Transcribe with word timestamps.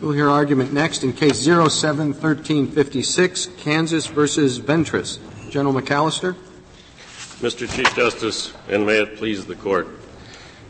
We'll 0.00 0.12
hear 0.12 0.28
argument 0.28 0.72
next 0.72 1.02
in 1.02 1.12
case 1.12 1.44
071356, 1.44 3.46
Kansas 3.58 4.06
versus 4.06 4.60
Ventris. 4.60 5.18
General 5.50 5.74
McAllister. 5.74 6.36
Mr. 7.40 7.68
Chief 7.68 7.92
Justice, 7.96 8.54
and 8.68 8.86
may 8.86 9.02
it 9.02 9.16
please 9.16 9.46
the 9.46 9.56
court. 9.56 9.88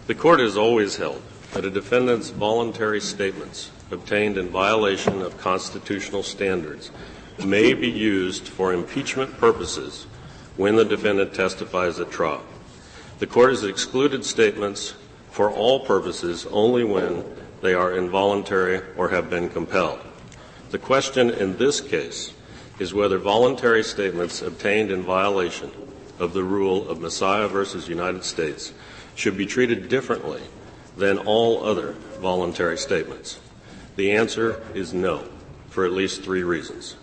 The 0.07 0.15
court 0.15 0.41
has 0.41 0.57
always 0.57 0.97
held 0.97 1.21
that 1.53 1.67
a 1.67 1.71
defendant's 1.71 2.31
voluntary 2.31 3.03
statements 3.03 3.71
obtained 3.91 4.39
in 4.39 4.49
violation 4.49 5.21
of 5.21 5.37
constitutional 5.37 6.23
standards 6.23 6.91
may 7.45 7.75
be 7.75 7.91
used 7.91 8.49
for 8.49 8.73
impeachment 8.73 9.37
purposes 9.37 10.07
when 10.57 10.77
the 10.77 10.87
defendant 10.87 11.35
testifies 11.35 12.01
at 12.01 12.11
trial. 12.11 12.43
The 13.19 13.27
court 13.27 13.51
has 13.51 13.65
excluded 13.65 14.25
statements 14.25 14.95
for 15.31 15.51
all 15.51 15.81
purposes 15.81 16.47
only 16.51 16.83
when 16.83 17.25
they 17.61 17.75
are 17.75 17.97
involuntary 17.97 18.81
or 18.97 19.09
have 19.09 19.31
been 19.31 19.49
compelled. 19.49 20.01
The 20.71 20.79
question 20.79 21.31
in 21.31 21.57
this 21.57 21.81
case 21.81 22.33
is 22.79 22.95
whether 22.95 23.19
voluntary 23.19 23.83
statements 23.83 24.43
obtained 24.43 24.91
in 24.91 25.03
violation 25.03 25.71
of 26.19 26.33
the 26.33 26.45
rule 26.45 26.89
of 26.89 26.99
Massiah 26.99 27.49
versus 27.49 27.89
United 27.89 28.25
States 28.25 28.73
should 29.15 29.37
be 29.37 29.47
treated 29.47 29.89
differently 29.89 30.43
than 30.97 31.19
all 31.19 31.65
other 31.65 31.93
voluntary 32.21 32.79
statements. 32.79 33.39
The 33.97 34.13
answer 34.13 34.63
is 34.75 34.95
no, 34.95 35.25
for 35.71 35.85
at 35.85 35.93
least 35.93 36.23
three 36.23 36.43
reasons. 36.43 36.97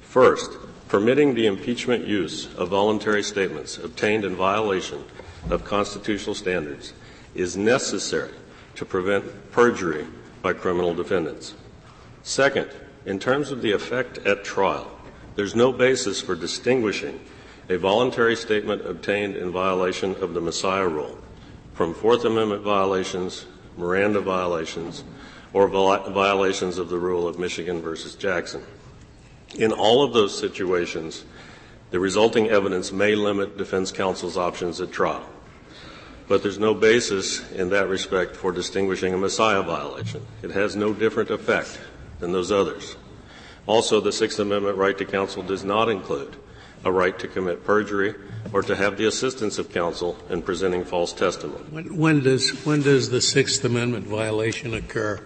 First, 0.00 0.52
permitting 0.88 1.34
the 1.34 1.46
impeachment 1.46 2.06
use 2.06 2.54
of 2.54 2.68
voluntary 2.68 3.22
statements 3.22 3.78
obtained 3.78 4.24
in 4.24 4.36
violation 4.36 5.04
of 5.50 5.64
constitutional 5.64 6.34
standards 6.34 6.92
is 7.34 7.56
necessary 7.56 8.32
to 8.76 8.84
prevent 8.84 9.52
perjury 9.52 10.06
by 10.40 10.52
criminal 10.52 10.94
defendants. 10.94 11.54
Second, 12.22 12.70
in 13.04 13.18
terms 13.18 13.50
of 13.50 13.62
the 13.62 13.72
effect 13.72 14.18
at 14.18 14.44
trial, 14.44 14.90
there's 15.34 15.54
no 15.54 15.72
basis 15.72 16.20
for 16.20 16.34
distinguishing 16.34 17.20
a 17.68 17.76
voluntary 17.76 18.36
statement 18.36 18.86
obtained 18.86 19.36
in 19.36 19.50
violation 19.50 20.14
of 20.16 20.34
the 20.34 20.40
Massiah 20.40 20.92
rule 20.92 21.18
from 21.74 21.94
Fourth 21.94 22.24
Amendment 22.24 22.62
violations, 22.62 23.46
Miranda 23.76 24.20
violations, 24.20 25.04
or 25.52 25.68
violations 25.68 26.78
of 26.78 26.88
the 26.88 26.98
rule 26.98 27.26
of 27.26 27.38
Michigan 27.38 27.80
versus 27.80 28.14
Jackson. 28.14 28.62
In 29.54 29.72
all 29.72 30.02
of 30.02 30.12
those 30.12 30.38
situations, 30.38 31.24
the 31.90 32.00
resulting 32.00 32.48
evidence 32.48 32.92
may 32.92 33.14
limit 33.14 33.58
defense 33.58 33.92
counsel's 33.92 34.36
options 34.36 34.80
at 34.80 34.92
trial. 34.92 35.28
But 36.28 36.42
there's 36.42 36.58
no 36.58 36.74
basis 36.74 37.50
in 37.52 37.70
that 37.70 37.88
respect 37.88 38.36
for 38.36 38.52
distinguishing 38.52 39.12
a 39.12 39.16
Massiah 39.16 39.64
violation. 39.64 40.24
It 40.42 40.50
has 40.52 40.76
no 40.76 40.92
different 40.92 41.30
effect 41.30 41.80
than 42.20 42.32
those 42.32 42.52
others. 42.52 42.96
Also, 43.66 44.00
the 44.00 44.12
Sixth 44.12 44.38
Amendment 44.38 44.76
right 44.76 44.96
to 44.98 45.04
counsel 45.04 45.42
does 45.42 45.64
not 45.64 45.88
include 45.88 46.36
a 46.84 46.90
right 46.90 47.16
to 47.18 47.28
commit 47.28 47.64
perjury 47.64 48.14
or 48.52 48.62
to 48.62 48.74
have 48.74 48.96
the 48.96 49.06
assistance 49.06 49.58
of 49.58 49.70
counsel 49.70 50.16
in 50.30 50.42
presenting 50.42 50.84
false 50.84 51.12
testimony. 51.12 51.64
When, 51.70 51.96
when 51.96 52.20
does 52.20 52.50
when 52.64 52.82
does 52.82 53.10
the 53.10 53.20
Sixth 53.20 53.64
Amendment 53.64 54.06
violation 54.06 54.74
occur? 54.74 55.20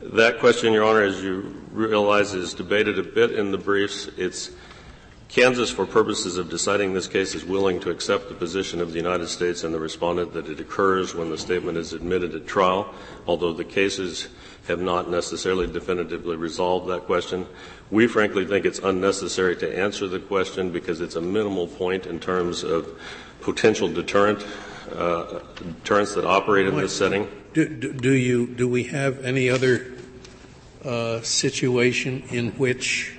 That 0.00 0.38
question, 0.38 0.72
Your 0.72 0.84
Honor, 0.84 1.02
as 1.02 1.22
you 1.22 1.54
realize, 1.72 2.32
is 2.32 2.54
debated 2.54 2.98
a 2.98 3.02
bit 3.02 3.32
in 3.32 3.50
the 3.50 3.58
briefs. 3.58 4.08
It's 4.16 4.50
Kansas, 5.28 5.70
for 5.70 5.84
purposes 5.84 6.38
of 6.38 6.48
deciding 6.48 6.94
this 6.94 7.06
case, 7.06 7.34
is 7.34 7.44
willing 7.44 7.80
to 7.80 7.90
accept 7.90 8.30
the 8.30 8.34
position 8.34 8.80
of 8.80 8.92
the 8.92 8.96
United 8.96 9.28
States 9.28 9.62
and 9.62 9.74
the 9.74 9.78
respondent 9.78 10.32
that 10.32 10.48
it 10.48 10.58
occurs 10.58 11.14
when 11.14 11.28
the 11.28 11.36
statement 11.36 11.76
is 11.76 11.92
admitted 11.92 12.34
at 12.34 12.46
trial, 12.46 12.94
although 13.26 13.52
the 13.52 13.64
cases 13.64 14.28
have 14.68 14.80
not 14.80 15.10
necessarily 15.10 15.66
definitively 15.66 16.34
resolved 16.34 16.88
that 16.88 17.04
question. 17.04 17.46
We 17.90 18.06
frankly 18.06 18.46
think 18.46 18.64
it's 18.64 18.78
unnecessary 18.78 19.56
to 19.56 19.78
answer 19.78 20.08
the 20.08 20.18
question 20.18 20.70
because 20.72 21.02
it's 21.02 21.16
a 21.16 21.20
minimal 21.20 21.66
point 21.66 22.06
in 22.06 22.20
terms 22.20 22.64
of 22.64 22.88
potential 23.42 23.88
deterrent, 23.88 24.46
uh, 24.94 25.40
deterrents 25.56 26.14
that 26.14 26.24
operate 26.24 26.66
in 26.66 26.76
this 26.76 26.96
setting. 26.96 27.28
Do, 27.52 27.66
do, 27.66 28.12
you 28.12 28.46
do 28.46 28.66
we 28.66 28.84
have 28.84 29.24
any 29.24 29.50
other 29.50 29.92
uh, 30.84 31.20
situation 31.20 32.24
in 32.30 32.52
which 32.52 33.17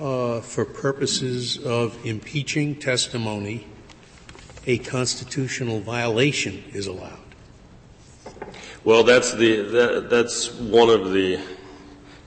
uh, 0.00 0.40
for 0.40 0.64
purposes 0.64 1.58
of 1.58 2.04
impeaching 2.04 2.76
testimony, 2.76 3.66
a 4.66 4.78
constitutional 4.78 5.80
violation 5.80 6.64
is 6.72 6.86
allowed? 6.86 7.18
Well, 8.84 9.02
that's 9.02 9.32
the 9.32 9.62
that, 9.62 10.10
that's 10.10 10.52
one 10.52 10.90
of 10.90 11.12
the 11.12 11.40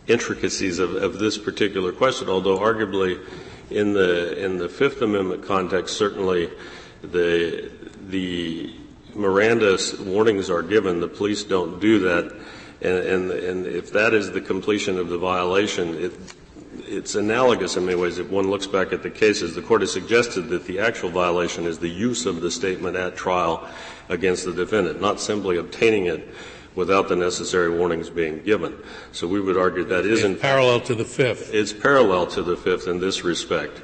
intricacies 0.07 0.79
of, 0.79 0.95
of 0.95 1.19
this 1.19 1.37
particular 1.37 1.91
question. 1.91 2.29
Although 2.29 2.59
arguably, 2.59 3.23
in 3.69 3.93
the 3.93 4.43
in 4.43 4.57
the 4.57 4.69
Fifth 4.69 5.01
Amendment 5.01 5.45
context, 5.45 5.97
certainly 5.97 6.49
the 7.03 7.71
the 8.07 8.73
Miranda 9.13 9.77
warnings 9.99 10.49
are 10.49 10.61
given. 10.61 10.99
The 10.99 11.07
police 11.07 11.43
don't 11.43 11.79
do 11.79 11.99
that, 11.99 12.25
and, 12.81 12.97
and, 12.97 13.31
and 13.31 13.65
if 13.65 13.91
that 13.93 14.13
is 14.13 14.31
the 14.31 14.41
completion 14.41 14.97
of 14.97 15.09
the 15.09 15.17
violation, 15.17 15.95
it, 15.95 16.13
it's 16.85 17.15
analogous 17.15 17.75
in 17.77 17.85
many 17.85 17.97
ways. 17.97 18.17
If 18.17 18.29
one 18.29 18.49
looks 18.49 18.67
back 18.67 18.93
at 18.93 19.03
the 19.03 19.09
cases, 19.09 19.55
the 19.55 19.61
court 19.61 19.81
has 19.81 19.91
suggested 19.91 20.49
that 20.49 20.65
the 20.65 20.79
actual 20.79 21.09
violation 21.09 21.65
is 21.65 21.79
the 21.79 21.89
use 21.89 22.25
of 22.25 22.41
the 22.41 22.51
statement 22.51 22.95
at 22.95 23.15
trial 23.15 23.67
against 24.09 24.45
the 24.45 24.53
defendant, 24.53 25.01
not 25.01 25.19
simply 25.19 25.57
obtaining 25.57 26.05
it 26.05 26.27
without 26.75 27.09
the 27.09 27.15
necessary 27.15 27.69
warnings 27.69 28.09
being 28.09 28.41
given. 28.43 28.77
So 29.11 29.27
we 29.27 29.41
would 29.41 29.57
argue 29.57 29.83
that 29.85 30.05
isn't 30.05 30.39
parallel 30.39 30.79
to 30.81 30.95
the 30.95 31.05
fifth. 31.05 31.53
It's 31.53 31.73
parallel 31.73 32.27
to 32.27 32.43
the 32.43 32.55
fifth 32.55 32.87
in 32.87 32.99
this 32.99 33.23
respect. 33.23 33.81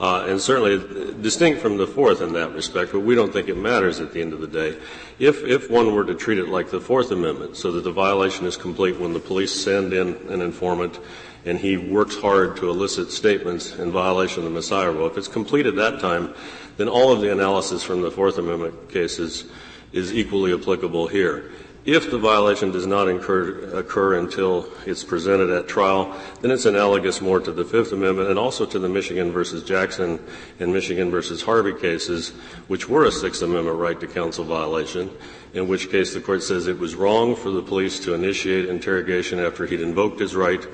Uh, 0.00 0.26
and 0.28 0.40
certainly 0.40 0.78
distinct 1.20 1.60
from 1.60 1.76
the 1.76 1.86
fourth 1.86 2.20
in 2.22 2.32
that 2.32 2.54
respect, 2.54 2.92
but 2.92 3.00
we 3.00 3.16
don't 3.16 3.32
think 3.32 3.48
it 3.48 3.56
matters 3.56 3.98
at 3.98 4.12
the 4.12 4.20
end 4.20 4.32
of 4.32 4.40
the 4.40 4.46
day. 4.46 4.78
If, 5.18 5.42
if 5.42 5.68
one 5.68 5.92
were 5.92 6.04
to 6.04 6.14
treat 6.14 6.38
it 6.38 6.48
like 6.48 6.70
the 6.70 6.80
Fourth 6.80 7.10
Amendment, 7.10 7.56
so 7.56 7.72
that 7.72 7.82
the 7.82 7.90
violation 7.90 8.46
is 8.46 8.56
complete 8.56 9.00
when 9.00 9.12
the 9.12 9.18
police 9.18 9.52
send 9.52 9.92
in 9.92 10.14
an 10.30 10.40
informant 10.40 11.00
and 11.44 11.58
he 11.58 11.76
works 11.76 12.16
hard 12.16 12.56
to 12.56 12.68
elicit 12.68 13.10
statements 13.10 13.74
in 13.76 13.90
violation 13.90 14.44
of 14.44 14.52
the 14.52 14.58
Massiah 14.58 14.92
rule. 14.92 15.06
If 15.06 15.16
it's 15.16 15.28
complete 15.28 15.66
at 15.66 15.76
that 15.76 16.00
time, 16.00 16.34
then 16.76 16.88
all 16.88 17.12
of 17.12 17.20
the 17.20 17.32
analysis 17.32 17.82
from 17.82 18.02
the 18.02 18.10
Fourth 18.10 18.38
Amendment 18.38 18.90
cases 18.90 19.46
is 19.92 20.12
equally 20.12 20.52
applicable 20.52 21.08
here. 21.08 21.50
If 21.84 22.10
the 22.10 22.18
violation 22.18 22.70
does 22.70 22.86
not 22.86 23.08
incur, 23.08 23.70
occur 23.78 24.18
until 24.18 24.68
it's 24.84 25.04
presented 25.04 25.48
at 25.48 25.68
trial, 25.68 26.14
then 26.42 26.50
it's 26.50 26.66
analogous 26.66 27.22
more 27.22 27.40
to 27.40 27.50
the 27.50 27.64
Fifth 27.64 27.92
Amendment 27.92 28.28
and 28.28 28.38
also 28.38 28.66
to 28.66 28.78
the 28.78 28.90
Michigan 28.90 29.32
versus 29.32 29.64
Jackson 29.64 30.22
and 30.60 30.70
Michigan 30.70 31.10
versus 31.10 31.40
Harvey 31.40 31.72
cases, 31.72 32.30
which 32.66 32.90
were 32.90 33.06
a 33.06 33.12
Sixth 33.12 33.40
Amendment 33.40 33.78
right 33.78 33.98
to 34.00 34.06
counsel 34.06 34.44
violation, 34.44 35.10
in 35.54 35.66
which 35.66 35.90
case 35.90 36.12
the 36.12 36.20
court 36.20 36.42
says 36.42 36.66
it 36.66 36.78
was 36.78 36.94
wrong 36.94 37.34
for 37.34 37.50
the 37.50 37.62
police 37.62 37.98
to 38.00 38.12
initiate 38.12 38.68
interrogation 38.68 39.38
after 39.38 39.64
he'd 39.64 39.80
invoked 39.80 40.20
his 40.20 40.36
right 40.36 40.66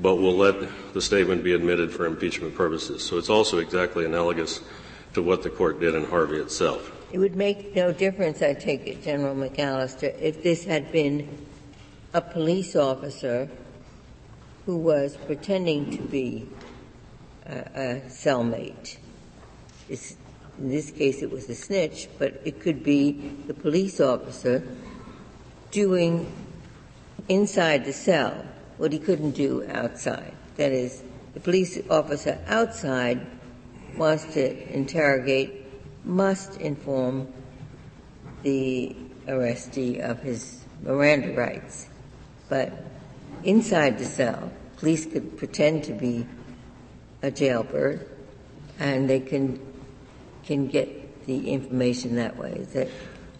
but 0.00 0.16
will 0.16 0.36
let 0.36 0.54
the 0.94 1.02
statement 1.02 1.42
be 1.42 1.52
admitted 1.52 1.92
for 1.92 2.06
impeachment 2.06 2.54
purposes. 2.54 3.04
So 3.04 3.18
it's 3.18 3.28
also 3.28 3.58
exactly 3.58 4.04
analogous 4.04 4.60
to 5.14 5.22
what 5.22 5.42
the 5.42 5.50
court 5.50 5.80
did 5.80 5.94
in 5.94 6.04
Harvey 6.04 6.38
itself. 6.38 6.92
It 7.10 7.18
would 7.18 7.36
make 7.36 7.74
no 7.74 7.92
difference, 7.92 8.42
I 8.42 8.54
take 8.54 8.86
it, 8.86 9.02
General 9.02 9.34
McAllister, 9.34 10.16
if 10.20 10.42
this 10.42 10.64
had 10.64 10.92
been 10.92 11.46
a 12.12 12.20
police 12.20 12.76
officer 12.76 13.48
who 14.66 14.76
was 14.76 15.16
pretending 15.16 15.96
to 15.96 16.02
be 16.02 16.46
a, 17.46 17.56
a 17.56 18.02
cellmate. 18.08 18.98
It's, 19.88 20.16
in 20.58 20.68
this 20.68 20.90
case, 20.90 21.22
it 21.22 21.30
was 21.30 21.48
a 21.48 21.54
snitch, 21.54 22.08
but 22.18 22.40
it 22.44 22.60
could 22.60 22.84
be 22.84 23.32
the 23.46 23.54
police 23.54 24.00
officer 24.00 24.62
doing 25.70 26.30
inside 27.28 27.84
the 27.84 27.92
cell 27.92 28.44
what 28.78 28.92
he 28.92 28.98
couldn't 28.98 29.32
do 29.32 29.66
outside. 29.70 30.34
That 30.56 30.72
is, 30.72 31.02
the 31.34 31.40
police 31.40 31.78
officer 31.90 32.38
outside 32.46 33.26
wants 33.96 34.24
to 34.34 34.74
interrogate, 34.74 35.66
must 36.04 36.60
inform 36.60 37.28
the 38.42 38.96
arrestee 39.26 40.00
of 40.00 40.20
his 40.20 40.64
Miranda 40.82 41.34
rights. 41.34 41.88
But 42.48 42.72
inside 43.44 43.98
the 43.98 44.04
cell, 44.04 44.50
police 44.78 45.04
could 45.06 45.36
pretend 45.36 45.84
to 45.84 45.92
be 45.92 46.26
a 47.22 47.30
jailbird 47.30 48.08
and 48.78 49.10
they 49.10 49.20
can 49.20 49.60
can 50.44 50.68
get 50.68 51.26
the 51.26 51.50
information 51.50 52.16
that 52.16 52.36
way. 52.36 52.52
Is 52.52 52.68
that 52.72 52.88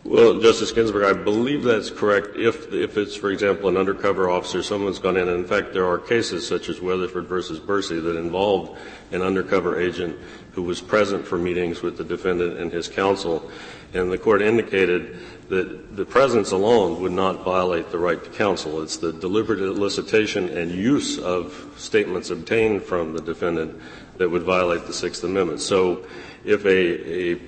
well, 0.05 0.41
Justice 0.41 0.73
Ginsburg, 0.73 1.05
I 1.05 1.13
believe 1.13 1.65
that's 1.65 1.91
correct. 1.91 2.37
If, 2.37 2.73
if 2.73 2.97
it's, 2.97 3.17
for 3.17 3.31
example, 3.31 3.69
an 3.69 3.77
undercover 3.77 4.31
officer, 4.31 4.63
someone's 4.63 4.99
gone 4.99 5.17
in, 5.17 5.29
and 5.29 5.41
in 5.41 5.47
fact, 5.47 5.73
there 5.73 5.87
are 5.87 5.99
cases 5.99 6.47
such 6.47 6.69
as 6.69 6.81
Weatherford 6.81 7.27
versus 7.27 7.59
Bursey 7.59 8.01
that 8.01 8.17
involved 8.17 8.79
an 9.11 9.23
undercover 9.23 9.81
agent 9.81 10.17
who 10.53 10.63
was 10.63 10.81
present 10.81 11.27
for 11.27 11.37
meetings 11.37 11.83
with 11.83 11.97
the 11.97 12.05
defendant 12.05 12.59
and 12.59 12.73
his 12.73 12.89
counsel. 12.89 13.51
And 13.93 14.11
the 14.11 14.19
court 14.19 14.43
indicated 14.43 15.19
that 15.49 15.97
the 15.97 16.05
presence 16.05 16.53
alone 16.53 17.01
would 17.01 17.13
not 17.13 17.45
violate 17.45 17.91
the 17.91 17.99
right 17.99 18.23
to 18.23 18.31
counsel. 18.31 18.83
It's 18.83 18.99
the 18.99 19.13
deliberate 19.13 19.61
elicitation 19.61 20.55
and 20.55 20.71
use 20.71 21.19
of 21.19 21.75
statements 21.77 22.31
obtained 22.31 22.83
from 22.83 23.15
the 23.15 23.21
defendant 23.21 23.81
that 24.19 24.29
would 24.29 24.43
violate 24.43 24.87
the 24.87 24.93
Sixth 24.93 25.25
Amendment. 25.25 25.61
So 25.61 26.07
if 26.45 26.65
a, 26.67 27.33
a 27.33 27.41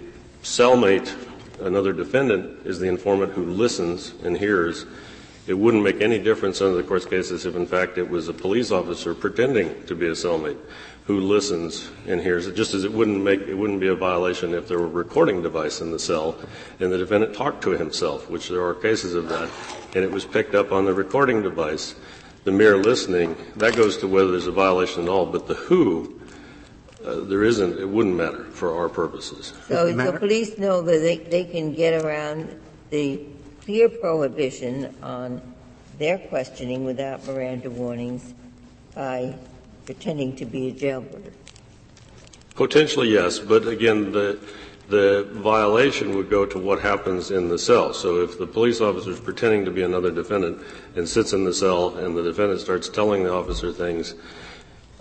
cellmate, 0.43 1.15
another 1.61 1.93
defendant, 1.93 2.67
is 2.67 2.79
the 2.79 2.89
informant 2.89 3.33
who 3.33 3.45
listens 3.45 4.15
and 4.25 4.37
hears, 4.37 4.87
it 5.47 5.55
wouldn't 5.55 5.83
make 5.83 6.01
any 6.01 6.19
difference 6.19 6.61
under 6.61 6.77
the 6.77 6.83
court's 6.83 7.07
cases 7.07 7.47
if, 7.47 7.57
in 7.57 7.67
fact, 7.67 7.99
it 7.99 8.09
was 8.09 8.29
a 8.29 8.33
police 8.33 8.71
officer 8.71 9.15
pretending 9.15 9.85
to 9.87 9.95
be 9.95 10.07
a 10.07 10.13
cellmate 10.13 10.59
who 11.07 11.19
listens 11.19 11.91
and 12.07 12.21
hears 12.21 12.47
it, 12.47 12.55
just 12.55 12.73
as 12.73 12.85
it 12.85 12.93
wouldn't 12.93 13.21
make 13.21 13.41
it 13.41 13.55
wouldn't 13.55 13.81
be 13.81 13.89
a 13.89 13.95
violation 13.95 14.55
if 14.55 14.69
there 14.69 14.79
were 14.79 14.85
a 14.85 14.89
recording 14.89 15.43
device 15.43 15.81
in 15.81 15.91
the 15.91 15.99
cell 15.99 16.39
and 16.79 16.93
the 16.93 16.99
defendant 16.99 17.35
talked 17.35 17.63
to 17.63 17.71
himself, 17.71 18.31
which 18.31 18.49
there 18.49 18.65
are 18.65 18.75
cases 18.75 19.15
of 19.15 19.29
that, 19.29 19.51
and 19.95 20.05
it 20.05 20.11
was 20.11 20.25
picked 20.25 20.55
up 20.55 20.71
on 20.71 20.85
the 20.85 20.95
recording 20.95 21.43
device. 21.43 21.97
The 22.45 22.53
mere 22.53 22.77
listening 22.77 23.37
that 23.57 23.75
goes 23.77 23.97
to 23.99 24.09
whether 24.09 24.31
there's 24.31 24.47
a 24.47 24.53
violation 24.53 25.03
at 25.03 25.09
all, 25.09 25.27
but 25.27 25.47
the 25.49 25.55
who. 25.55 26.21
Uh, 27.05 27.21
there 27.21 27.45
isn't. 27.45 27.79
It 27.79 27.89
wouldn't 27.89 28.17
matter 28.17 28.45
for 28.45 28.77
our 28.77 28.89
purposes. 28.89 29.55
So 29.69 29.93
the 29.93 30.13
police 30.19 30.59
know 30.59 30.83
that 30.83 30.99
they, 30.99 31.17
they 31.17 31.45
can 31.45 31.73
get 31.73 32.05
around 32.05 32.61
the 32.91 33.25
clear 33.65 33.89
prohibition 33.89 34.95
on 35.03 35.41
their 35.99 36.19
questioning 36.19 36.85
without 36.85 37.27
Miranda 37.27 37.71
warnings 37.71 38.35
by 38.95 39.35
pretending 39.85 40.37
to 40.37 40.45
be 40.45 40.69
a 40.69 40.73
jailbird? 40.73 41.33
Potentially, 42.55 43.11
yes. 43.11 43.39
But 43.39 43.67
again, 43.67 44.13
the, 44.13 44.39
the 44.89 45.29
violation 45.33 46.17
would 46.17 46.29
go 46.29 46.47
to 46.47 46.59
what 46.59 46.81
happens 46.81 47.31
in 47.31 47.49
the 47.49 47.59
cell. 47.59 47.95
So 47.95 48.23
if 48.23 48.39
the 48.39 48.47
police 48.47 48.81
officer 48.81 49.11
is 49.11 49.21
pretending 49.21 49.65
to 49.65 49.71
be 49.71 49.83
another 49.83 50.11
defendant 50.11 50.63
and 50.97 51.09
sits 51.09 51.33
in 51.33 51.45
the 51.45 51.55
cell 51.55 51.97
and 51.97 52.17
the 52.17 52.23
defendant 52.23 52.61
starts 52.61 52.89
telling 52.89 53.25
the 53.25 53.33
officer 53.33 53.73
things, 53.73 54.15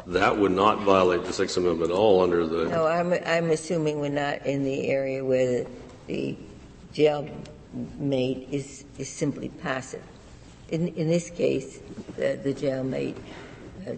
that 0.09 0.37
would 0.37 0.51
not 0.51 0.81
violate 0.81 1.23
the 1.23 1.33
Sixth 1.33 1.57
Amendment 1.57 1.91
at 1.91 1.97
all 1.97 2.21
under 2.21 2.45
the. 2.47 2.65
No, 2.65 2.87
I'm, 2.87 3.13
I'm 3.25 3.51
assuming 3.51 3.99
we're 3.99 4.09
not 4.09 4.45
in 4.45 4.63
the 4.63 4.87
area 4.87 5.23
where 5.23 5.63
the, 5.63 5.67
the 6.07 6.37
jailmate 6.93 8.49
is, 8.51 8.85
is 8.97 9.09
simply 9.09 9.49
passive. 9.49 10.03
In, 10.69 10.87
in 10.89 11.09
this 11.09 11.29
case, 11.29 11.79
the, 12.15 12.39
the 12.43 12.53
jailmate 12.53 13.15
uh, 13.87 13.93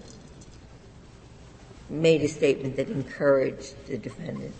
made 1.89 2.21
a 2.21 2.27
statement 2.27 2.75
that 2.75 2.89
encouraged 2.89 3.87
the 3.87 3.97
defendant. 3.97 4.53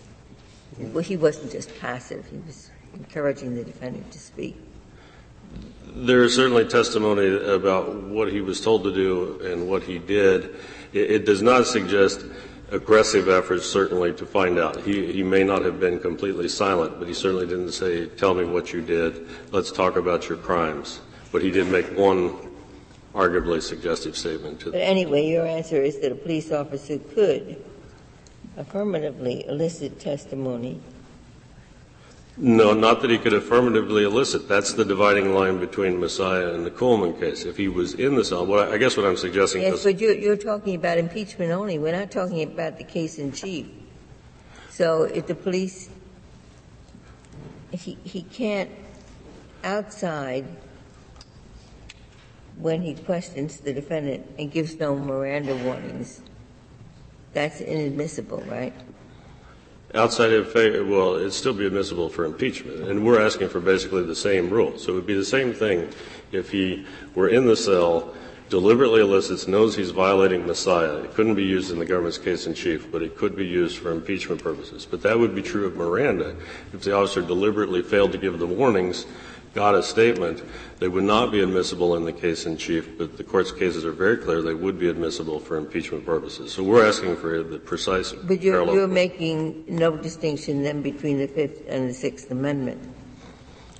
Well, 0.78 1.04
he 1.04 1.16
wasn't 1.16 1.52
just 1.52 1.78
passive, 1.80 2.26
he 2.28 2.38
was 2.38 2.70
encouraging 2.94 3.54
the 3.54 3.64
defendant 3.64 4.10
to 4.12 4.18
speak. 4.18 4.56
There 5.94 6.22
is 6.22 6.34
certainly 6.34 6.64
testimony 6.64 7.36
about 7.52 7.94
what 7.94 8.32
he 8.32 8.40
was 8.40 8.62
told 8.62 8.84
to 8.84 8.94
do 8.94 9.38
and 9.44 9.68
what 9.68 9.82
he 9.82 9.98
did. 9.98 10.56
It, 10.92 11.10
it 11.10 11.26
does 11.26 11.42
not 11.42 11.66
suggest 11.66 12.24
aggressive 12.70 13.28
efforts, 13.28 13.66
certainly, 13.66 14.12
to 14.14 14.26
find 14.26 14.58
out. 14.58 14.80
He, 14.80 15.12
he 15.12 15.22
may 15.22 15.44
not 15.44 15.62
have 15.62 15.78
been 15.78 16.00
completely 16.00 16.48
silent, 16.48 16.98
but 16.98 17.06
he 17.06 17.14
certainly 17.14 17.46
didn't 17.46 17.72
say, 17.72 18.06
Tell 18.06 18.34
me 18.34 18.44
what 18.44 18.72
you 18.72 18.80
did, 18.80 19.28
let's 19.52 19.70
talk 19.70 19.96
about 19.96 20.28
your 20.28 20.38
crimes. 20.38 21.00
But 21.30 21.42
he 21.42 21.50
did 21.50 21.66
make 21.68 21.86
one 21.96 22.36
arguably 23.14 23.60
suggestive 23.62 24.16
statement 24.16 24.60
to 24.60 24.72
But 24.72 24.80
anyway, 24.80 25.26
your 25.26 25.46
answer 25.46 25.82
is 25.82 26.00
that 26.00 26.12
a 26.12 26.14
police 26.14 26.50
officer 26.50 26.98
could 26.98 27.62
affirmatively 28.56 29.46
elicit 29.46 30.00
testimony. 30.00 30.80
No, 32.38 32.72
not 32.72 33.02
that 33.02 33.10
he 33.10 33.18
could 33.18 33.34
affirmatively 33.34 34.04
elicit. 34.04 34.48
That's 34.48 34.72
the 34.72 34.84
dividing 34.84 35.34
line 35.34 35.58
between 35.58 35.98
Massiah 35.98 36.54
and 36.54 36.64
the 36.64 36.70
Kuhlmann 36.70 37.18
case. 37.20 37.44
If 37.44 37.58
he 37.58 37.68
was 37.68 37.94
in 37.94 38.14
the 38.14 38.24
cell, 38.24 38.46
well, 38.46 38.72
I 38.72 38.78
guess 38.78 38.96
what 38.96 39.04
I'm 39.04 39.18
suggesting 39.18 39.62
yes, 39.62 39.74
is. 39.74 39.84
but 39.84 40.00
you're, 40.00 40.14
you're 40.14 40.36
talking 40.36 40.74
about 40.74 40.96
impeachment 40.96 41.52
only. 41.52 41.78
We're 41.78 41.96
not 41.96 42.10
talking 42.10 42.42
about 42.42 42.78
the 42.78 42.84
case 42.84 43.18
in 43.18 43.32
chief. 43.32 43.66
So 44.70 45.02
if 45.02 45.26
the 45.26 45.34
police, 45.34 45.90
he, 47.70 47.98
he 48.02 48.22
can't 48.22 48.70
outside 49.62 50.46
when 52.56 52.80
he 52.80 52.94
questions 52.94 53.58
the 53.60 53.74
defendant 53.74 54.26
and 54.38 54.50
gives 54.50 54.78
no 54.78 54.96
Miranda 54.96 55.54
warnings. 55.56 56.22
That's 57.34 57.60
inadmissible, 57.60 58.42
right? 58.48 58.72
Outside 59.94 60.32
of, 60.32 60.54
well, 60.54 61.16
it'd 61.16 61.34
still 61.34 61.52
be 61.52 61.66
admissible 61.66 62.08
for 62.08 62.24
impeachment. 62.24 62.88
And 62.88 63.04
we're 63.04 63.20
asking 63.20 63.50
for 63.50 63.60
basically 63.60 64.02
the 64.04 64.16
same 64.16 64.48
rule. 64.48 64.78
So 64.78 64.92
it 64.92 64.94
would 64.94 65.06
be 65.06 65.14
the 65.14 65.24
same 65.24 65.52
thing 65.52 65.90
if 66.32 66.50
he 66.50 66.86
were 67.14 67.28
in 67.28 67.46
the 67.46 67.56
cell, 67.56 68.14
deliberately 68.48 69.02
elicits, 69.02 69.46
knows 69.46 69.76
he's 69.76 69.90
violating 69.90 70.44
Massiah. 70.44 71.04
It 71.04 71.12
couldn't 71.12 71.34
be 71.34 71.44
used 71.44 71.70
in 71.70 71.78
the 71.78 71.84
government's 71.84 72.16
case 72.16 72.46
in 72.46 72.54
chief, 72.54 72.90
but 72.90 73.02
it 73.02 73.16
could 73.16 73.36
be 73.36 73.46
used 73.46 73.78
for 73.78 73.90
impeachment 73.90 74.42
purposes. 74.42 74.86
But 74.90 75.02
that 75.02 75.18
would 75.18 75.34
be 75.34 75.42
true 75.42 75.66
of 75.66 75.76
Miranda. 75.76 76.36
If 76.72 76.82
the 76.82 76.96
officer 76.96 77.20
deliberately 77.20 77.82
failed 77.82 78.12
to 78.12 78.18
give 78.18 78.38
the 78.38 78.46
warnings, 78.46 79.04
got 79.54 79.74
a 79.74 79.82
statement, 79.82 80.42
they 80.78 80.88
would 80.88 81.04
not 81.04 81.30
be 81.30 81.40
admissible 81.40 81.94
in 81.96 82.04
the 82.04 82.12
case 82.12 82.46
in 82.46 82.56
chief, 82.56 82.96
but 82.96 83.16
the 83.16 83.24
court's 83.24 83.52
cases 83.52 83.84
are 83.84 83.92
very 83.92 84.16
clear 84.16 84.42
they 84.42 84.54
would 84.54 84.78
be 84.78 84.88
admissible 84.88 85.38
for 85.38 85.56
impeachment 85.56 86.04
purposes. 86.04 86.52
So 86.52 86.62
we're 86.62 86.86
asking 86.86 87.16
for 87.16 87.42
the 87.42 87.58
precise 87.58 88.12
But 88.12 88.42
you're, 88.42 88.64
you're 88.72 88.88
making 88.88 89.64
no 89.68 89.96
distinction 89.96 90.62
then 90.62 90.82
between 90.82 91.18
the 91.18 91.28
Fifth 91.28 91.64
and 91.68 91.88
the 91.88 91.94
Sixth 91.94 92.30
Amendment. 92.30 92.80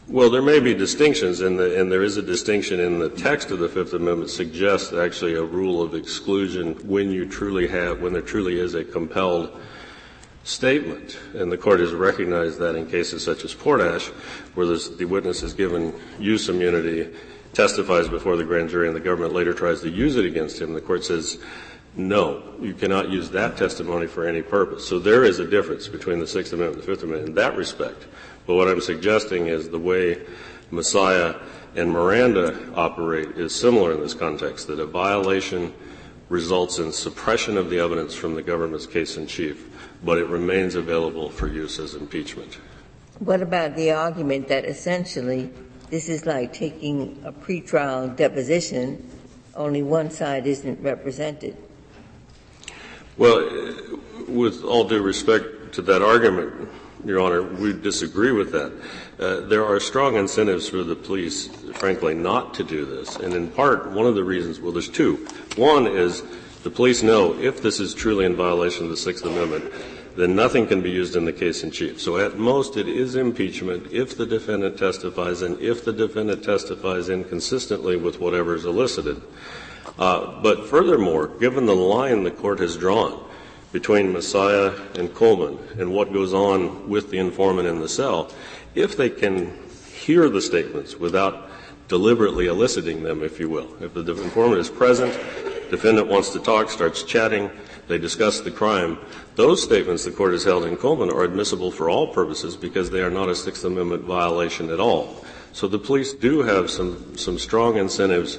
Well, 0.09 0.31
there 0.31 0.43
may 0.43 0.59
be 0.59 0.75
distinctions, 0.75 1.41
and, 1.41 1.59
the, 1.59 1.81
and 1.81 1.91
there 1.91 2.03
is 2.03 2.17
a 2.17 2.23
distinction 2.23 2.81
in 2.81 2.99
the 2.99 3.09
text 3.09 3.51
of 3.51 3.61
the 3.61 3.69
Fifth 3.69 3.95
Amendment 3.95 4.31
suggests 4.31 4.93
actually 4.93 5.35
a 5.35 5.45
rule 5.45 5.81
of 5.81 5.95
exclusion 5.95 6.75
when 6.87 7.11
you 7.11 7.25
truly 7.25 7.69
have, 7.69 8.03
when 8.03 8.13
there 8.13 8.21
truly 8.21 8.59
is 8.59 8.75
a 8.75 8.85
compelled 8.85 9.59
statement. 10.45 11.19
And 11.35 11.51
the 11.51 11.59
court 11.59 11.81
has 11.81 11.93
recognized 11.93 12.59
that 12.59 12.75
in 12.75 12.87
cases 12.87 13.25
such 13.25 13.45
as 13.45 13.55
Portash, 13.55 14.09
where 14.55 14.67
the 14.67 15.05
witness 15.05 15.43
is 15.43 15.55
given 15.55 15.95
use 16.19 16.49
immunity, 16.49 17.15
testifies 17.53 18.09
before 18.09 18.37
the 18.37 18.45
grand 18.45 18.71
jury, 18.71 18.87
and 18.87 18.97
the 18.97 19.01
government 19.01 19.35
later 19.35 19.53
tries 19.53 19.81
to 19.83 19.91
use 19.91 20.17
it 20.17 20.25
against 20.25 20.61
him. 20.61 20.73
The 20.73 20.81
court 20.81 21.05
says, 21.05 21.39
no, 21.95 22.43
you 22.61 22.73
cannot 22.73 23.11
use 23.11 23.31
that 23.31 23.57
testimony 23.59 24.07
for 24.07 24.27
any 24.27 24.41
purpose. 24.41 24.89
So 24.89 24.99
there 24.99 25.25
is 25.25 25.39
a 25.39 25.47
difference 25.47 25.89
between 25.89 26.19
the 26.21 26.27
Sixth 26.27 26.53
Amendment 26.53 26.79
and 26.79 26.83
the 26.83 26.87
Fifth 26.87 27.05
Amendment 27.05 27.29
in 27.31 27.35
that 27.35 27.57
respect. 27.57 28.07
But 28.47 28.55
what 28.55 28.69
I'm 28.69 28.81
suggesting 28.81 29.49
is 29.49 29.69
the 29.69 29.79
way 29.79 30.25
Massiah 30.71 31.41
and 31.77 31.91
Miranda 31.91 32.73
operate 32.75 33.37
is 33.37 33.55
similar 33.55 33.93
in 33.93 34.01
this 34.01 34.15
context, 34.15 34.67
that 34.69 34.81
a 34.81 34.87
violation 34.87 35.75
results 36.33 36.79
in 36.79 36.91
suppression 36.91 37.59
of 37.59 37.69
the 37.69 37.79
evidence 37.79 38.15
from 38.15 38.35
the 38.35 38.43
government's 38.43 38.87
case 38.87 39.19
in 39.19 39.27
chief 39.27 39.69
but 40.03 40.19
it 40.19 40.27
remains 40.27 40.75
available 40.75 41.31
for 41.31 41.47
use 41.47 41.79
as 41.79 41.95
impeachment. 41.95 42.59
What 43.19 43.43
about 43.43 43.77
the 43.77 43.93
argument 43.93 44.49
that 44.49 44.65
essentially 44.65 45.51
this 45.91 46.09
is 46.09 46.27
like 46.27 46.53
taking 46.53 47.23
a 47.25 47.33
pretrial 47.33 48.17
deposition, 48.17 49.09
only 49.55 49.83
one 49.83 50.11
side 50.11 50.47
isn't 50.47 50.83
represented? 50.83 51.57
Well, 53.17 53.49
with 54.27 54.65
all 54.65 54.89
due 54.89 55.03
respect 55.03 55.75
to 55.75 55.83
that 55.83 56.03
argument, 56.03 56.69
Your 57.05 57.21
Honor, 57.21 57.43
we 57.43 57.73
disagree 57.73 58.31
with 58.31 58.53
that. 58.53 58.73
Uh, 59.19 59.41
there 59.49 59.65
are 59.65 59.81
strong 59.81 60.17
incentives 60.17 60.69
for 60.69 60.85
the 60.85 60.95
police, 60.95 61.49
frankly, 61.75 62.15
not 62.15 62.55
to 62.55 62.65
do 62.65 62.85
this. 62.85 63.17
And 63.17 63.35
in 63.35 63.49
part, 63.49 63.91
one 63.91 64.07
of 64.07 64.15
the 64.15 64.23
reasons, 64.23 64.61
well, 64.61 64.73
there's 64.73 64.89
two. 64.89 65.27
One 65.57 65.87
is 65.89 66.23
the 66.63 66.71
police 66.71 67.03
know 67.03 67.35
if 67.39 67.61
this 67.61 67.81
is 67.81 67.93
truly 67.93 68.25
in 68.25 68.37
violation 68.37 68.85
of 68.85 68.91
the 68.91 68.97
Sixth 68.97 69.25
Amendment, 69.25 69.73
then 70.17 70.37
nothing 70.37 70.67
can 70.67 70.81
be 70.81 70.91
used 70.91 71.17
in 71.17 71.25
the 71.25 71.33
case 71.33 71.65
in 71.65 71.73
chief. 71.73 72.01
So 72.01 72.19
at 72.19 72.39
most 72.39 72.77
it 72.77 72.87
is 72.87 73.17
impeachment 73.17 73.91
if 73.91 74.17
the 74.17 74.27
defendant 74.27 74.79
testifies 74.79 75.43
and 75.43 75.59
if 75.59 75.85
the 75.85 75.93
defendant 75.93 76.45
testifies 76.45 77.09
inconsistently 77.09 77.97
with 77.97 78.21
whatever 78.21 78.55
is 78.55 78.65
elicited. 78.65 79.21
Uh, 79.99 80.41
but 80.41 80.69
furthermore, 80.69 81.27
given 81.27 81.67
the 81.67 81.75
line 81.75 82.23
the 82.23 82.31
court 82.31 82.61
has 82.61 82.77
drawn 82.77 83.25
between 83.73 84.13
Massiah 84.13 84.97
and 84.99 85.09
Kuhlmann 85.11 85.81
and 85.81 85.93
what 85.93 86.13
goes 86.13 86.33
on 86.33 86.89
with 86.89 87.11
the 87.11 87.19
informant 87.19 87.67
in 87.67 87.81
the 87.81 87.89
cell, 87.89 88.31
if 88.75 88.97
they 88.97 89.11
can 89.11 89.53
hear 89.93 90.29
the 90.29 90.41
statements 90.41 90.97
without 90.97 91.49
deliberately 91.89 92.47
eliciting 92.47 93.03
them, 93.03 93.23
if 93.23 93.41
you 93.41 93.49
will, 93.49 93.69
if 93.83 93.95
the 93.95 94.01
informant 94.23 94.61
is 94.61 94.69
present 94.69 95.13
defendant 95.73 96.07
wants 96.07 96.29
to 96.29 96.39
talk, 96.39 96.69
starts 96.69 97.03
chatting, 97.03 97.51
they 97.89 97.97
discuss 97.97 98.41
the 98.41 98.51
crime. 98.51 98.99
Those 99.37 99.63
statements 99.63 100.05
the 100.05 100.11
court 100.11 100.33
has 100.33 100.45
held 100.45 100.67
in 100.67 100.77
Kuhlmann 100.77 101.11
are 101.11 101.25
admissible 101.25 101.71
for 101.71 101.89
all 101.89 102.09
purposes 102.09 102.57
because 102.57 102.91
they 102.91 103.01
are 103.01 103.11
not 103.11 103.31
a 103.31 103.35
Sixth 103.35 103.65
Amendment 103.65 104.05
violation 104.05 104.69
at 104.69 104.79
all. 104.79 105.25
So 105.55 105.69
the 105.69 105.79
police 105.79 106.13
do 106.13 106.43
have 106.43 106.71
some, 106.71 107.17
some 107.17 107.39
strong 107.39 107.79
incentives 107.79 108.39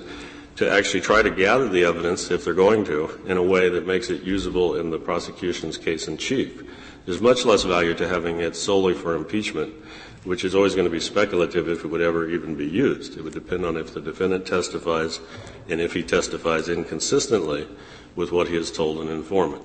to 0.56 0.72
actually 0.72 1.02
try 1.02 1.22
to 1.22 1.32
gather 1.32 1.68
the 1.68 1.84
evidence, 1.84 2.30
if 2.30 2.46
they're 2.46 2.54
going 2.54 2.86
to, 2.86 3.20
in 3.26 3.38
a 3.38 3.44
way 3.44 3.70
that 3.70 3.88
makes 3.88 4.10
it 4.10 4.22
usable 4.22 4.76
in 4.76 4.92
the 4.92 5.00
prosecution's 5.00 5.78
case 5.78 6.08
in 6.08 6.18
chief. 6.18 6.64
There's 7.06 7.22
much 7.22 7.44
less 7.44 7.64
value 7.64 7.94
to 7.96 8.08
having 8.08 8.40
it 8.40 8.56
solely 8.56 8.94
for 8.94 9.16
impeachment, 9.16 9.74
which 10.24 10.46
is 10.46 10.56
always 10.56 10.76
going 10.76 10.86
to 10.86 10.92
be 10.92 11.00
speculative 11.00 11.68
if 11.68 11.84
it 11.84 11.88
would 11.88 12.02
ever 12.02 12.30
even 12.30 12.56
be 12.56 12.68
used. 12.68 13.18
It 13.18 13.24
would 13.24 13.34
depend 13.34 13.66
on 13.66 13.78
if 13.78 13.94
the 13.94 14.00
defendant 14.00 14.46
testifies 14.46 15.20
and 15.68 15.82
if 15.82 15.94
he 15.94 16.04
testifies 16.04 16.70
inconsistently 16.70 17.68
with 18.16 18.32
what 18.32 18.48
he 18.48 18.56
has 18.56 18.72
told 18.72 19.00
an 19.00 19.10
informant. 19.10 19.64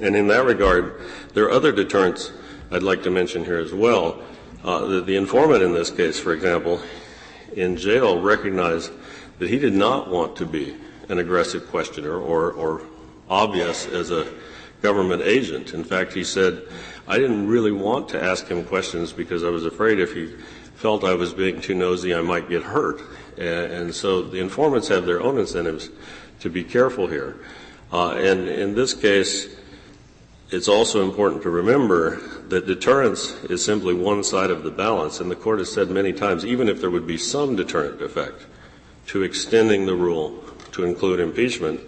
And 0.00 0.16
in 0.16 0.26
that 0.28 0.44
regard, 0.44 1.00
there 1.34 1.44
are 1.44 1.50
other 1.50 1.72
deterrents 1.72 2.32
I'd 2.70 2.82
like 2.82 3.02
to 3.02 3.10
mention 3.10 3.44
here 3.44 3.58
as 3.58 3.74
well. 3.74 4.22
Uh, 4.64 4.86
the, 4.86 5.00
the 5.02 5.16
informant 5.16 5.62
in 5.62 5.74
this 5.74 5.90
case, 5.90 6.18
for 6.18 6.32
example, 6.32 6.80
in 7.54 7.76
jail 7.76 8.20
recognized 8.20 8.90
that 9.38 9.48
he 9.48 9.58
did 9.58 9.74
not 9.74 10.10
want 10.10 10.36
to 10.36 10.46
be 10.46 10.74
an 11.08 11.18
aggressive 11.18 11.68
questioner 11.68 12.16
or, 12.16 12.52
or 12.52 12.82
obvious 13.28 13.86
as 13.86 14.10
a 14.10 14.32
government 14.82 15.22
agent. 15.22 15.74
In 15.74 15.84
fact, 15.84 16.12
he 16.12 16.24
said, 16.24 16.62
I 17.06 17.18
didn't 17.18 17.46
really 17.46 17.72
want 17.72 18.08
to 18.10 18.22
ask 18.22 18.46
him 18.48 18.64
questions 18.64 19.12
because 19.12 19.44
I 19.44 19.48
was 19.48 19.64
afraid 19.64 19.98
if 19.98 20.14
he 20.14 20.34
felt 20.74 21.04
I 21.04 21.14
was 21.14 21.32
being 21.32 21.60
too 21.60 21.74
nosy, 21.74 22.14
I 22.14 22.20
might 22.20 22.48
get 22.48 22.62
hurt. 22.62 23.00
And 23.38 23.94
so 23.94 24.22
the 24.22 24.40
informants 24.40 24.88
have 24.88 25.06
their 25.06 25.20
own 25.20 25.38
incentives 25.38 25.88
to 26.40 26.50
be 26.50 26.64
careful 26.64 27.06
here. 27.06 27.36
Uh, 27.92 28.12
and 28.12 28.48
in 28.48 28.74
this 28.74 28.94
case, 28.94 29.54
it's 30.50 30.68
also 30.68 31.02
important 31.02 31.42
to 31.42 31.50
remember 31.50 32.16
that 32.48 32.66
deterrence 32.66 33.32
is 33.44 33.64
simply 33.64 33.94
one 33.94 34.22
side 34.22 34.50
of 34.50 34.64
the 34.64 34.70
balance, 34.70 35.20
and 35.20 35.30
the 35.30 35.36
court 35.36 35.60
has 35.60 35.72
said 35.72 35.88
many 35.88 36.12
times, 36.12 36.44
even 36.44 36.68
if 36.68 36.80
there 36.80 36.90
would 36.90 37.06
be 37.06 37.16
some 37.16 37.56
deterrent 37.56 38.02
effect 38.02 38.46
to 39.12 39.22
extending 39.22 39.84
the 39.84 39.94
rule 39.94 40.42
to 40.72 40.84
include 40.84 41.20
impeachment, 41.20 41.78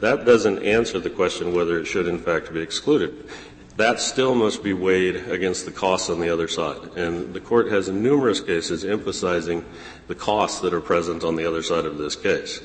that 0.00 0.24
doesn't 0.24 0.62
answer 0.62 0.98
the 0.98 1.10
question 1.10 1.54
whether 1.54 1.78
it 1.78 1.84
should 1.84 2.08
in 2.08 2.18
fact 2.18 2.54
be 2.54 2.60
excluded. 2.60 3.28
That 3.76 4.00
still 4.00 4.34
must 4.34 4.62
be 4.62 4.72
weighed 4.72 5.16
against 5.28 5.66
the 5.66 5.72
costs 5.72 6.08
on 6.08 6.20
the 6.20 6.30
other 6.30 6.48
side. 6.48 6.96
And 6.96 7.34
the 7.34 7.40
court 7.40 7.70
has 7.70 7.88
numerous 7.88 8.40
cases 8.40 8.82
emphasizing 8.82 9.62
the 10.08 10.14
costs 10.14 10.60
that 10.60 10.72
are 10.72 10.80
present 10.80 11.22
on 11.22 11.36
the 11.36 11.46
other 11.46 11.62
side 11.62 11.84
of 11.84 11.98
this 11.98 12.16
case. 12.16 12.62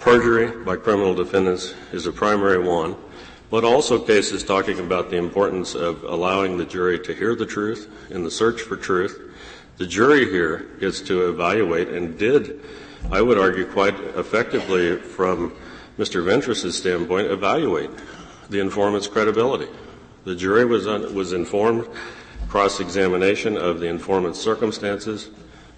Perjury 0.00 0.64
by 0.64 0.74
criminal 0.74 1.14
defendants 1.14 1.74
is 1.92 2.06
a 2.06 2.12
primary 2.12 2.58
one 2.58 2.96
but 3.50 3.64
also 3.64 4.02
cases 4.02 4.42
talking 4.42 4.78
about 4.78 5.10
the 5.10 5.16
importance 5.18 5.74
of 5.74 6.02
allowing 6.04 6.56
the 6.56 6.64
jury 6.64 6.98
to 6.98 7.14
hear 7.14 7.34
the 7.36 7.44
truth 7.44 7.86
in 8.08 8.24
the 8.24 8.30
search 8.30 8.62
for 8.62 8.78
truth. 8.78 9.20
The 9.76 9.86
jury 9.86 10.24
here 10.30 10.70
gets 10.80 11.02
to 11.02 11.28
evaluate 11.28 11.88
and 11.88 12.18
did, 12.18 12.62
I 13.10 13.20
would 13.20 13.38
argue, 13.38 13.66
quite 13.66 13.98
effectively 14.16 14.96
from 14.96 15.54
Mr. 15.98 16.24
Ventris's 16.24 16.76
standpoint, 16.76 17.30
evaluate 17.30 17.90
the 18.48 18.60
informant's 18.60 19.06
credibility. 19.06 19.68
The 20.24 20.34
jury 20.34 20.64
was, 20.64 20.86
un- 20.86 21.14
was 21.14 21.32
informed 21.32 21.86
cross-examination 22.48 23.56
of 23.56 23.80
the 23.80 23.86
informant's 23.86 24.40
circumstances, 24.40 25.30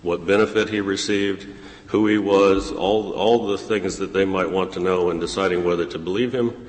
what 0.02 0.26
benefit 0.26 0.69
he 0.69 0.81
received, 0.81 1.47
who 1.87 2.07
he 2.07 2.19
was, 2.19 2.71
all, 2.73 3.12
all 3.12 3.47
the 3.47 3.59
things 3.59 3.99
that 3.99 4.12
they 4.12 4.25
might 4.25 4.50
want 4.50 4.73
to 4.73 4.81
know 4.81 5.11
in 5.11 5.19
deciding 5.19 5.64
whether 5.64 5.87
to 5.87 5.99
believe 5.99 6.35
him 6.35 6.64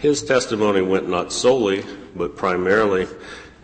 his 0.00 0.22
testimony 0.22 0.80
went 0.80 1.10
not 1.10 1.30
solely, 1.30 1.84
but 2.16 2.34
primarily 2.34 3.06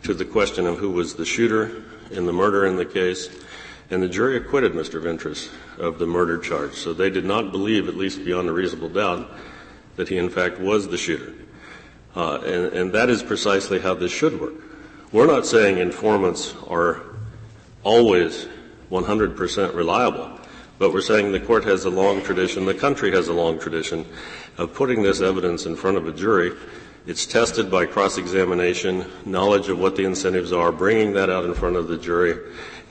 to 0.02 0.12
the 0.12 0.24
question 0.24 0.66
of 0.66 0.78
who 0.78 0.90
was 0.90 1.14
the 1.14 1.24
shooter 1.24 1.82
in 2.10 2.26
the 2.26 2.32
murder 2.32 2.66
in 2.66 2.76
the 2.76 2.84
case, 2.84 3.30
and 3.90 4.02
the 4.02 4.08
jury 4.08 4.36
acquitted 4.36 4.72
Mr. 4.72 5.00
Ventris 5.00 5.50
of 5.78 5.98
the 5.98 6.06
murder 6.06 6.38
charge. 6.38 6.74
So 6.74 6.92
they 6.92 7.10
did 7.10 7.24
not 7.24 7.52
believe, 7.52 7.88
at 7.88 7.96
least 7.96 8.24
beyond 8.24 8.48
a 8.48 8.52
reasonable 8.52 8.88
doubt, 8.88 9.30
that 9.96 10.08
he 10.08 10.18
in 10.18 10.30
fact 10.30 10.58
was 10.58 10.88
the 10.88 10.98
shooter. 10.98 11.34
Uh, 12.14 12.40
and, 12.40 12.72
and 12.72 12.92
that 12.92 13.10
is 13.10 13.22
precisely 13.22 13.78
how 13.78 13.94
this 13.94 14.10
should 14.10 14.40
work. 14.40 14.54
We're 15.12 15.26
not 15.26 15.46
saying 15.46 15.78
informants 15.78 16.54
are 16.66 17.02
always 17.84 18.48
100% 18.90 19.74
reliable, 19.74 20.40
but 20.78 20.92
we're 20.92 21.00
saying 21.00 21.32
the 21.32 21.40
court 21.40 21.64
has 21.64 21.84
a 21.84 21.90
long 21.90 22.22
tradition, 22.22 22.64
the 22.64 22.74
country 22.74 23.12
has 23.12 23.28
a 23.28 23.32
long 23.32 23.58
tradition 23.58 24.04
of 24.58 24.74
putting 24.74 25.02
this 25.02 25.20
evidence 25.20 25.66
in 25.66 25.76
front 25.76 25.96
of 25.96 26.08
a 26.08 26.12
jury. 26.12 26.52
It's 27.06 27.24
tested 27.24 27.70
by 27.70 27.86
cross-examination, 27.86 29.06
knowledge 29.24 29.68
of 29.68 29.78
what 29.78 29.94
the 29.94 30.04
incentives 30.04 30.52
are, 30.52 30.72
bringing 30.72 31.12
that 31.12 31.30
out 31.30 31.44
in 31.44 31.54
front 31.54 31.76
of 31.76 31.86
the 31.86 31.96
jury, 31.96 32.36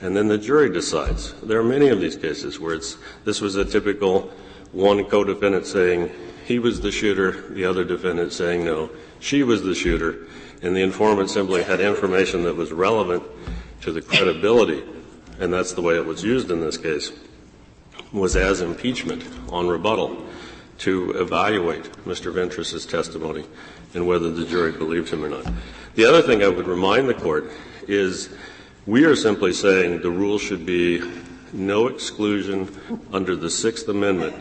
and 0.00 0.16
then 0.16 0.28
the 0.28 0.38
jury 0.38 0.70
decides. 0.70 1.32
There 1.42 1.58
are 1.58 1.64
many 1.64 1.88
of 1.88 2.00
these 2.00 2.16
cases 2.16 2.60
where 2.60 2.74
it's, 2.74 2.96
this 3.24 3.40
was 3.40 3.56
a 3.56 3.64
typical 3.64 4.30
one 4.72 5.04
co-defendant 5.04 5.66
saying 5.66 6.10
he 6.44 6.58
was 6.58 6.80
the 6.80 6.92
shooter, 6.92 7.48
the 7.50 7.64
other 7.64 7.84
defendant 7.84 8.32
saying 8.32 8.64
no, 8.64 8.90
she 9.20 9.42
was 9.42 9.62
the 9.62 9.74
shooter, 9.74 10.26
and 10.62 10.76
the 10.76 10.82
informant 10.82 11.30
simply 11.30 11.62
had 11.62 11.80
information 11.80 12.44
that 12.44 12.54
was 12.54 12.72
relevant 12.72 13.22
to 13.82 13.92
the 13.92 14.02
credibility, 14.02 14.82
and 15.38 15.52
that's 15.52 15.72
the 15.72 15.82
way 15.82 15.96
it 15.96 16.04
was 16.04 16.22
used 16.22 16.50
in 16.50 16.60
this 16.60 16.76
case, 16.76 17.12
was 18.12 18.36
as 18.36 18.60
impeachment 18.60 19.24
on 19.50 19.66
rebuttal 19.66 20.24
to 20.78 21.12
evaluate 21.12 21.84
Mr. 22.04 22.32
Ventris's 22.32 22.86
testimony 22.86 23.44
and 23.94 24.06
whether 24.06 24.30
the 24.30 24.44
jury 24.44 24.72
believed 24.72 25.08
him 25.08 25.24
or 25.24 25.28
not. 25.28 25.50
The 25.94 26.04
other 26.04 26.22
thing 26.22 26.42
I 26.42 26.48
would 26.48 26.66
remind 26.66 27.08
the 27.08 27.14
court 27.14 27.50
is 27.88 28.28
we 28.86 29.04
are 29.04 29.16
simply 29.16 29.52
saying 29.52 30.00
the 30.00 30.10
rule 30.10 30.38
should 30.38 30.64
be 30.64 31.02
no 31.52 31.88
exclusion 31.88 32.72
under 33.12 33.34
the 33.34 33.50
Sixth 33.50 33.88
Amendment 33.88 34.34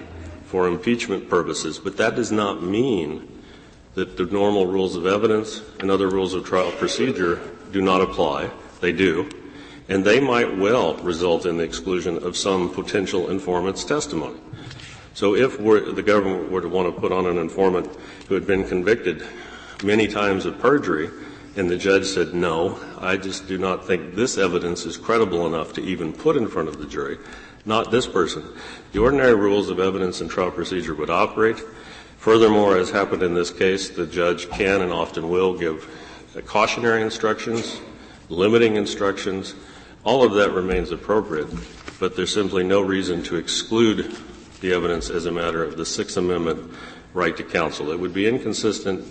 for 0.45 0.67
impeachment 0.67 1.27
purposes, 1.27 1.79
but 1.79 1.97
that 1.97 2.15
does 2.15 2.31
not 2.31 2.61
mean 2.61 3.27
that 3.95 4.17
the 4.17 4.25
normal 4.25 4.67
rules 4.67 4.95
of 4.95 5.07
evidence 5.07 5.63
and 5.79 5.89
other 5.89 6.09
rules 6.09 6.35
of 6.35 6.45
trial 6.45 6.71
procedure 6.73 7.41
do 7.71 7.81
not 7.81 8.01
apply. 8.01 8.51
They 8.81 8.91
do. 8.91 9.27
And 9.89 10.03
they 10.03 10.19
might 10.19 10.57
well 10.57 10.95
result 10.97 11.45
in 11.45 11.57
the 11.57 11.63
exclusion 11.63 12.23
of 12.23 12.37
some 12.37 12.69
potential 12.71 13.31
informant's 13.31 13.83
testimony. 13.83 14.39
So 15.15 15.35
if 15.35 15.57
the 15.57 16.03
government 16.03 16.51
were 16.51 16.61
to 16.61 16.67
want 16.67 16.93
to 16.93 17.01
put 17.01 17.11
on 17.11 17.25
an 17.25 17.37
informant 17.37 17.89
who 18.27 18.35
had 18.35 18.45
been 18.45 18.67
convicted 18.67 19.23
many 19.83 20.07
times 20.07 20.45
of 20.45 20.59
perjury, 20.59 21.09
and 21.55 21.69
the 21.69 21.77
judge 21.77 22.05
said, 22.05 22.33
no, 22.33 22.79
I 23.00 23.17
just 23.17 23.47
do 23.47 23.57
not 23.57 23.88
think 23.88 24.15
this 24.15 24.38
evidence 24.38 24.85
is 24.85 24.97
credible 24.97 25.47
enough 25.47 25.74
to 25.74 25.81
even 25.81 26.12
put 26.12 26.35
in 26.35 26.47
front 26.47 26.67
of 26.67 26.77
the 26.77 26.85
jury, 26.85 27.17
not 27.65 27.91
this 27.91 28.07
person. 28.07 28.43
The 28.91 29.00
ordinary 29.00 29.35
rules 29.35 29.69
of 29.69 29.79
evidence 29.79 30.21
and 30.21 30.29
trial 30.29 30.51
procedure 30.51 30.95
would 30.95 31.09
operate. 31.09 31.62
Furthermore, 32.17 32.77
as 32.77 32.89
happened 32.89 33.24
in 33.24 33.33
this 33.33 33.51
case, 33.51 33.89
the 33.89 34.05
judge 34.05 34.50
can 34.50 34.81
and 34.81 34.91
often 34.91 35.29
will 35.29 35.57
give 35.57 35.89
cautionary 36.45 37.01
instructions, 37.01 37.79
limiting 38.29 38.75
instructions. 38.75 39.53
All 40.03 40.24
of 40.24 40.33
that 40.33 40.51
remains 40.51 40.91
appropriate, 40.91 41.47
but 42.00 42.15
there's 42.15 42.33
simply 42.33 42.63
no 42.63 42.81
reason 42.81 43.24
to 43.24 43.38
exclude 43.38 44.15
the 44.62 44.74
evidence 44.74 45.09
as 45.09 45.25
a 45.25 45.31
matter 45.31 45.63
of 45.63 45.77
the 45.77 45.85
Sixth 45.85 46.17
Amendment 46.17 46.74
right 47.13 47.35
to 47.38 47.43
counsel. 47.43 47.91
It 47.91 48.00
would 48.00 48.13
be 48.13 48.27
inconsistent, 48.27 49.05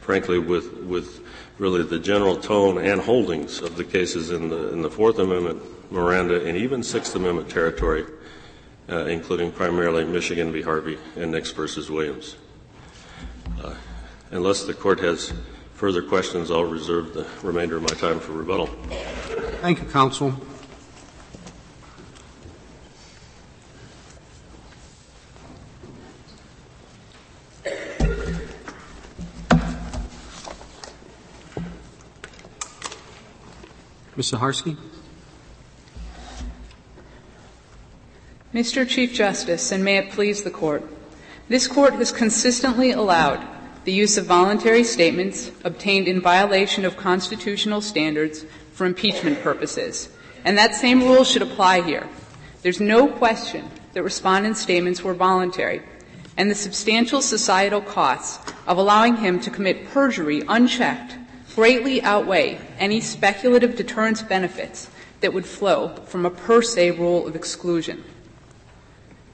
frankly, 0.00 0.38
with, 0.38 0.72
with 0.82 1.23
really 1.58 1.82
the 1.82 1.98
general 1.98 2.36
tone 2.36 2.78
and 2.78 3.00
holdings 3.00 3.60
of 3.60 3.76
the 3.76 3.84
cases 3.84 4.30
in 4.30 4.48
the, 4.48 4.72
in 4.72 4.82
the 4.82 4.90
Fourth 4.90 5.18
Amendment, 5.18 5.62
Miranda, 5.90 6.44
and 6.44 6.56
even 6.56 6.82
Sixth 6.82 7.14
Amendment 7.14 7.48
territory, 7.48 8.04
uh, 8.88 9.04
including 9.06 9.52
primarily 9.52 10.04
Michigan 10.04 10.52
v. 10.52 10.62
Harvey 10.62 10.98
and 11.16 11.30
Nix 11.30 11.50
versus 11.52 11.90
Williams. 11.90 12.36
Uh, 13.62 13.74
unless 14.30 14.64
the 14.64 14.74
court 14.74 15.00
has 15.00 15.32
further 15.74 16.02
questions, 16.02 16.50
I'll 16.50 16.64
reserve 16.64 17.14
the 17.14 17.26
remainder 17.42 17.76
of 17.76 17.82
my 17.82 17.88
time 17.88 18.18
for 18.18 18.32
rebuttal. 18.32 18.66
Thank 19.60 19.80
you, 19.80 19.86
counsel. 19.86 20.34
Ms. 34.16 34.30
Saharsky? 34.30 34.76
Mr. 38.54 38.88
Chief 38.88 39.12
Justice, 39.12 39.72
and 39.72 39.82
may 39.82 39.96
it 39.96 40.12
please 40.12 40.44
the 40.44 40.50
Court, 40.50 40.84
this 41.48 41.66
Court 41.66 41.94
has 41.94 42.12
consistently 42.12 42.92
allowed 42.92 43.44
the 43.84 43.92
use 43.92 44.16
of 44.16 44.26
voluntary 44.26 44.84
statements 44.84 45.50
obtained 45.64 46.06
in 46.06 46.20
violation 46.20 46.84
of 46.84 46.96
constitutional 46.96 47.80
standards 47.80 48.46
for 48.72 48.86
impeachment 48.86 49.42
purposes, 49.42 50.08
and 50.44 50.56
that 50.56 50.76
same 50.76 51.02
rule 51.02 51.24
should 51.24 51.42
apply 51.42 51.82
here. 51.82 52.08
There's 52.62 52.80
no 52.80 53.08
question 53.08 53.68
that 53.92 54.04
respondent's 54.04 54.60
statements 54.60 55.02
were 55.02 55.14
voluntary, 55.14 55.82
and 56.36 56.48
the 56.48 56.54
substantial 56.54 57.22
societal 57.22 57.80
costs 57.80 58.38
of 58.68 58.78
allowing 58.78 59.16
him 59.16 59.40
to 59.40 59.50
commit 59.50 59.88
perjury 59.88 60.44
unchecked 60.46 61.16
greatly 61.54 62.02
outweigh 62.02 62.58
any 62.78 63.00
speculative 63.00 63.76
deterrence 63.76 64.22
benefits 64.22 64.90
that 65.20 65.32
would 65.32 65.46
flow 65.46 65.94
from 66.06 66.26
a 66.26 66.30
per 66.30 66.60
se 66.60 66.90
rule 66.92 67.26
of 67.26 67.36
exclusion. 67.36 68.02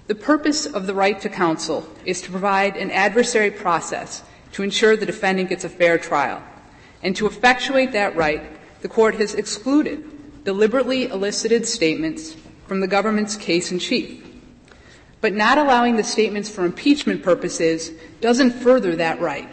The 0.07 0.15
purpose 0.15 0.67
of 0.67 0.87
the 0.87 0.95
right 0.95 1.21
to 1.21 1.29
counsel 1.29 1.89
is 2.05 2.21
to 2.23 2.31
provide 2.31 2.77
an 2.77 2.91
adversary 2.91 3.51
process 3.51 4.23
to 4.53 4.63
ensure 4.63 4.97
the 4.97 5.07
defendant 5.07 5.49
gets 5.49 5.65
a 5.65 5.69
fair 5.69 5.99
trial. 5.99 6.43
And 7.03 7.17
to 7.17 7.27
effectuate 7.27 7.93
that 7.93 8.17
right, 8.17 8.43
the 8.83 8.89
Court 8.89 9.15
has 9.15 9.35
excluded 9.35 10.05
deliberately 10.45 11.05
elicited 11.05 11.67
statements 11.67 12.35
from 12.67 12.81
the 12.81 12.87
government's 12.87 13.37
case 13.37 13.71
in 13.71 13.79
chief. 13.79 14.27
But 15.21 15.35
not 15.35 15.59
allowing 15.59 15.97
the 15.97 16.05
statements 16.05 16.49
for 16.49 16.65
impeachment 16.65 17.23
purposes 17.23 17.91
doesn't 18.21 18.53
further 18.53 18.97
that 18.97 19.21
right. 19.21 19.49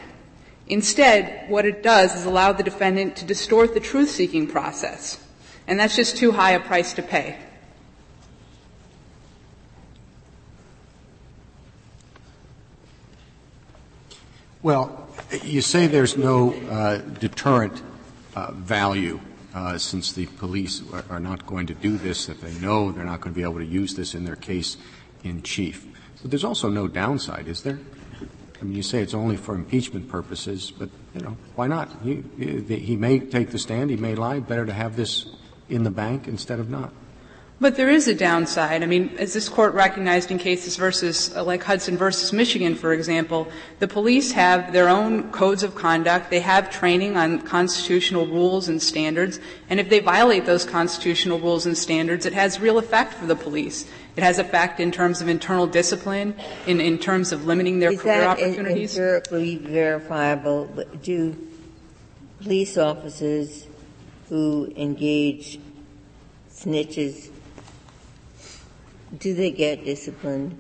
Instead, 0.70 1.50
what 1.50 1.66
it 1.66 1.82
does 1.82 2.14
is 2.16 2.26
allow 2.26 2.52
the 2.52 2.64
defendant 2.64 3.16
to 3.16 3.26
distort 3.26 3.74
the 3.74 3.80
truth 3.80 4.10
seeking 4.10 4.48
process. 4.48 5.24
And 5.66 5.80
that's 5.80 5.96
just 5.96 6.18
too 6.18 6.32
high 6.32 6.52
a 6.52 6.60
price 6.60 6.94
to 6.94 7.02
pay. 7.02 7.38
Well, 14.62 15.08
you 15.44 15.62
say 15.62 15.88
there's 15.88 16.18
no 16.18 16.54
uh, 16.54 16.98
deterrent 16.98 17.82
uh, 18.36 18.52
value 18.52 19.20
uh, 19.54 19.78
since 19.78 20.12
the 20.12 20.26
police 20.26 20.82
are, 20.92 21.06
are, 21.10 21.20
not 21.20 21.46
going 21.48 21.68
to 21.68 21.74
do 21.74 21.98
this, 21.98 22.26
that 22.26 22.42
they 22.42 22.54
know 22.56 22.92
they're 22.92 23.06
not 23.06 23.22
going 23.22 23.34
to 23.34 23.38
be 23.38 23.44
able 23.44 23.60
to 23.60 23.66
use 23.66 23.96
this 23.96 24.14
in 24.14 24.26
their 24.26 24.36
case 24.36 24.78
in 25.24 25.42
chief. 25.42 25.86
But 26.22 26.32
there's 26.32 26.44
also 26.44 26.70
no 26.70 26.88
downside, 26.88 27.48
is 27.48 27.64
there? 27.64 27.80
I 28.60 28.64
mean, 28.64 28.76
you 28.76 28.84
say 28.84 29.02
it's 29.02 29.14
only 29.14 29.38
for 29.38 29.54
impeachment 29.54 30.10
purposes, 30.10 30.72
but 30.72 30.90
you 31.14 31.22
know, 31.22 31.38
why 31.56 31.68
not? 31.68 31.90
He, 32.04 32.24
he 32.38 32.96
may 32.96 33.20
take 33.20 33.52
the 33.52 33.60
stand, 33.60 33.90
he 33.90 33.98
may 33.98 34.16
lie. 34.16 34.40
Better 34.40 34.66
to 34.66 34.74
have 34.74 34.96
this 34.96 35.28
in 35.70 35.84
the 35.84 35.92
bank 35.92 36.28
instead 36.28 36.60
of 36.60 36.70
not. 36.70 36.92
But 37.60 37.76
there 37.76 37.90
is 37.90 38.08
a 38.08 38.14
downside. 38.14 38.84
I 38.84 38.86
mean, 38.86 39.16
as 39.18 39.34
this 39.34 39.50
court 39.50 39.74
recognized 39.74 40.30
in 40.30 40.38
cases 40.38 40.76
versus, 40.76 41.36
uh, 41.36 41.44
like 41.44 41.64
Hudson 41.64 41.98
versus 41.98 42.32
Michigan, 42.32 42.76
for 42.76 42.94
example, 42.94 43.48
the 43.80 43.88
police 43.88 44.32
have 44.34 44.74
their 44.74 44.88
own 44.88 45.32
codes 45.32 45.64
of 45.64 45.74
conduct. 45.74 46.30
They 46.30 46.42
have 46.42 46.70
training 46.70 47.18
on 47.18 47.42
constitutional 47.42 48.28
rules 48.28 48.70
and 48.70 48.80
standards. 48.80 49.40
And 49.72 49.80
if 49.80 49.90
they 49.90 50.00
violate 50.02 50.46
those 50.46 50.66
constitutional 50.66 51.40
rules 51.40 51.66
and 51.66 51.76
standards, 51.76 52.28
it 52.28 52.34
has 52.34 52.60
real 52.60 52.78
effect 52.78 53.16
for 53.16 53.26
the 53.26 53.36
police. 53.36 53.88
It 54.16 54.24
has 54.24 54.38
effect 54.38 54.80
in 54.80 54.92
terms 54.92 55.22
of 55.22 55.28
internal 55.28 55.66
discipline, 55.66 56.36
in, 56.68 56.80
in 56.80 57.00
terms 57.00 57.32
of 57.32 57.48
limiting 57.48 57.80
their 57.80 57.92
is 57.92 58.02
career 58.02 58.22
that 58.22 58.40
opportunities. 58.40 58.96
empirically 58.96 59.58
verifiable? 59.58 60.66
Do 61.02 61.36
police 62.40 62.78
officers 62.78 63.66
who 64.30 64.72
engage 64.76 65.60
snitches 66.52 67.32
do 69.16 69.34
they 69.34 69.52
get 69.52 69.86
disciplined, 69.86 70.58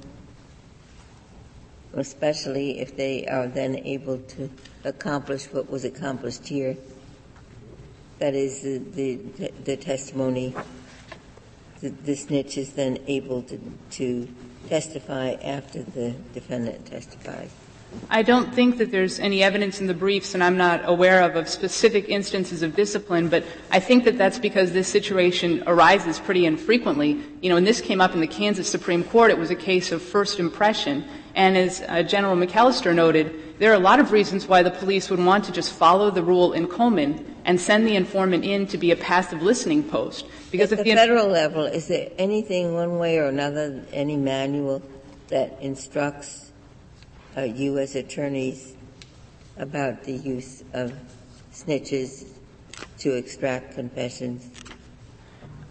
especially 1.94 2.80
if 2.80 2.96
they 2.96 3.26
are 3.26 3.48
then 3.48 3.76
able 3.78 4.20
to 4.20 4.50
accomplish 4.84 5.46
what 5.46 5.70
was 5.70 5.84
accomplished 5.84 6.48
here? 6.48 6.78
That 8.20 8.34
is, 8.34 8.62
the, 8.62 8.78
the, 9.38 9.52
the 9.64 9.78
testimony, 9.78 10.56
the, 11.82 11.90
the 11.90 12.16
snitch 12.16 12.58
is 12.58 12.74
then 12.74 13.00
able 13.08 13.44
to, 13.44 13.60
to 13.92 14.28
testify 14.70 15.36
after 15.44 15.84
the 15.84 16.12
defendant 16.34 16.86
testifies. 16.86 17.52
I 18.10 18.22
don't 18.22 18.54
think 18.54 18.78
that 18.78 18.92
there's 18.92 19.20
any 19.20 19.44
evidence 19.44 19.82
in 19.82 19.88
the 19.88 19.94
briefs, 19.94 20.34
and 20.34 20.44
I'm 20.44 20.56
not 20.56 20.82
aware 20.86 21.22
of, 21.24 21.36
of 21.36 21.50
specific 21.50 22.08
instances 22.08 22.62
of 22.62 22.76
discipline, 22.76 23.28
but 23.28 23.44
I 23.70 23.80
think 23.80 24.06
that 24.06 24.18
that's 24.18 24.40
because 24.40 24.72
this 24.72 24.88
situation 24.88 25.64
arises 25.68 26.20
pretty 26.20 26.46
infrequently. 26.46 27.22
You 27.42 27.50
know, 27.50 27.58
and 27.58 27.68
this 27.68 27.82
came 27.82 28.00
up 28.00 28.14
in 28.14 28.22
the 28.22 28.28
Kansas 28.28 28.70
Supreme 28.70 29.04
Court. 29.04 29.32
It 29.32 29.38
was 29.38 29.52
a 29.52 29.56
case 29.56 29.92
of 29.92 30.02
first 30.02 30.40
impression. 30.40 31.06
And 31.36 31.58
as 31.58 31.82
uh, 31.82 32.04
General 32.04 32.36
McAllister 32.36 32.96
noted, 32.96 33.60
there 33.60 33.72
are 33.72 33.76
a 33.76 33.80
lot 33.80 34.00
of 34.00 34.12
reasons 34.12 34.48
why 34.48 34.64
the 34.64 34.72
police 34.72 35.10
would 35.10 35.24
want 35.24 35.44
to 35.46 35.52
just 35.52 35.74
follow 35.74 36.10
the 36.10 36.24
rule 36.24 36.54
in 36.54 36.68
Kuhlmann 36.68 37.26
and 37.46 37.60
send 37.60 37.88
the 37.88 37.96
informant 37.96 38.46
in 38.46 38.68
to 38.68 38.78
be 38.78 38.92
a 38.92 38.96
passive 38.96 39.42
listening 39.42 39.84
post. 39.84 40.26
Because 40.52 40.72
At 40.72 40.80
the, 40.80 40.84
the 40.84 40.96
federal 40.96 41.28
level, 41.28 41.66
is 41.66 41.88
there 41.88 42.10
anything 42.18 42.74
one 42.74 42.98
way 42.98 43.18
or 43.18 43.26
another, 43.26 43.84
any 43.92 44.16
manual 44.16 44.82
that 45.28 45.58
instructs 45.62 46.52
uh, 47.36 47.42
U.S. 47.42 47.96
attorneys 47.96 48.76
about 49.58 50.04
the 50.04 50.14
use 50.14 50.64
of 50.74 50.94
snitches 51.52 52.28
to 53.00 53.16
extract 53.16 53.76
confessions? 53.76 54.50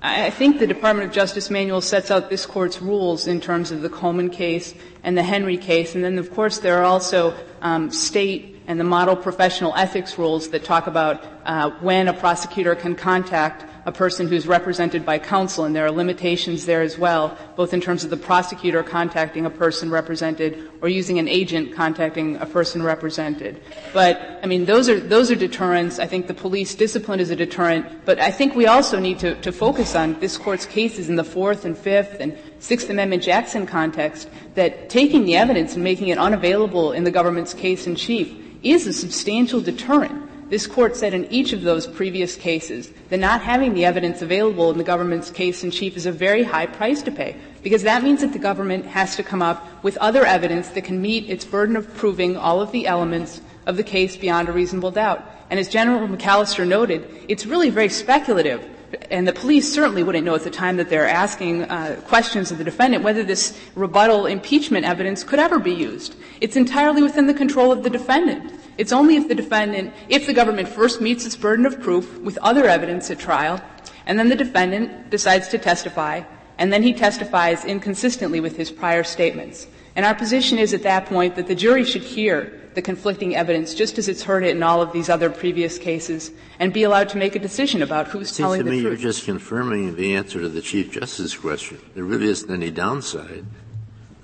I 0.02 0.30
think 0.30 0.58
the 0.58 0.66
Department 0.66 1.08
of 1.08 1.14
Justice 1.14 1.50
manual 1.50 1.80
sets 1.80 2.10
out 2.10 2.28
this 2.28 2.46
court's 2.46 2.80
rules 2.80 3.26
in 3.26 3.40
terms 3.40 3.72
of 3.72 3.82
the 3.82 3.88
Kuhlmann 3.88 4.30
case 4.30 4.74
and 5.02 5.16
the 5.16 5.22
Henry 5.22 5.56
case, 5.56 5.94
and 5.94 6.04
then 6.04 6.18
of 6.18 6.32
course 6.32 6.58
there 6.58 6.78
are 6.78 6.84
also 6.84 7.34
um, 7.62 7.90
state 7.90 8.60
and 8.66 8.78
the 8.78 8.84
model 8.84 9.16
professional 9.16 9.74
ethics 9.74 10.18
rules 10.18 10.50
that 10.50 10.64
talk 10.64 10.86
about 10.86 11.24
uh, 11.44 11.70
when 11.80 12.08
a 12.08 12.12
prosecutor 12.12 12.74
can 12.74 12.94
contact 12.94 13.64
a 13.86 13.92
person 13.92 14.26
who's 14.26 14.48
represented 14.48 15.06
by 15.06 15.16
counsel, 15.16 15.64
and 15.64 15.74
there 15.74 15.86
are 15.86 15.92
limitations 15.92 16.66
there 16.66 16.82
as 16.82 16.98
well, 16.98 17.38
both 17.54 17.72
in 17.72 17.80
terms 17.80 18.02
of 18.02 18.10
the 18.10 18.16
prosecutor 18.16 18.82
contacting 18.82 19.46
a 19.46 19.50
person 19.50 19.90
represented 19.90 20.68
or 20.82 20.88
using 20.88 21.20
an 21.20 21.28
agent 21.28 21.72
contacting 21.72 22.36
a 22.36 22.46
person 22.46 22.82
represented. 22.82 23.62
But, 23.94 24.40
I 24.42 24.46
mean, 24.46 24.64
those 24.64 24.88
are, 24.88 24.98
those 24.98 25.30
are 25.30 25.36
deterrents. 25.36 26.00
I 26.00 26.06
think 26.06 26.26
the 26.26 26.34
police 26.34 26.74
discipline 26.74 27.20
is 27.20 27.30
a 27.30 27.36
deterrent, 27.36 28.04
but 28.04 28.18
I 28.18 28.32
think 28.32 28.56
we 28.56 28.66
also 28.66 28.98
need 28.98 29.20
to, 29.20 29.40
to 29.42 29.52
focus 29.52 29.94
on 29.94 30.18
this 30.18 30.36
Court's 30.36 30.66
cases 30.66 31.08
in 31.08 31.14
the 31.14 31.24
Fourth 31.24 31.64
and 31.64 31.78
Fifth 31.78 32.16
and 32.18 32.36
Sixth 32.58 32.90
Amendment 32.90 33.22
Jackson 33.22 33.66
context 33.66 34.28
that 34.56 34.90
taking 34.90 35.24
the 35.24 35.36
evidence 35.36 35.74
and 35.74 35.84
making 35.84 36.08
it 36.08 36.18
unavailable 36.18 36.90
in 36.90 37.04
the 37.04 37.12
government's 37.12 37.54
case 37.54 37.86
in 37.86 37.94
chief 37.94 38.34
is 38.64 38.84
a 38.88 38.92
substantial 38.92 39.60
deterrent. 39.60 40.25
This 40.48 40.68
court 40.68 40.96
said 40.96 41.12
in 41.12 41.24
each 41.32 41.52
of 41.52 41.62
those 41.62 41.88
previous 41.88 42.36
cases 42.36 42.92
that 43.08 43.18
not 43.18 43.40
having 43.40 43.74
the 43.74 43.84
evidence 43.84 44.22
available 44.22 44.70
in 44.70 44.78
the 44.78 44.84
government's 44.84 45.28
case 45.28 45.64
in 45.64 45.72
chief 45.72 45.96
is 45.96 46.06
a 46.06 46.12
very 46.12 46.44
high 46.44 46.66
price 46.66 47.02
to 47.02 47.10
pay, 47.10 47.34
because 47.64 47.82
that 47.82 48.04
means 48.04 48.20
that 48.20 48.32
the 48.32 48.38
government 48.38 48.86
has 48.86 49.16
to 49.16 49.24
come 49.24 49.42
up 49.42 49.66
with 49.82 49.96
other 49.96 50.24
evidence 50.24 50.68
that 50.68 50.84
can 50.84 51.02
meet 51.02 51.28
its 51.28 51.44
burden 51.44 51.74
of 51.74 51.92
proving 51.96 52.36
all 52.36 52.60
of 52.60 52.70
the 52.70 52.86
elements 52.86 53.40
of 53.66 53.76
the 53.76 53.82
case 53.82 54.16
beyond 54.16 54.48
a 54.48 54.52
reasonable 54.52 54.92
doubt. 54.92 55.24
And 55.50 55.58
as 55.58 55.68
General 55.68 56.06
McAllister 56.06 56.66
noted, 56.66 57.08
it's 57.28 57.44
really 57.44 57.70
very 57.70 57.88
speculative 57.88 58.64
and 59.10 59.26
the 59.26 59.32
police 59.32 59.72
certainly 59.72 60.02
wouldn't 60.02 60.24
know 60.24 60.34
at 60.34 60.44
the 60.44 60.50
time 60.50 60.76
that 60.76 60.88
they're 60.88 61.08
asking 61.08 61.62
uh, 61.64 62.00
questions 62.06 62.50
of 62.50 62.58
the 62.58 62.64
defendant 62.64 63.02
whether 63.02 63.22
this 63.22 63.58
rebuttal 63.74 64.26
impeachment 64.26 64.84
evidence 64.84 65.24
could 65.24 65.38
ever 65.38 65.58
be 65.58 65.72
used. 65.72 66.14
It's 66.40 66.56
entirely 66.56 67.02
within 67.02 67.26
the 67.26 67.34
control 67.34 67.72
of 67.72 67.82
the 67.82 67.90
defendant. 67.90 68.52
It's 68.78 68.92
only 68.92 69.16
if 69.16 69.28
the 69.28 69.34
defendant, 69.34 69.92
if 70.08 70.26
the 70.26 70.34
government 70.34 70.68
first 70.68 71.00
meets 71.00 71.24
its 71.24 71.36
burden 71.36 71.66
of 71.66 71.80
proof 71.80 72.18
with 72.20 72.38
other 72.38 72.66
evidence 72.66 73.10
at 73.10 73.18
trial, 73.18 73.60
and 74.06 74.18
then 74.18 74.28
the 74.28 74.36
defendant 74.36 75.10
decides 75.10 75.48
to 75.48 75.58
testify, 75.58 76.22
and 76.58 76.72
then 76.72 76.82
he 76.82 76.92
testifies 76.92 77.64
inconsistently 77.64 78.40
with 78.40 78.56
his 78.56 78.70
prior 78.70 79.02
statements. 79.02 79.66
And 79.96 80.04
our 80.04 80.14
position 80.14 80.58
is 80.58 80.74
at 80.74 80.82
that 80.82 81.06
point 81.06 81.36
that 81.36 81.46
the 81.46 81.54
jury 81.54 81.84
should 81.84 82.02
hear 82.02 82.60
the 82.76 82.82
conflicting 82.82 83.34
evidence 83.34 83.74
just 83.74 83.96
as 83.96 84.06
it's 84.06 84.22
heard 84.22 84.44
it 84.44 84.54
in 84.54 84.62
all 84.62 84.82
of 84.82 84.92
these 84.92 85.08
other 85.08 85.30
previous 85.30 85.78
cases 85.78 86.30
and 86.58 86.74
be 86.74 86.82
allowed 86.82 87.08
to 87.08 87.16
make 87.16 87.34
a 87.34 87.38
decision 87.38 87.80
about 87.80 88.06
who's 88.06 88.28
Seems 88.28 88.36
telling 88.36 88.64
to 88.64 88.70
me 88.70 88.82
truth. 88.82 89.00
You're 89.00 89.12
just 89.12 89.24
confirming 89.24 89.96
the 89.96 90.14
answer 90.14 90.42
to 90.42 90.48
the 90.50 90.60
Chief 90.60 90.92
Justice's 90.92 91.34
question. 91.34 91.80
There 91.94 92.04
really 92.04 92.26
isn't 92.26 92.52
any 92.52 92.70
downside. 92.70 93.46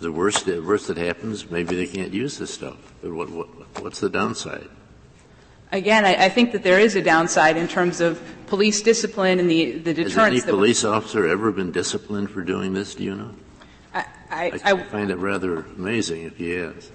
The 0.00 0.12
worst, 0.12 0.44
the 0.44 0.60
worst 0.60 0.88
that 0.88 0.98
happens, 0.98 1.50
maybe 1.50 1.76
they 1.76 1.86
can't 1.86 2.12
use 2.12 2.36
this 2.36 2.52
stuff. 2.52 2.76
But 3.00 3.14
what, 3.14 3.30
what, 3.30 3.48
what's 3.82 4.00
the 4.00 4.10
downside? 4.10 4.68
Again, 5.70 6.04
I, 6.04 6.26
I, 6.26 6.28
think 6.28 6.52
that 6.52 6.62
there 6.62 6.78
is 6.78 6.94
a 6.94 7.00
downside 7.00 7.56
in 7.56 7.68
terms 7.68 8.02
of 8.02 8.22
police 8.48 8.82
discipline 8.82 9.40
and 9.40 9.50
the, 9.50 9.78
the 9.78 9.94
deterrence. 9.94 10.14
Has 10.14 10.42
any 10.42 10.52
police 10.52 10.84
officer 10.84 11.26
ever 11.26 11.52
been 11.52 11.72
disciplined 11.72 12.30
for 12.30 12.42
doing 12.42 12.74
this? 12.74 12.94
Do 12.96 13.04
you 13.04 13.14
know? 13.14 13.34
I, 13.94 14.04
I, 14.30 14.60
I 14.62 14.82
find 14.82 15.10
it 15.10 15.16
rather 15.16 15.60
amazing 15.60 16.24
if 16.24 16.36
he 16.36 16.50
has. 16.50 16.90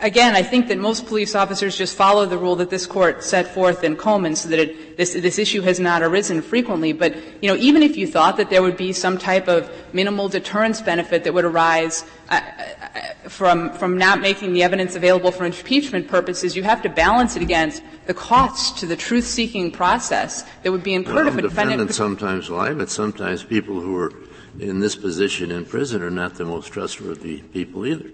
Again, 0.00 0.36
I 0.36 0.44
think 0.44 0.68
that 0.68 0.78
most 0.78 1.06
police 1.06 1.34
officers 1.34 1.76
just 1.76 1.96
follow 1.96 2.24
the 2.24 2.38
rule 2.38 2.54
that 2.56 2.70
this 2.70 2.86
court 2.86 3.24
set 3.24 3.52
forth 3.52 3.82
in 3.82 3.96
Kuhlmann 3.96 4.36
so 4.36 4.48
that 4.48 4.60
it, 4.60 4.96
this, 4.96 5.14
this 5.14 5.40
issue 5.40 5.60
has 5.62 5.80
not 5.80 6.04
arisen 6.04 6.40
frequently. 6.40 6.92
But, 6.92 7.16
you 7.42 7.48
know, 7.48 7.56
even 7.56 7.82
if 7.82 7.96
you 7.96 8.06
thought 8.06 8.36
that 8.36 8.48
there 8.48 8.62
would 8.62 8.76
be 8.76 8.92
some 8.92 9.18
type 9.18 9.48
of 9.48 9.68
minimal 9.92 10.28
deterrence 10.28 10.80
benefit 10.80 11.24
that 11.24 11.34
would 11.34 11.44
arise 11.44 12.04
uh, 12.28 12.40
uh, 12.40 13.28
from, 13.28 13.72
from 13.72 13.98
not 13.98 14.20
making 14.20 14.52
the 14.52 14.62
evidence 14.62 14.94
available 14.94 15.32
for 15.32 15.44
impeachment 15.44 16.06
purposes, 16.06 16.54
you 16.54 16.62
have 16.62 16.80
to 16.82 16.88
balance 16.88 17.34
it 17.34 17.42
against 17.42 17.82
the 18.06 18.14
costs 18.14 18.78
to 18.78 18.86
the 18.86 18.96
truth-seeking 18.96 19.72
process 19.72 20.44
that 20.62 20.70
would 20.70 20.84
be 20.84 20.94
incurred 20.94 21.26
well, 21.26 21.28
if 21.28 21.38
a 21.38 21.42
defendant. 21.42 21.92
Sometimes 21.92 22.48
lie, 22.48 22.72
but 22.72 22.88
sometimes 22.88 23.42
people 23.42 23.80
who 23.80 23.96
are 23.96 24.12
in 24.60 24.78
this 24.78 24.94
position 24.94 25.50
in 25.50 25.64
prison 25.64 26.02
are 26.02 26.10
not 26.10 26.36
the 26.36 26.44
most 26.44 26.68
trustworthy 26.68 27.42
people 27.42 27.84
either. 27.84 28.10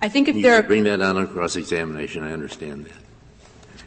I 0.00 0.08
think 0.08 0.28
if 0.28 0.36
you 0.36 0.42
there 0.42 0.62
bring 0.62 0.84
that 0.84 1.00
out 1.00 1.16
on 1.16 1.26
cross-examination, 1.28 2.22
I 2.22 2.32
understand 2.32 2.86
that. 2.86 2.92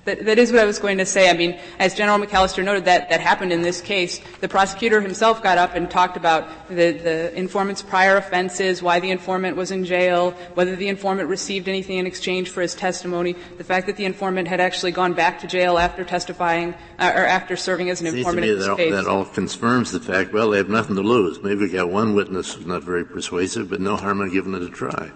That, 0.05 0.25
that 0.25 0.39
is 0.39 0.51
what 0.51 0.61
I 0.61 0.65
was 0.65 0.79
going 0.79 0.97
to 0.99 1.05
say. 1.05 1.29
I 1.29 1.33
mean, 1.33 1.59
as 1.77 1.93
General 1.93 2.17
McAllister 2.17 2.63
noted, 2.63 2.85
that, 2.85 3.09
that 3.09 3.19
happened 3.19 3.51
in 3.51 3.61
this 3.61 3.81
case. 3.81 4.19
The 4.39 4.47
prosecutor 4.47 5.01
himself 5.01 5.43
got 5.43 5.57
up 5.57 5.75
and 5.75 5.91
talked 5.91 6.17
about 6.17 6.47
the, 6.67 6.93
the 6.93 7.37
informant's 7.37 7.81
prior 7.81 8.17
offenses, 8.17 8.81
why 8.81 8.99
the 8.99 9.11
informant 9.11 9.55
was 9.55 9.71
in 9.71 9.85
jail, 9.85 10.31
whether 10.53 10.75
the 10.75 10.87
informant 10.87 11.29
received 11.29 11.67
anything 11.67 11.97
in 11.97 12.07
exchange 12.07 12.49
for 12.49 12.61
his 12.61 12.73
testimony, 12.75 13.35
the 13.57 13.63
fact 13.63 13.87
that 13.87 13.97
the 13.97 14.05
informant 14.05 14.47
had 14.47 14.59
actually 14.59 14.91
gone 14.91 15.13
back 15.13 15.39
to 15.41 15.47
jail 15.47 15.77
after 15.77 16.03
testifying 16.03 16.73
uh, 16.97 17.11
or 17.13 17.25
after 17.25 17.55
serving 17.55 17.89
as 17.89 18.01
an 18.01 18.07
informant 18.07 18.47
in 18.47 18.57
this 18.57 18.65
that 18.65 18.71
all, 18.71 18.77
that 18.77 19.05
all 19.05 19.25
confirms 19.25 19.91
the 19.91 19.99
fact, 19.99 20.33
well, 20.33 20.49
they 20.49 20.57
have 20.57 20.69
nothing 20.69 20.95
to 20.95 21.03
lose. 21.03 21.41
Maybe 21.43 21.61
we 21.61 21.69
got 21.69 21.89
one 21.89 22.15
witness 22.15 22.53
who's 22.53 22.65
not 22.65 22.83
very 22.83 23.05
persuasive, 23.05 23.69
but 23.69 23.81
no 23.81 23.95
harm 23.95 24.21
in 24.21 24.31
giving 24.31 24.55
it 24.55 24.63
a 24.63 24.69
try. 24.69 25.11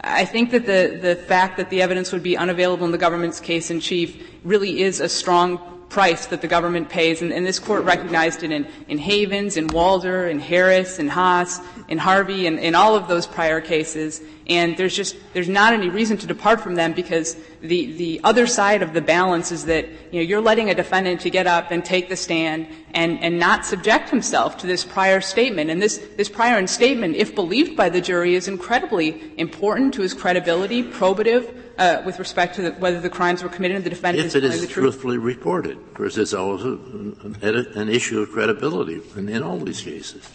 I 0.00 0.24
think 0.24 0.50
that 0.52 0.66
the, 0.66 0.98
the 1.00 1.16
fact 1.16 1.56
that 1.56 1.70
the 1.70 1.82
evidence 1.82 2.12
would 2.12 2.22
be 2.22 2.36
unavailable 2.36 2.86
in 2.86 2.92
the 2.92 2.98
government's 2.98 3.40
case 3.40 3.70
in 3.70 3.80
chief 3.80 4.30
really 4.44 4.82
is 4.82 5.00
a 5.00 5.08
strong 5.08 5.77
price 5.88 6.26
that 6.26 6.42
the 6.42 6.48
government 6.48 6.88
pays, 6.88 7.22
and, 7.22 7.32
and 7.32 7.46
this 7.46 7.58
court 7.58 7.84
recognized 7.84 8.42
it 8.42 8.52
in, 8.52 8.66
in 8.88 8.98
Havens, 8.98 9.56
in 9.56 9.68
Walder, 9.68 10.28
in 10.28 10.38
Harris, 10.38 10.98
in 10.98 11.08
Hass, 11.08 11.60
in 11.88 11.96
Harvey, 11.98 12.46
and 12.46 12.58
in 12.58 12.74
all 12.74 12.94
of 12.94 13.08
those 13.08 13.26
prior 13.26 13.60
cases. 13.60 14.20
And 14.46 14.76
there's 14.76 14.94
just 14.94 15.16
there's 15.32 15.48
not 15.48 15.72
any 15.72 15.88
reason 15.88 16.16
to 16.18 16.26
depart 16.26 16.60
from 16.60 16.74
them 16.74 16.92
because 16.92 17.36
the 17.60 17.92
the 17.92 18.20
other 18.24 18.46
side 18.46 18.82
of 18.82 18.92
the 18.94 19.00
balance 19.00 19.52
is 19.52 19.66
that 19.66 19.86
you 20.10 20.20
know 20.20 20.26
you're 20.26 20.40
letting 20.40 20.70
a 20.70 20.74
defendant 20.74 21.20
to 21.22 21.30
get 21.30 21.46
up 21.46 21.70
and 21.70 21.84
take 21.84 22.08
the 22.08 22.16
stand 22.16 22.66
and 22.92 23.20
and 23.20 23.38
not 23.38 23.66
subject 23.66 24.08
himself 24.08 24.56
to 24.58 24.66
this 24.66 24.84
prior 24.84 25.20
statement. 25.20 25.70
And 25.70 25.82
this 25.82 25.98
this 26.16 26.28
prior 26.28 26.66
statement, 26.66 27.16
if 27.16 27.34
believed 27.34 27.76
by 27.76 27.88
the 27.88 28.00
jury, 28.00 28.34
is 28.34 28.48
incredibly 28.48 29.32
important 29.38 29.94
to 29.94 30.02
his 30.02 30.14
credibility, 30.14 30.82
probative 30.82 31.54
uh, 31.78 32.02
with 32.04 32.18
respect 32.18 32.54
to 32.56 32.62
the, 32.62 32.70
whether 32.72 33.00
the 33.00 33.10
crimes 33.10 33.42
were 33.42 33.48
committed 33.48 33.76
and 33.76 33.84
the 33.84 33.90
defendant 33.90 34.26
If 34.26 34.26
is 34.26 34.34
it 34.34 34.40
telling 34.40 34.60
the 34.60 34.66
truth. 34.66 34.84
truthfully 34.84 35.18
reported, 35.18 35.78
because 35.90 36.18
it's 36.18 36.34
always 36.34 36.64
a, 36.64 36.72
an, 36.72 37.36
an 37.74 37.88
issue 37.88 38.20
of 38.20 38.30
credibility 38.30 39.00
in, 39.16 39.28
in 39.28 39.42
all 39.42 39.58
these 39.58 39.80
cases. 39.82 40.28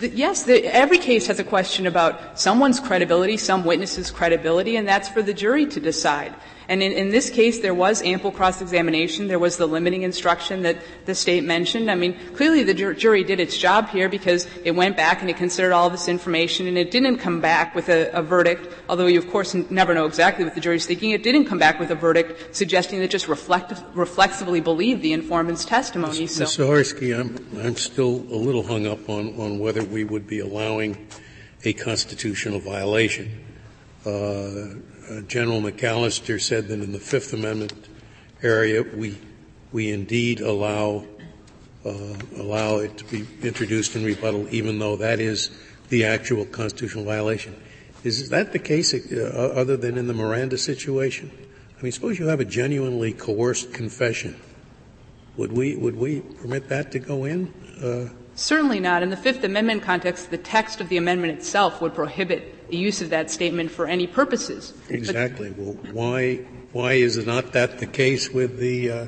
The- 0.00 0.08
Yes, 0.10 0.44
the, 0.44 0.64
every 0.64 0.98
case 0.98 1.26
has 1.26 1.38
a 1.40 1.44
question 1.44 1.86
about 1.86 2.38
someone's 2.40 2.80
credibility, 2.80 3.36
some 3.36 3.64
witness's 3.64 4.10
credibility, 4.10 4.76
and 4.76 4.86
that's 4.86 5.08
for 5.08 5.22
the 5.22 5.34
jury 5.34 5.66
to 5.66 5.80
decide. 5.80 6.32
And 6.68 6.82
in, 6.82 6.92
in 6.92 7.08
this 7.08 7.30
case, 7.30 7.60
there 7.60 7.72
was 7.72 8.02
ample 8.02 8.30
cross-examination. 8.30 9.26
There 9.26 9.38
was 9.38 9.56
the 9.56 9.66
limiting 9.66 10.02
instruction 10.02 10.62
that 10.62 10.76
the 11.06 11.14
State 11.14 11.42
mentioned. 11.42 11.90
I 11.90 11.94
mean, 11.94 12.14
clearly 12.34 12.62
the 12.62 12.74
jur- 12.74 12.92
jury 12.92 13.24
did 13.24 13.40
its 13.40 13.56
job 13.56 13.88
here 13.88 14.10
because 14.10 14.46
it 14.64 14.72
went 14.72 14.94
back 14.94 15.22
and 15.22 15.30
it 15.30 15.38
considered 15.38 15.72
all 15.72 15.88
this 15.88 16.08
information 16.08 16.66
and 16.66 16.76
it 16.76 16.90
didn't 16.90 17.18
come 17.18 17.40
back 17.40 17.74
with 17.74 17.88
a, 17.88 18.10
a 18.12 18.22
verdict, 18.22 18.68
although 18.88 19.06
you, 19.06 19.18
of 19.18 19.30
course, 19.30 19.54
n- 19.54 19.66
never 19.70 19.94
know 19.94 20.04
exactly 20.04 20.44
what 20.44 20.54
the 20.54 20.60
jury's 20.60 20.84
thinking. 20.84 21.12
It 21.12 21.22
didn't 21.22 21.46
come 21.46 21.58
back 21.58 21.80
with 21.80 21.90
a 21.90 21.94
verdict 21.94 22.54
suggesting 22.54 23.00
that 23.00 23.10
just 23.10 23.28
reflect, 23.28 23.72
reflexively 23.94 24.60
believed 24.60 25.00
the 25.00 25.14
informant's 25.14 25.64
testimony. 25.64 26.26
So. 26.26 26.44
Mr. 26.44 26.66
Saharsky, 26.66 27.18
I'm, 27.18 27.64
I'm 27.64 27.76
still 27.76 28.26
a 28.30 28.36
little 28.36 28.62
hung 28.62 28.86
up 28.86 29.08
on, 29.08 29.40
on 29.40 29.58
whether 29.58 29.82
we 29.82 30.04
would 30.04 30.26
be 30.26 30.40
allowing 30.40 31.08
a 31.64 31.72
constitutional 31.72 32.60
violation. 32.60 33.44
Uh, 34.08 34.74
uh, 35.10 35.20
General 35.22 35.60
McAllister 35.60 36.40
said 36.40 36.68
that 36.68 36.80
in 36.80 36.92
the 36.92 36.98
Fifth 36.98 37.34
Amendment 37.34 37.88
area, 38.42 38.82
we, 38.82 39.18
we 39.70 39.92
indeed 39.92 40.40
allow, 40.40 41.04
uh, 41.84 42.14
allow 42.38 42.76
it 42.78 42.96
to 42.96 43.04
be 43.04 43.26
introduced 43.46 43.96
in 43.96 44.04
rebuttal, 44.04 44.46
even 44.50 44.78
though 44.78 44.96
that 44.96 45.20
is 45.20 45.50
the 45.90 46.06
actual 46.06 46.46
constitutional 46.46 47.04
violation. 47.04 47.54
Is 48.02 48.30
that 48.30 48.52
the 48.52 48.58
case, 48.58 48.94
other 48.94 49.76
than 49.76 49.98
in 49.98 50.06
the 50.06 50.14
Miranda 50.14 50.56
situation? 50.56 51.30
I 51.78 51.82
mean, 51.82 51.92
suppose 51.92 52.18
you 52.18 52.28
have 52.28 52.40
a 52.40 52.46
genuinely 52.46 53.12
coerced 53.12 53.74
confession. 53.74 54.40
Would 55.36 55.52
we, 55.52 55.76
would 55.76 55.96
we 55.96 56.20
permit 56.20 56.68
that 56.68 56.92
to 56.92 56.98
go 56.98 57.24
in? 57.24 57.52
Uh, 57.82 58.08
Certainly 58.34 58.80
not. 58.80 59.02
In 59.02 59.10
the 59.10 59.16
Fifth 59.16 59.44
Amendment 59.44 59.82
context, 59.82 60.30
the 60.30 60.38
text 60.38 60.80
of 60.80 60.88
the 60.88 60.96
amendment 60.96 61.36
itself 61.36 61.82
would 61.82 61.94
prohibit 61.94 62.54
the 62.68 62.76
use 62.76 63.00
of 63.02 63.10
that 63.10 63.30
statement 63.30 63.70
for 63.70 63.86
any 63.86 64.06
purposes. 64.06 64.72
But 64.86 64.96
exactly. 64.96 65.50
Well, 65.56 65.74
why, 65.92 66.36
why 66.72 66.94
is 66.94 67.16
it 67.16 67.26
not 67.26 67.52
that 67.52 67.78
the 67.78 67.86
case 67.86 68.30
with 68.30 68.58
the, 68.58 68.90
uh, 68.90 69.06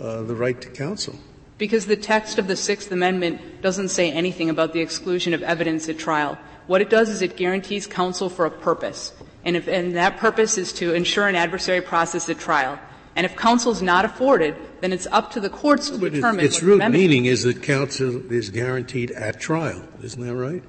uh, 0.00 0.22
the 0.22 0.34
right 0.34 0.60
to 0.60 0.68
counsel? 0.68 1.16
because 1.62 1.86
the 1.86 1.94
text 1.94 2.40
of 2.40 2.48
the 2.48 2.56
Sixth 2.56 2.90
Amendment 2.90 3.62
doesn't 3.62 3.90
say 3.90 4.10
anything 4.10 4.50
about 4.50 4.72
the 4.72 4.80
exclusion 4.80 5.32
of 5.32 5.44
evidence 5.44 5.88
at 5.88 5.96
trial. 5.96 6.36
What 6.66 6.80
it 6.80 6.90
does 6.90 7.08
is 7.08 7.22
it 7.22 7.36
guarantees 7.36 7.86
counsel 7.86 8.28
for 8.28 8.46
a 8.46 8.50
purpose. 8.50 9.12
And, 9.44 9.56
if, 9.56 9.68
and 9.68 9.94
that 9.94 10.16
purpose 10.16 10.58
is 10.58 10.72
to 10.74 10.92
ensure 10.92 11.28
an 11.28 11.36
adversary 11.36 11.80
process 11.80 12.28
at 12.28 12.40
trial. 12.40 12.80
And 13.14 13.24
if 13.24 13.36
counsel 13.36 13.70
is 13.70 13.80
not 13.80 14.04
afforded, 14.04 14.56
then 14.80 14.92
it's 14.92 15.06
up 15.12 15.30
to 15.34 15.40
the 15.40 15.50
courts 15.50 15.88
to 15.90 15.98
But 15.98 16.14
determine 16.14 16.44
its 16.44 16.58
the 16.58 16.66
root 16.66 16.90
meaning 16.90 17.26
is 17.26 17.44
that 17.44 17.62
counsel 17.62 18.32
is 18.32 18.50
guaranteed 18.50 19.12
at 19.12 19.38
trial. 19.38 19.86
Isn't 20.02 20.26
that 20.26 20.34
right? 20.34 20.64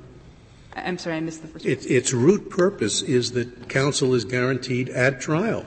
I'm 0.75 0.97
sorry, 0.97 1.17
I 1.17 1.19
missed 1.19 1.41
the 1.41 1.47
first. 1.47 1.65
Its, 1.65 1.85
its 1.85 2.13
root 2.13 2.49
purpose 2.49 3.01
is 3.01 3.31
that 3.33 3.69
counsel 3.69 4.13
is 4.13 4.25
guaranteed 4.25 4.89
at 4.89 5.21
trial. 5.21 5.65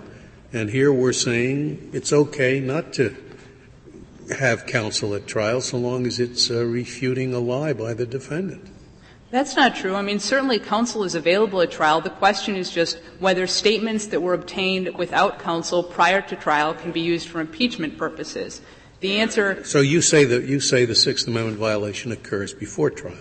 And 0.53 0.71
here 0.71 0.93
we're 0.93 1.13
saying 1.13 1.91
it's 1.93 2.13
okay 2.13 2.61
not 2.61 2.93
to 2.95 3.17
have 4.39 4.67
counsel 4.67 5.15
at 5.15 5.27
trial 5.27 5.61
so 5.61 5.77
long 5.77 6.07
as 6.07 6.19
it's 6.19 6.51
uh, 6.51 6.65
refuting 6.65 7.33
a 7.35 7.39
lie 7.39 7.73
by 7.73 7.95
the 7.95 8.07
defendant. 8.07 8.69
That's 9.31 9.57
not 9.57 9.75
true. 9.75 9.95
I 9.95 10.03
mean, 10.03 10.21
certainly 10.21 10.59
counsel 10.59 11.03
is 11.03 11.15
available 11.15 11.61
at 11.61 11.71
trial. 11.71 12.01
The 12.01 12.11
question 12.11 12.57
is 12.57 12.71
just 12.71 12.99
whether 13.19 13.47
statements 13.47 14.07
that 14.07 14.23
were 14.23 14.35
obtained 14.35 14.97
without 14.97 15.41
counsel 15.41 15.83
prior 15.83 16.23
to 16.23 16.37
trial 16.37 16.75
can 16.75 16.93
be 16.93 17.01
used 17.01 17.29
for 17.29 17.41
impeachment 17.41 17.99
purposes. 17.99 18.63
The 19.01 19.19
answer, 19.19 19.63
So 19.65 19.81
you 19.81 20.01
say 20.01 20.25
that 20.25 20.45
you 20.45 20.59
say 20.61 20.85
the 20.85 20.95
Sixth 20.95 21.27
Amendment 21.27 21.59
violation 21.59 22.13
occurs 22.13 22.55
before 22.55 22.91
trial. 22.91 23.19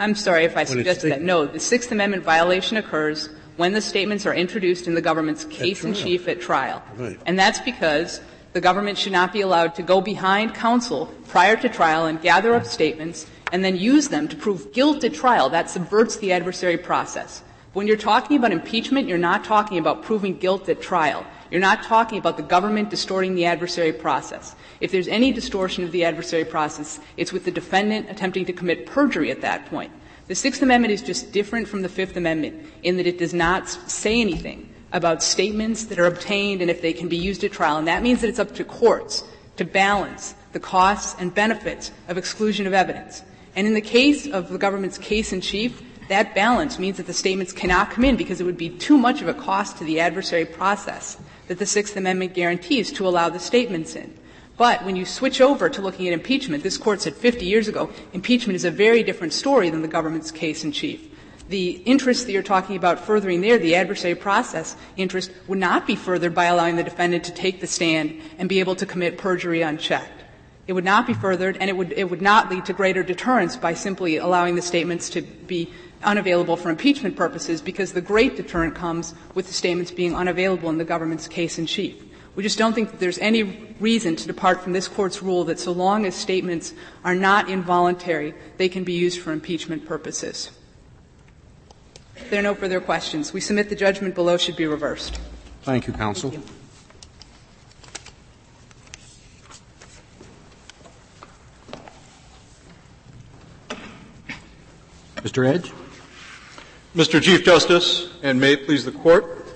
I'm 0.00 0.14
sorry 0.14 0.44
if 0.44 0.56
I 0.56 0.64
suggested 0.64 1.12
that. 1.12 1.22
No, 1.22 1.46
the 1.46 1.60
Sixth 1.60 1.92
Amendment 1.92 2.24
violation 2.24 2.78
occurs 2.78 3.28
when 3.56 3.72
the 3.74 3.80
statements 3.82 4.24
are 4.24 4.34
introduced 4.34 4.86
in 4.86 4.94
the 4.94 5.02
government's 5.02 5.44
case 5.44 5.84
in 5.84 5.92
chief 5.92 6.26
at 6.26 6.40
trial. 6.40 6.82
Right. 6.96 7.20
And 7.26 7.38
that's 7.38 7.60
because 7.60 8.22
the 8.54 8.60
government 8.60 8.96
should 8.96 9.12
not 9.12 9.32
be 9.32 9.42
allowed 9.42 9.74
to 9.74 9.82
go 9.82 10.00
behind 10.00 10.54
counsel 10.54 11.06
prior 11.28 11.56
to 11.58 11.68
trial 11.68 12.06
and 12.06 12.20
gather 12.22 12.54
up 12.54 12.64
statements 12.64 13.26
and 13.52 13.62
then 13.62 13.76
use 13.76 14.08
them 14.08 14.26
to 14.28 14.36
prove 14.36 14.72
guilt 14.72 15.04
at 15.04 15.12
trial. 15.12 15.50
That 15.50 15.68
subverts 15.68 16.16
the 16.16 16.32
adversary 16.32 16.78
process. 16.78 17.42
When 17.74 17.86
you're 17.86 17.96
talking 17.98 18.38
about 18.38 18.52
impeachment, 18.52 19.06
you're 19.06 19.18
not 19.18 19.44
talking 19.44 19.78
about 19.78 20.02
proving 20.02 20.38
guilt 20.38 20.68
at 20.68 20.80
trial. 20.80 21.26
You're 21.50 21.60
not 21.60 21.82
talking 21.82 22.18
about 22.18 22.36
the 22.36 22.44
government 22.44 22.90
distorting 22.90 23.34
the 23.34 23.46
adversary 23.46 23.92
process. 23.92 24.54
If 24.80 24.92
there's 24.92 25.08
any 25.08 25.32
distortion 25.32 25.82
of 25.82 25.90
the 25.90 26.04
adversary 26.04 26.44
process, 26.44 27.00
it's 27.16 27.32
with 27.32 27.44
the 27.44 27.50
defendant 27.50 28.08
attempting 28.08 28.44
to 28.46 28.52
commit 28.52 28.86
perjury 28.86 29.30
at 29.30 29.40
that 29.40 29.66
point. 29.66 29.92
The 30.28 30.36
Sixth 30.36 30.62
Amendment 30.62 30.92
is 30.92 31.02
just 31.02 31.32
different 31.32 31.66
from 31.66 31.82
the 31.82 31.88
Fifth 31.88 32.16
Amendment 32.16 32.64
in 32.84 32.96
that 32.98 33.06
it 33.06 33.18
does 33.18 33.34
not 33.34 33.68
say 33.68 34.20
anything 34.20 34.72
about 34.92 35.24
statements 35.24 35.86
that 35.86 35.98
are 35.98 36.06
obtained 36.06 36.62
and 36.62 36.70
if 36.70 36.82
they 36.82 36.92
can 36.92 37.08
be 37.08 37.16
used 37.16 37.42
at 37.42 37.50
trial. 37.50 37.78
And 37.78 37.88
that 37.88 38.02
means 38.02 38.20
that 38.20 38.28
it's 38.28 38.38
up 38.38 38.54
to 38.54 38.64
courts 38.64 39.24
to 39.56 39.64
balance 39.64 40.36
the 40.52 40.60
costs 40.60 41.20
and 41.20 41.34
benefits 41.34 41.90
of 42.06 42.16
exclusion 42.16 42.66
of 42.68 42.74
evidence. 42.74 43.24
And 43.56 43.66
in 43.66 43.74
the 43.74 43.80
case 43.80 44.28
of 44.28 44.50
the 44.50 44.58
government's 44.58 44.98
case 44.98 45.32
in 45.32 45.40
chief, 45.40 45.82
that 46.08 46.34
balance 46.34 46.78
means 46.78 46.96
that 46.96 47.06
the 47.06 47.12
statements 47.12 47.52
cannot 47.52 47.90
come 47.90 48.04
in 48.04 48.16
because 48.16 48.40
it 48.40 48.44
would 48.44 48.56
be 48.56 48.70
too 48.70 48.98
much 48.98 49.22
of 49.22 49.28
a 49.28 49.34
cost 49.34 49.78
to 49.78 49.84
the 49.84 50.00
adversary 50.00 50.44
process 50.44 51.18
that 51.50 51.58
the 51.58 51.66
Sixth 51.66 51.96
Amendment 51.96 52.32
guarantees 52.32 52.92
to 52.92 53.08
allow 53.08 53.28
the 53.28 53.40
statements 53.40 53.96
in. 53.96 54.16
But 54.56 54.84
when 54.84 54.94
you 54.94 55.04
switch 55.04 55.40
over 55.40 55.68
to 55.68 55.82
looking 55.82 56.06
at 56.06 56.12
impeachment, 56.12 56.62
this 56.62 56.78
court 56.78 57.00
said 57.00 57.16
50 57.16 57.44
years 57.44 57.66
ago, 57.66 57.90
impeachment 58.12 58.54
is 58.54 58.64
a 58.64 58.70
very 58.70 59.02
different 59.02 59.32
story 59.32 59.68
than 59.68 59.82
the 59.82 59.88
government's 59.88 60.30
case 60.30 60.62
in 60.62 60.70
chief. 60.70 61.12
The 61.48 61.70
interest 61.70 62.26
that 62.26 62.32
you're 62.32 62.44
talking 62.44 62.76
about 62.76 63.00
furthering 63.00 63.40
there, 63.40 63.58
the 63.58 63.74
adversary 63.74 64.14
process 64.14 64.76
interest, 64.96 65.32
would 65.48 65.58
not 65.58 65.88
be 65.88 65.96
furthered 65.96 66.36
by 66.36 66.44
allowing 66.44 66.76
the 66.76 66.84
defendant 66.84 67.24
to 67.24 67.32
take 67.32 67.60
the 67.60 67.66
stand 67.66 68.20
and 68.38 68.48
be 68.48 68.60
able 68.60 68.76
to 68.76 68.86
commit 68.86 69.18
perjury 69.18 69.60
unchecked. 69.62 70.22
It 70.68 70.74
would 70.74 70.84
not 70.84 71.04
be 71.04 71.14
furthered, 71.14 71.56
and 71.56 71.68
it 71.68 71.76
would, 71.76 71.90
it 71.90 72.08
would 72.08 72.22
not 72.22 72.48
lead 72.48 72.66
to 72.66 72.72
greater 72.72 73.02
deterrence 73.02 73.56
by 73.56 73.74
simply 73.74 74.18
allowing 74.18 74.54
the 74.54 74.62
statements 74.62 75.10
to 75.10 75.22
be 75.22 75.68
unavailable 76.02 76.56
for 76.56 76.70
impeachment 76.70 77.16
purposes, 77.16 77.60
because 77.60 77.92
the 77.92 78.00
great 78.00 78.36
deterrent 78.36 78.74
comes 78.74 79.14
with 79.34 79.46
the 79.46 79.52
statements 79.52 79.90
being 79.90 80.14
unavailable 80.14 80.70
in 80.70 80.78
the 80.78 80.84
government's 80.84 81.28
case 81.28 81.58
in 81.58 81.66
chief. 81.66 82.02
We 82.36 82.42
just 82.42 82.58
don't 82.58 82.72
think 82.72 82.90
that 82.92 83.00
there's 83.00 83.18
any 83.18 83.74
reason 83.80 84.16
to 84.16 84.26
depart 84.26 84.62
from 84.62 84.72
this 84.72 84.88
Court's 84.88 85.22
rule 85.22 85.44
that 85.44 85.58
so 85.58 85.72
long 85.72 86.06
as 86.06 86.14
statements 86.14 86.72
are 87.04 87.14
not 87.14 87.50
involuntary, 87.50 88.34
they 88.56 88.68
can 88.68 88.84
be 88.84 88.92
used 88.92 89.20
for 89.20 89.32
impeachment 89.32 89.84
purposes. 89.84 90.50
If 92.16 92.30
there 92.30 92.40
are 92.40 92.42
no 92.42 92.54
further 92.54 92.80
questions, 92.80 93.32
we 93.32 93.40
submit 93.40 93.68
the 93.68 93.76
judgment 93.76 94.14
below 94.14 94.36
should 94.36 94.56
be 94.56 94.66
reversed. 94.66 95.18
Thank 95.62 95.86
you, 95.86 95.92
counsel. 95.92 96.32
Mr. 105.16 105.46
Edge? 105.46 105.72
Mr. 106.94 107.22
Chief 107.22 107.44
Justice, 107.44 108.08
and 108.24 108.40
may 108.40 108.54
it 108.54 108.66
please 108.66 108.84
the 108.84 108.90
Court, 108.90 109.46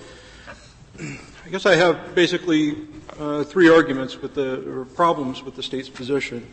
I 0.97 1.49
guess 1.51 1.65
I 1.65 1.75
have 1.75 2.15
basically 2.15 2.87
uh, 3.19 3.43
three 3.43 3.67
arguments 3.67 4.21
with 4.21 4.35
the, 4.35 4.87
problems 4.95 5.43
with 5.43 5.57
the 5.57 5.61
state's 5.61 5.89
position. 5.89 6.47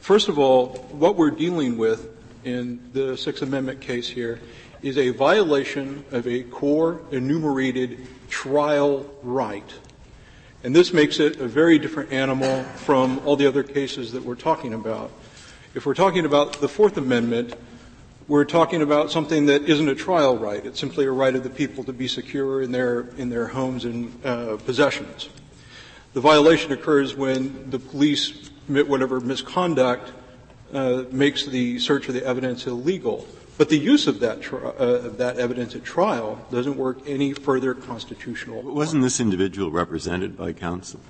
First 0.00 0.28
of 0.28 0.36
all, 0.36 0.70
what 0.90 1.14
we're 1.14 1.30
dealing 1.30 1.78
with 1.78 2.10
in 2.42 2.80
the 2.92 3.16
Sixth 3.16 3.42
Amendment 3.42 3.80
case 3.80 4.08
here 4.08 4.40
is 4.82 4.98
a 4.98 5.10
violation 5.10 6.04
of 6.10 6.26
a 6.26 6.42
core 6.42 7.00
enumerated 7.12 8.04
trial 8.28 9.08
right. 9.22 9.72
And 10.64 10.74
this 10.74 10.92
makes 10.92 11.20
it 11.20 11.36
a 11.36 11.46
very 11.46 11.78
different 11.78 12.10
animal 12.10 12.64
from 12.64 13.20
all 13.24 13.36
the 13.36 13.46
other 13.46 13.62
cases 13.62 14.10
that 14.14 14.24
we're 14.24 14.34
talking 14.34 14.74
about. 14.74 15.12
If 15.76 15.86
we're 15.86 15.94
talking 15.94 16.24
about 16.24 16.54
the 16.54 16.68
Fourth 16.68 16.96
Amendment, 16.96 17.54
we're 18.28 18.44
talking 18.44 18.82
about 18.82 19.10
something 19.10 19.46
that 19.46 19.62
isn't 19.68 19.88
a 19.88 19.94
trial 19.94 20.36
right. 20.36 20.64
It's 20.64 20.78
simply 20.78 21.06
a 21.06 21.10
right 21.10 21.34
of 21.34 21.42
the 21.42 21.50
people 21.50 21.82
to 21.84 21.94
be 21.94 22.06
secure 22.06 22.60
in 22.60 22.70
their, 22.70 23.08
in 23.16 23.30
their 23.30 23.48
homes 23.48 23.86
and 23.86 24.24
uh, 24.24 24.58
possessions. 24.58 25.30
The 26.12 26.20
violation 26.20 26.70
occurs 26.72 27.16
when 27.16 27.70
the 27.70 27.78
police 27.78 28.50
commit 28.66 28.86
whatever 28.86 29.18
misconduct 29.18 30.12
uh, 30.74 31.04
makes 31.10 31.46
the 31.46 31.78
search 31.78 32.08
of 32.08 32.14
the 32.14 32.24
evidence 32.24 32.66
illegal. 32.66 33.26
But 33.56 33.70
the 33.70 33.78
use 33.78 34.06
of 34.06 34.20
that, 34.20 34.42
tri- 34.42 34.60
uh, 34.60 35.06
of 35.06 35.18
that 35.18 35.38
evidence 35.38 35.74
at 35.74 35.82
trial 35.82 36.44
doesn't 36.50 36.76
work 36.76 36.98
any 37.06 37.32
further 37.32 37.72
constitutional. 37.72 38.62
Wasn't 38.62 39.02
this 39.02 39.20
individual 39.20 39.70
represented 39.70 40.36
by 40.36 40.52
counsel? 40.52 41.00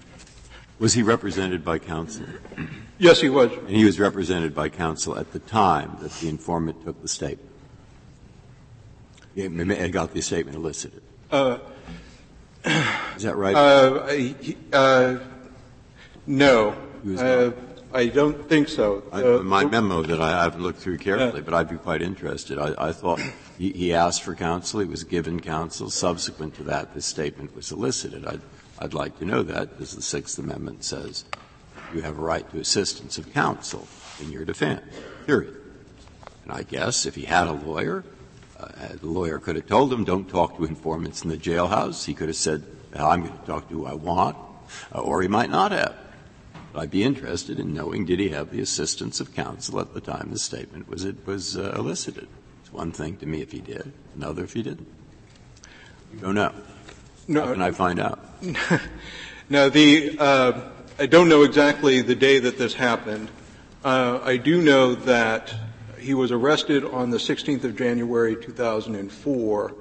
Was 0.79 0.95
he 0.95 1.03
represented 1.03 1.65
by 1.65 1.81
counsel? 1.81 2.27
Yes, 2.99 3.21
he 3.21 3.29
was. 3.29 3.53
And 3.53 3.71
he 3.71 3.85
was 3.85 4.01
represented 4.01 4.55
by 4.55 4.69
counsel 4.69 5.17
at 5.17 5.33
the 5.33 5.39
time 5.39 5.97
that 6.01 6.13
the 6.15 6.29
informant 6.29 6.85
took 6.85 7.01
the 7.01 7.09
statement. 7.09 7.49
He 9.35 9.89
got 9.91 10.13
the 10.13 10.21
statement 10.21 10.57
elicited. 10.57 11.03
Uh, 11.31 11.59
Is 13.17 13.23
that 13.23 13.37
right? 13.37 13.55
Uh, 13.55 14.07
he, 14.09 14.57
uh, 14.73 15.19
no. 16.27 16.75
Uh, 17.17 17.53
I 17.95 18.07
don't 18.07 18.49
think 18.49 18.69
so. 18.69 19.05
I, 19.13 19.23
my 19.43 19.65
memo 19.65 20.03
that 20.03 20.21
I 20.21 20.43
haven't 20.43 20.63
looked 20.63 20.81
through 20.81 20.99
carefully, 20.99 21.41
but 21.41 21.55
I'd 21.55 21.71
be 21.71 21.77
quite 21.77 22.03
interested. 22.03 22.59
I, 22.59 22.75
I 22.89 22.93
thought 22.93 23.21
he, 23.57 23.71
he, 23.73 23.95
asked 23.95 24.23
for 24.25 24.35
counsel, 24.35 24.81
he 24.81 24.87
was 24.87 25.05
given 25.05 25.41
counsel. 25.41 25.89
Subsequent 25.89 26.55
to 26.57 26.65
that, 26.65 26.95
the 26.95 27.01
statement 27.01 27.55
was 27.55 27.71
elicited. 27.71 28.27
I'd, 28.27 28.41
I'd 28.79 28.93
like 28.93 29.19
to 29.21 29.25
know 29.25 29.43
that, 29.45 29.71
as 29.81 29.95
the 29.95 30.03
Sixth 30.03 30.39
Amendment 30.39 30.85
says 30.85 31.25
you 31.95 32.03
have 32.03 32.19
a 32.19 32.23
right 32.23 32.49
to 32.51 32.61
assistance 32.61 33.19
of 33.19 33.33
counsel 33.33 33.87
in 34.21 34.31
your 34.31 34.45
defense, 34.45 34.83
period. 35.27 35.57
And 36.45 36.53
I 36.53 36.63
guess 36.63 37.07
if 37.07 37.15
he 37.15 37.25
had 37.25 37.47
a 37.47 37.53
lawyer, 37.53 38.05
uh, 38.59 38.69
the 39.01 39.07
lawyer 39.07 39.39
could 39.39 39.57
have 39.57 39.67
told 39.67 39.93
him, 39.93 40.05
don't 40.05 40.29
talk 40.29 40.57
to 40.57 40.65
informants 40.65 41.23
in 41.23 41.31
the 41.31 41.37
jailhouse. 41.37 42.05
He 42.05 42.15
could 42.15 42.29
have 42.29 42.37
said, 42.37 42.65
I'm 42.95 43.21
going 43.21 43.39
to 43.39 43.47
talk 43.47 43.69
to 43.69 43.75
who 43.75 43.87
I 43.87 43.95
want, 43.95 44.37
uh, 44.95 45.01
or 45.01 45.23
he 45.23 45.29
might 45.29 45.51
not 45.51 45.73
have. 45.73 45.95
But 46.73 46.81
I'd 46.81 46.91
be 46.91 47.05
interested 47.05 47.61
in 47.61 47.73
knowing, 47.73 48.05
did 48.05 48.19
he 48.19 48.31
have 48.31 48.51
the 48.51 48.61
assistance 48.61 49.21
of 49.21 49.35
counsel 49.35 49.81
at 49.81 49.95
the 49.95 50.01
time 50.01 50.31
the 50.31 50.39
statement 50.39 50.89
was, 50.89 51.05
it 51.05 51.27
was 51.27 51.57
uh, 51.57 51.75
elicited? 51.77 52.29
It's 52.63 52.73
one 52.73 52.93
thing 52.93 53.17
to 53.19 53.27
me 53.27 53.41
if 53.41 53.53
he 53.53 53.61
did, 53.61 53.93
another 54.15 54.45
if 54.45 54.53
he 54.53 54.63
didn't. 54.63 54.89
You 56.13 56.21
don't 56.21 56.35
know. 56.35 56.53
No, 57.27 57.47
How 57.47 57.53
can 57.53 57.63
I 57.63 57.71
find 57.71 58.01
out? 58.01 58.21
no, 59.51 59.69
the, 59.69 60.19
uh, 60.19 60.61
I 61.01 61.07
don't 61.07 61.29
know 61.29 61.45
exactly 61.45 62.01
the 62.01 62.17
day 62.17 62.41
that 62.41 62.59
this 62.59 62.75
happened. 62.75 63.31
Uh, 63.85 64.19
I 64.21 64.37
do 64.37 64.61
know 64.61 64.97
that 64.97 65.55
he 65.97 66.13
was 66.13 66.33
arrested 66.33 66.85
on 66.85 67.11
the 67.11 67.19
16th 67.19 67.63
of 67.63 67.77
January 67.77 68.35
2004, 68.35 69.75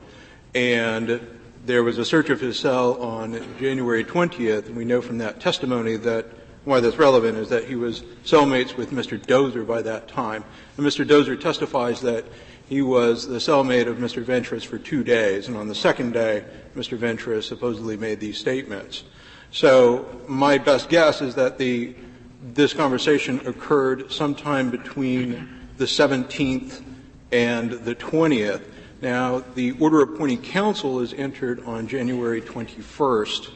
and 0.54 1.28
there 1.66 1.82
was 1.82 1.98
a 1.98 2.06
search 2.06 2.30
of 2.30 2.40
his 2.40 2.60
cell 2.60 3.02
on 3.02 3.34
January 3.58 4.04
20th, 4.04 4.68
and 4.68 4.78
we 4.78 4.86
know 4.86 5.02
from 5.02 5.18
that 5.18 5.40
testimony 5.40 5.96
that 5.96 6.28
why 6.66 6.82
that's 6.82 6.98
relevant 6.98 7.36
is 7.36 7.50
that 7.50 7.64
he 7.64 7.74
was 7.76 8.02
cellmates 8.24 8.78
with 8.78 8.92
Mr. 8.92 9.20
Doser 9.20 9.66
by 9.66 9.82
that 9.82 10.08
time. 10.08 10.44
And 10.78 10.86
Mr. 10.86 11.04
Doser 11.04 11.40
testifies 11.40 12.00
that 12.02 12.26
he 12.70 12.84
was 12.84 13.28
the 13.28 13.40
cellmate 13.40 13.88
of 13.88 13.98
Mr. 13.98 14.24
Ventris 14.24 14.64
for 14.64 14.78
two 14.78 15.04
days, 15.04 15.48
and 15.48 15.58
on 15.58 15.68
the 15.68 15.74
second 15.74 16.12
day, 16.12 16.46
Mr. 16.76 16.96
Ventris 16.96 17.46
supposedly 17.46 17.98
made 17.98 18.20
these 18.20 18.38
statements. 18.38 19.04
So 19.52 20.06
my 20.28 20.58
best 20.58 20.90
guess 20.90 21.22
is 21.22 21.36
that 21.36 21.58
the, 21.58 21.96
this 22.42 22.74
conversation 22.74 23.46
occurred 23.48 24.12
sometime 24.12 24.70
between 24.70 25.50
the 25.78 25.86
17th 25.86 26.84
and 27.32 27.72
the 27.72 27.96
20th. 27.96 28.64
Now, 29.02 29.40
the 29.56 29.72
order 29.80 30.02
appointing 30.02 30.42
counsel 30.42 31.00
is 31.00 31.14
entered 31.14 31.64
on 31.66 31.88
January 31.88 32.42
21st, 32.42 33.50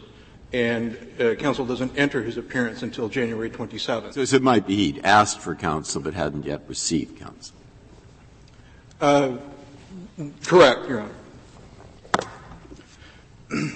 and 0.53 0.97
uh, 1.19 1.35
counsel 1.35 1.65
doesn't 1.65 1.97
enter 1.97 2.21
his 2.21 2.37
appearance 2.37 2.83
until 2.83 3.09
January 3.09 3.49
27th. 3.49 4.25
So, 4.25 4.35
it 4.35 4.43
might 4.43 4.67
be 4.67 4.75
he'd 4.75 5.01
asked 5.03 5.39
for 5.39 5.55
counsel 5.55 6.01
but 6.01 6.13
hadn't 6.13 6.45
yet 6.45 6.61
received 6.67 7.19
counsel. 7.19 7.55
Uh, 8.99 9.37
correct, 10.45 10.87
Your 10.87 11.05
Honor. 13.49 13.71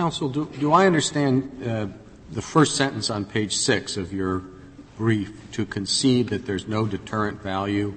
Counsel, 0.00 0.30
do, 0.30 0.48
do 0.58 0.72
I 0.72 0.86
understand 0.86 1.62
uh, 1.62 1.86
the 2.32 2.40
first 2.40 2.74
sentence 2.74 3.10
on 3.10 3.26
page 3.26 3.54
six 3.54 3.98
of 3.98 4.14
your 4.14 4.42
brief 4.96 5.52
to 5.52 5.66
concede 5.66 6.28
that 6.28 6.46
there's 6.46 6.66
no 6.66 6.86
deterrent 6.86 7.42
value 7.42 7.94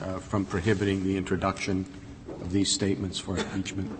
uh, 0.00 0.20
from 0.20 0.46
prohibiting 0.46 1.04
the 1.04 1.18
introduction 1.18 1.84
of 2.40 2.50
these 2.50 2.72
statements 2.72 3.18
for 3.18 3.36
impeachment? 3.36 3.90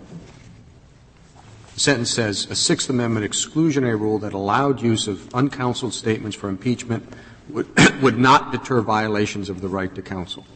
The 1.75 1.81
sentence 1.81 2.11
says 2.11 2.51
a 2.51 2.55
Sixth 2.55 2.89
Amendment 2.89 3.31
exclusionary 3.31 4.01
rule 4.01 4.19
that 4.21 4.33
allowed 4.33 4.81
use 4.81 5.07
of 5.07 5.29
uncounseled 5.35 5.93
statements 5.93 6.35
for 6.35 6.49
impeachment 6.49 7.07
would, 7.51 7.69
would 8.01 8.17
not 8.17 8.53
deter 8.53 8.81
violations 8.81 9.51
of 9.51 9.61
the 9.61 9.69
right 9.69 9.95
to 9.95 10.01
counsel. 10.01 10.47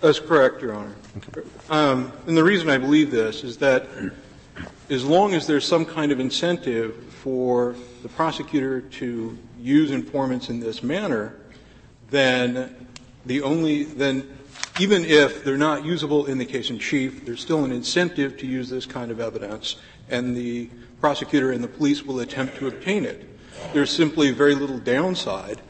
That's 0.00 0.18
correct, 0.18 0.62
Your 0.62 0.74
Honor. 0.74 0.96
Okay. 1.16 1.48
Um, 1.70 2.12
and 2.26 2.36
the 2.36 2.42
reason 2.42 2.70
I 2.70 2.76
believe 2.78 3.12
this 3.12 3.44
is 3.44 3.58
that 3.58 3.86
as 4.88 5.04
long 5.04 5.34
as 5.34 5.46
there's 5.46 5.66
some 5.66 5.84
kind 5.84 6.12
of 6.12 6.20
incentive 6.20 6.94
for 7.06 7.74
the 8.02 8.08
prosecutor 8.08 8.80
to 8.80 9.36
use 9.58 9.90
informants 9.90 10.48
in 10.48 10.60
this 10.60 10.82
manner, 10.82 11.34
then 12.10 12.88
the 13.24 13.42
only 13.42 13.84
then 13.84 14.36
even 14.78 15.04
if 15.04 15.42
they're 15.42 15.56
not 15.56 15.84
usable 15.84 16.26
in 16.26 16.38
the 16.38 16.44
case 16.44 16.70
in 16.70 16.78
chief, 16.78 17.24
there's 17.24 17.40
still 17.40 17.64
an 17.64 17.72
incentive 17.72 18.36
to 18.38 18.46
use 18.46 18.68
this 18.68 18.84
kind 18.84 19.10
of 19.10 19.20
evidence, 19.20 19.76
and 20.10 20.36
the 20.36 20.68
prosecutor 21.00 21.50
and 21.52 21.64
the 21.64 21.68
police 21.68 22.02
will 22.02 22.20
attempt 22.20 22.56
to 22.56 22.68
obtain 22.68 23.04
it. 23.04 23.26
There's 23.72 23.90
simply 23.90 24.32
very 24.32 24.54
little 24.54 24.78
downside. 24.78 25.60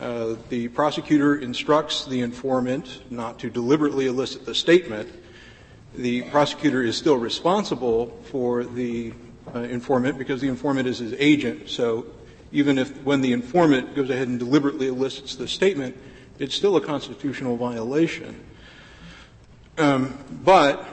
Uh, 0.00 0.36
the 0.48 0.68
prosecutor 0.68 1.36
instructs 1.36 2.06
the 2.06 2.20
informant 2.20 3.02
not 3.10 3.38
to 3.40 3.50
deliberately 3.50 4.06
elicit 4.06 4.44
the 4.44 4.54
statement, 4.54 5.10
the 5.94 6.22
prosecutor 6.22 6.82
is 6.82 6.96
still 6.96 7.16
responsible 7.16 8.18
for 8.24 8.64
the 8.64 9.12
uh, 9.54 9.60
informant 9.60 10.18
because 10.18 10.40
the 10.40 10.48
informant 10.48 10.88
is 10.88 10.98
his 10.98 11.14
agent. 11.14 11.68
So 11.68 12.06
even 12.52 12.78
if 12.78 13.02
when 13.02 13.20
the 13.20 13.32
informant 13.32 13.94
goes 13.94 14.10
ahead 14.10 14.28
and 14.28 14.38
deliberately 14.38 14.88
elicits 14.88 15.36
the 15.36 15.48
statement, 15.48 15.96
it's 16.38 16.54
still 16.54 16.76
a 16.76 16.80
constitutional 16.80 17.56
violation. 17.56 18.44
Um, 19.78 20.18
but 20.44 20.86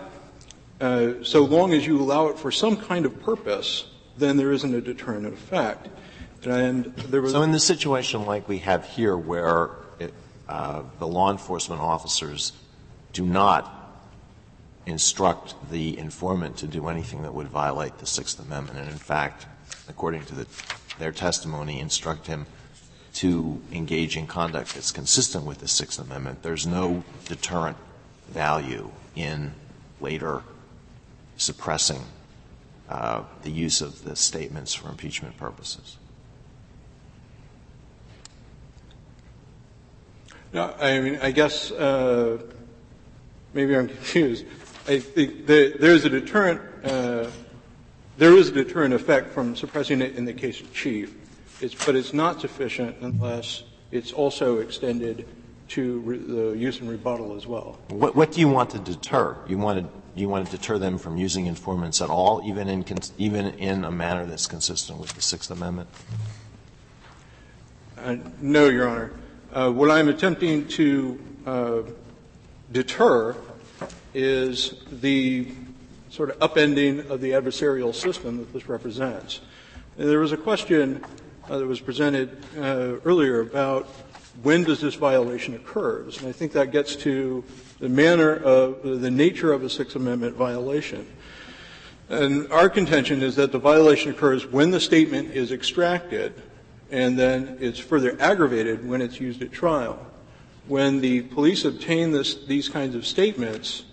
uh, 0.80 1.24
so 1.24 1.44
long 1.44 1.74
as 1.74 1.86
you 1.86 2.00
allow 2.02 2.28
it 2.28 2.38
for 2.38 2.52
some 2.52 2.78
kind 2.78 3.06
of 3.06 3.22
purpose, 3.22 3.86
then 4.18 4.38
there 4.38 4.52
isn't 4.52 4.74
a 4.74 4.82
deterrent 4.82 5.26
effect. 5.26 5.88
And 6.44 6.94
so 7.30 7.42
in 7.42 7.52
the 7.52 7.60
situation 7.60 8.26
like 8.26 8.50
we 8.50 8.58
have 8.60 8.86
here, 8.86 9.18
where 9.18 9.70
it, 10.00 10.14
uh, 10.50 10.84
the 11.00 11.08
law 11.08 11.32
enforcement 11.32 11.82
officers 11.82 12.52
do 13.14 13.26
not 13.26 13.83
instruct 14.86 15.56
the 15.72 15.98
informant 15.98 16.58
to 16.58 16.68
do 16.68 16.88
anything 16.88 17.22
that 17.24 17.34
would 17.34 17.48
violate 17.48 17.98
the 18.00 18.06
Sixth 18.06 18.40
Amendment, 18.40 18.80
and 18.80 18.90
in 18.90 18.98
fact, 18.98 19.46
according 19.88 20.26
to 20.26 20.36
the, 20.36 20.48
their 21.00 21.12
testimony, 21.12 21.80
instruct 21.80 22.28
him 22.28 22.46
to 23.14 23.62
engage 23.72 24.18
in 24.18 24.28
conduct 24.28 24.74
that's 24.74 24.92
consistent 24.92 25.46
with 25.46 25.60
the 25.60 25.68
Sixth 25.68 26.00
Amendment. 26.00 26.42
There's 26.42 26.66
no 26.66 27.04
deterrent 27.26 27.78
value 28.30 28.92
in 29.16 29.54
later 30.02 30.44
suppressing 31.38 32.02
uh, 32.90 33.24
the 33.44 33.52
use 33.52 33.82
of 33.82 34.04
the 34.04 34.16
statements 34.16 34.74
for 34.74 34.90
impeachment 34.90 35.38
purposes. 35.38 35.98
No, 40.52 40.74
I 40.80 41.00
mean, 41.00 41.18
I 41.22 41.32
guess 41.32 41.72
uh, 41.72 42.38
maybe 43.54 43.76
I'm 43.76 43.88
confused. 44.00 44.46
I 44.88 45.00
think 45.00 45.46
there 45.46 45.92
is 45.92 46.06
a 46.06 46.10
deterrent. 46.10 46.62
Uh, 46.84 47.28
there 48.18 48.36
is 48.36 48.50
a 48.50 48.52
deterrent 48.52 48.94
effect 48.94 49.34
from 49.34 49.56
suppressing 49.56 50.02
it 50.02 50.16
in 50.16 50.26
the 50.26 50.34
case 50.34 50.62
of 50.62 50.74
chief, 50.74 51.16
it's, 51.62 51.74
but 51.86 51.96
it's 51.96 52.14
not 52.14 52.42
sufficient 52.42 52.98
unless 53.02 53.64
it's 53.92 54.12
also 54.12 54.60
extended 54.60 55.28
to 55.70 56.00
re- 56.02 56.18
the 56.18 56.52
use 56.52 56.80
and 56.80 56.90
rebuttal 56.90 57.36
as 57.36 57.48
well. 57.48 57.80
What, 57.88 58.16
what, 58.16 58.32
do 58.32 58.40
you 58.40 58.50
want 58.50 58.70
to 58.72 58.80
deter? 58.80 59.38
You 59.48 59.58
want 59.58 59.80
to 59.80 59.90
you 60.16 60.30
want 60.30 60.46
to 60.46 60.58
deter 60.58 60.78
them 60.78 61.00
from 61.00 61.18
using 61.18 61.48
informants 61.48 62.02
at 62.02 62.10
all, 62.10 62.44
even 62.46 62.68
in, 62.70 62.86
even 63.18 63.48
in 63.56 63.84
a 63.84 63.92
manner 63.92 64.26
that's 64.26 64.46
consistent 64.46 65.00
with 65.00 65.14
the 65.14 65.22
Sixth 65.22 65.50
Amendment? 65.50 65.90
Uh, 67.98 68.18
no, 68.40 68.70
Your 68.70 68.88
Honor. 68.88 69.12
Uh, 69.52 69.72
what 69.72 69.90
I'm 69.90 70.10
attempting 70.10 70.68
to 70.68 71.20
uh, 71.48 71.82
deter 72.72 73.36
is 74.14 74.76
the 74.92 75.52
sort 76.10 76.30
of 76.30 76.40
upending 76.40 77.10
of 77.10 77.22
the 77.22 77.32
adversarial 77.32 77.94
system 77.94 78.38
that 78.38 78.54
this 78.54 78.70
represents. 78.70 79.42
And 79.98 80.08
there 80.10 80.20
was 80.20 80.32
a 80.32 80.38
question 80.38 81.04
uh, 81.50 81.58
that 81.58 81.66
was 81.66 81.80
presented 81.80 82.38
uh, 82.58 83.00
earlier 83.06 83.42
about 83.42 83.88
when 84.42 84.64
does 84.64 84.82
this 84.82 84.96
violation 84.96 85.56
occur? 85.56 86.02
And 86.02 86.28
I 86.28 86.32
think 86.32 86.54
that 86.54 86.72
gets 86.72 86.96
to 86.98 87.44
the 87.80 87.90
manner 87.90 88.36
of 88.36 89.02
the 89.02 89.12
nature 89.12 89.54
of 89.54 89.64
a 89.64 89.70
Sixth 89.70 89.96
Amendment 89.96 90.36
violation. 90.36 91.08
And 92.10 92.52
our 92.52 92.70
contention 92.70 93.22
is 93.22 93.36
that 93.38 93.52
the 93.52 93.60
violation 93.60 94.12
occurs 94.12 94.46
when 94.46 94.72
the 94.72 94.80
statement 94.80 95.32
is 95.32 95.52
extracted 95.52 96.34
and 96.92 97.18
then 97.18 97.58
it's 97.60 97.80
further 97.80 98.16
aggravated 98.20 98.88
when 98.88 99.02
it's 99.02 99.20
used 99.20 99.42
at 99.42 99.52
trial. 99.52 100.00
When 100.68 101.02
the 101.02 101.22
police 101.22 101.66
obtain 101.66 102.12
this, 102.12 102.46
these 102.46 102.70
kinds 102.70 102.96
of 102.96 103.06
statements, 103.06 103.86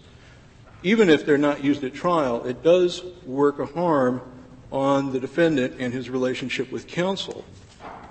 even 0.83 1.11
if 1.11 1.27
they're 1.27 1.39
not 1.39 1.63
used 1.63 1.85
at 1.85 1.95
trial, 1.95 2.45
it 2.45 2.63
does 2.63 3.03
work 3.25 3.59
a 3.59 3.67
harm 3.67 4.21
on 4.73 5.13
the 5.13 5.21
defendant 5.21 5.77
and 5.79 5.93
his 5.93 6.09
relationship 6.09 6.71
with 6.71 6.87
counsel. 6.87 7.45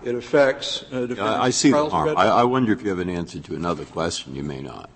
It 0.04 0.16
affects 0.16 0.84
uh, 0.92 1.02
defendant's 1.08 1.22
I 1.22 1.50
see 1.50 1.72
the 1.72 1.90
harm. 1.90 2.18
I, 2.18 2.28
I 2.28 2.44
wonder 2.44 2.72
if 2.72 2.82
you 2.82 2.90
have 2.90 3.00
an 3.00 3.10
answer 3.10 3.40
to 3.40 3.56
another 3.56 3.86
question. 3.86 4.36
You 4.36 4.44
may 4.44 4.62
not. 4.62 4.90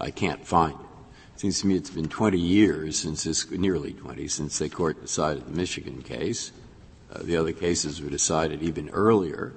I 0.00 0.10
can't 0.10 0.44
find 0.44 0.74
it. 0.74 0.86
It 1.34 1.40
seems 1.40 1.60
to 1.60 1.66
me 1.66 1.76
it's 1.76 1.90
been 1.90 2.08
20 2.08 2.38
years 2.38 2.98
since 2.98 3.24
this, 3.24 3.48
nearly 3.50 3.92
20, 3.92 4.26
since 4.28 4.58
the 4.58 4.68
court 4.68 5.00
decided 5.00 5.46
the 5.46 5.56
Michigan 5.56 6.02
case. 6.02 6.52
Uh, 7.12 7.20
the 7.22 7.36
other 7.36 7.52
cases 7.52 8.00
were 8.00 8.10
decided 8.10 8.62
even 8.62 8.88
earlier. 8.90 9.52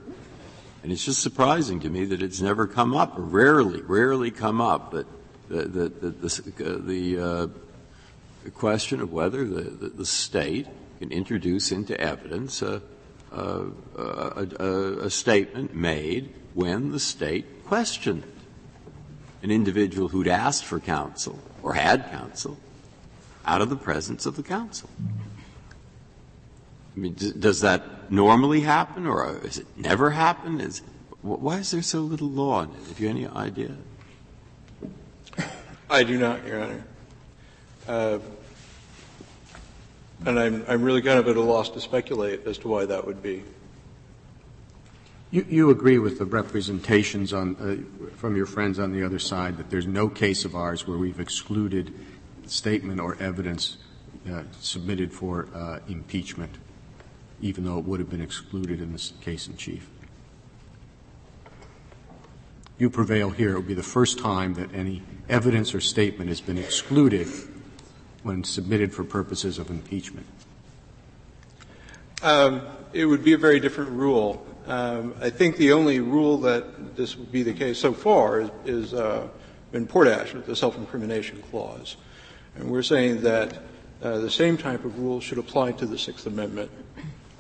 And 0.84 0.91
it's 0.91 1.04
just 1.04 1.22
surprising 1.22 1.80
to 1.80 1.89
me 1.89 2.06
that 2.06 2.22
it's 2.22 2.41
never 2.41 2.68
come 2.68 2.96
up, 2.96 3.18
or 3.18 3.24
rarely, 3.24 3.82
rarely 3.82 4.30
come 4.30 4.62
up, 4.62 4.91
that 4.91 5.08
the, 5.50 7.20
uh, 7.20 8.50
question 8.52 9.02
of 9.02 9.12
whether 9.12 9.44
the, 9.46 10.06
state 10.06 10.68
can 11.00 11.12
introduce 11.12 11.72
into 11.72 12.00
evidence 12.00 12.62
a, 12.62 12.82
statement 15.10 15.76
made 15.76 16.34
when 16.54 16.92
the 16.92 17.00
state 17.00 17.66
questioned 17.66 18.24
an 19.44 19.52
individual 19.52 20.08
who'd 20.08 20.28
asked 20.28 20.66
for 20.66 20.80
counsel 20.80 21.40
or 21.62 21.74
had 21.74 22.10
counsel 22.10 22.58
out 23.46 23.62
of 23.62 23.70
the 23.70 23.76
presence 23.76 24.26
of 24.26 24.36
the 24.36 24.44
counsel. 24.44 24.90
I 26.96 27.00
mean, 27.00 27.16
does 27.38 27.62
that 27.62 28.12
normally 28.12 28.62
happen, 28.62 29.06
or 29.06 29.38
is 29.44 29.58
it 29.58 29.68
never 29.76 30.12
happen? 30.12 30.62
Is, 30.62 30.82
why 31.22 31.60
is 31.60 31.72
there 31.72 31.82
so 31.82 32.00
little 32.00 32.30
law 32.30 32.64
in 32.64 32.70
it? 32.70 32.88
Have 32.88 33.00
you 33.00 33.10
any 33.10 33.28
idea? 33.28 33.76
I 35.89 36.04
do 36.04 36.17
not, 36.17 36.45
Your 36.45 36.62
Honor. 36.62 36.84
Uh, 37.88 38.19
and 40.26 40.39
I'm, 40.39 40.65
I'm 40.67 40.82
really 40.82 41.02
kind 41.02 41.19
of 41.19 41.28
at 41.28 41.36
a 41.36 41.41
loss 41.41 41.69
to 41.71 41.82
speculate 41.82 42.48
as 42.48 42.58
to 42.60 42.67
why 42.67 42.86
that 42.86 43.06
would 43.06 43.21
be. 43.21 43.43
You, 45.32 45.45
you 45.50 45.69
agree 45.69 46.00
with 46.00 46.17
the 46.17 46.26
representations 46.26 47.34
on, 47.34 47.56
uh, 47.58 48.15
from 48.15 48.36
your 48.36 48.45
friends 48.45 48.80
on 48.80 48.91
the 48.91 49.04
other 49.04 49.19
side 49.19 49.58
that 49.58 49.69
there's 49.69 49.88
no 49.88 50.08
case 50.08 50.45
of 50.45 50.56
ours 50.56 50.88
where 50.88 50.98
we've 50.98 51.19
excluded 51.19 51.93
statement 52.45 53.00
or 53.00 53.17
evidence 53.19 53.78
uh, 54.32 54.43
submitted 54.60 55.12
for 55.12 55.48
uh, 55.54 55.80
impeachment 55.88 56.58
even 57.41 57.65
though 57.65 57.78
it 57.78 57.86
would 57.86 58.00
have 58.00 58.10
been 58.10 58.21
excluded 58.21 58.82
in 58.82 58.91
this 58.91 59.13
case 59.21 59.48
in 59.48 59.58
chief. 59.58 59.89
You 62.78 62.90
prevail 62.90 63.30
here. 63.30 63.54
It 63.54 63.56
would 63.56 63.68
be 63.68 63.74
the 63.74 63.84
first 63.84 64.20
time 64.20 64.56
that 64.56 64.74
any 64.74 65.02
evidence 65.30 65.74
or 65.74 65.80
statement 65.80 66.30
has 66.30 66.42
been 66.42 66.58
excluded 66.58 67.28
when 68.24 68.44
submitted 68.44 68.94
for 68.94 69.04
purposes 69.04 69.58
of 69.58 69.70
impeachment. 69.70 70.26
Um, 72.22 72.62
it 72.92 73.06
would 73.06 73.24
be 73.24 73.34
a 73.34 73.38
very 73.38 73.60
different 73.60 73.92
rule. 73.92 74.46
Um, 74.68 75.14
I 75.22 75.30
think 75.30 75.58
the 75.58 75.72
only 75.72 76.00
rule 76.00 76.38
that 76.40 76.96
this 76.98 77.16
would 77.16 77.32
be 77.32 77.44
the 77.44 77.54
case 77.54 77.78
so 77.78 77.94
far 77.94 78.42
is, 78.42 78.50
is 78.66 78.94
uh, 78.94 79.28
in 79.74 79.88
Portash 79.88 80.34
with 80.34 80.46
the 80.46 80.56
self-incrimination 80.56 81.44
clause, 81.52 81.98
and 82.56 82.70
we're 82.70 82.84
saying 82.84 83.22
that 83.22 83.60
uh, 84.02 84.18
the 84.18 84.32
same 84.32 84.58
type 84.58 84.84
of 84.84 85.00
rule 85.00 85.22
should 85.22 85.38
apply 85.38 85.74
to 85.74 85.86
the 85.86 85.98
Sixth 85.98 86.26
Amendment. 86.26 86.72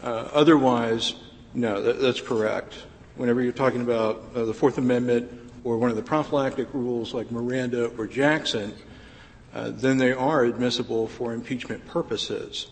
Uh, 0.03 0.29
otherwise, 0.33 1.15
no, 1.53 1.81
that, 1.81 1.99
that's 1.99 2.21
correct. 2.21 2.75
Whenever 3.15 3.41
you're 3.41 3.53
talking 3.53 3.81
about 3.81 4.23
uh, 4.35 4.45
the 4.45 4.53
Fourth 4.53 4.77
Amendment 4.77 5.31
or 5.63 5.77
one 5.77 5.89
of 5.89 5.95
the 5.95 6.01
prophylactic 6.03 6.67
rules 6.73 7.13
like 7.13 7.31
Miranda 7.31 7.85
or 7.97 8.07
Jackson, 8.07 8.73
uh, 9.53 9.71
then 9.71 9.97
they 9.97 10.11
are 10.11 10.43
admissible 10.43 11.07
for 11.07 11.33
impeachment 11.33 11.85
purposes. 11.87 12.67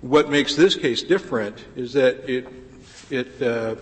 What 0.00 0.30
makes 0.30 0.54
this 0.54 0.74
case 0.74 1.02
different 1.02 1.64
is 1.76 1.92
that 1.92 2.28
it 2.28 2.48
it 3.10 3.42
uh, 3.42 3.76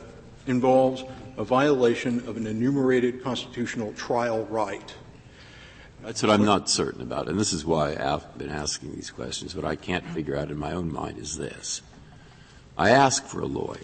involves 0.47 1.05
a 1.37 1.45
violation 1.45 2.19
of 2.29 2.37
an 2.37 2.47
enumerated 2.47 3.23
constitutional 3.23 3.93
trial 3.95 4.45
right. 4.47 4.95
That's 6.03 6.23
what 6.23 6.33
I'm 6.33 6.45
not 6.45 6.69
certain 6.69 7.01
about, 7.01 7.29
and 7.29 7.39
this 7.39 7.53
is 7.53 7.65
why 7.65 7.95
I've 7.95 8.37
been 8.37 8.51
asking 8.51 8.93
these 8.93 9.11
questions. 9.11 9.55
What 9.55 9.65
I 9.65 9.77
can't 9.77 10.05
figure 10.09 10.37
out 10.37 10.51
in 10.51 10.59
my 10.59 10.73
own 10.73 10.93
mind 10.93 11.19
is 11.19 11.39
this: 11.39 11.81
I 12.77 12.91
ask 12.91 13.25
for 13.25 13.41
a 13.41 13.47
lawyer. 13.47 13.79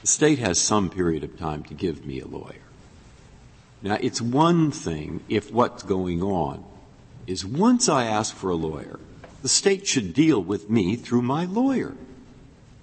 The 0.00 0.06
state 0.06 0.38
has 0.38 0.60
some 0.60 0.90
period 0.90 1.24
of 1.24 1.38
time 1.38 1.64
to 1.64 1.74
give 1.74 2.04
me 2.06 2.20
a 2.20 2.26
lawyer. 2.26 2.62
Now, 3.82 3.98
it's 4.00 4.20
one 4.20 4.70
thing 4.70 5.22
if 5.28 5.52
what's 5.52 5.82
going 5.82 6.22
on 6.22 6.64
is 7.26 7.44
once 7.44 7.88
I 7.88 8.04
ask 8.04 8.34
for 8.34 8.50
a 8.50 8.56
lawyer, 8.56 8.98
the 9.42 9.48
state 9.48 9.86
should 9.86 10.14
deal 10.14 10.42
with 10.42 10.68
me 10.68 10.96
through 10.96 11.22
my 11.22 11.44
lawyer. 11.44 11.94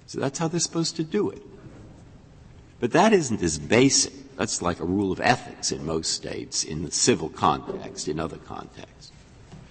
So 0.06 0.20
that's 0.20 0.38
how 0.38 0.48
they're 0.48 0.60
supposed 0.60 0.96
to 0.96 1.04
do 1.04 1.30
it. 1.30 1.42
But 2.80 2.92
that 2.92 3.12
isn't 3.12 3.42
as 3.42 3.58
basic. 3.58 4.36
That's 4.36 4.62
like 4.62 4.80
a 4.80 4.84
rule 4.84 5.12
of 5.12 5.20
ethics 5.20 5.72
in 5.72 5.84
most 5.84 6.12
states, 6.12 6.64
in 6.64 6.84
the 6.84 6.90
civil 6.90 7.28
context, 7.28 8.08
in 8.08 8.20
other 8.20 8.36
contexts. 8.38 9.12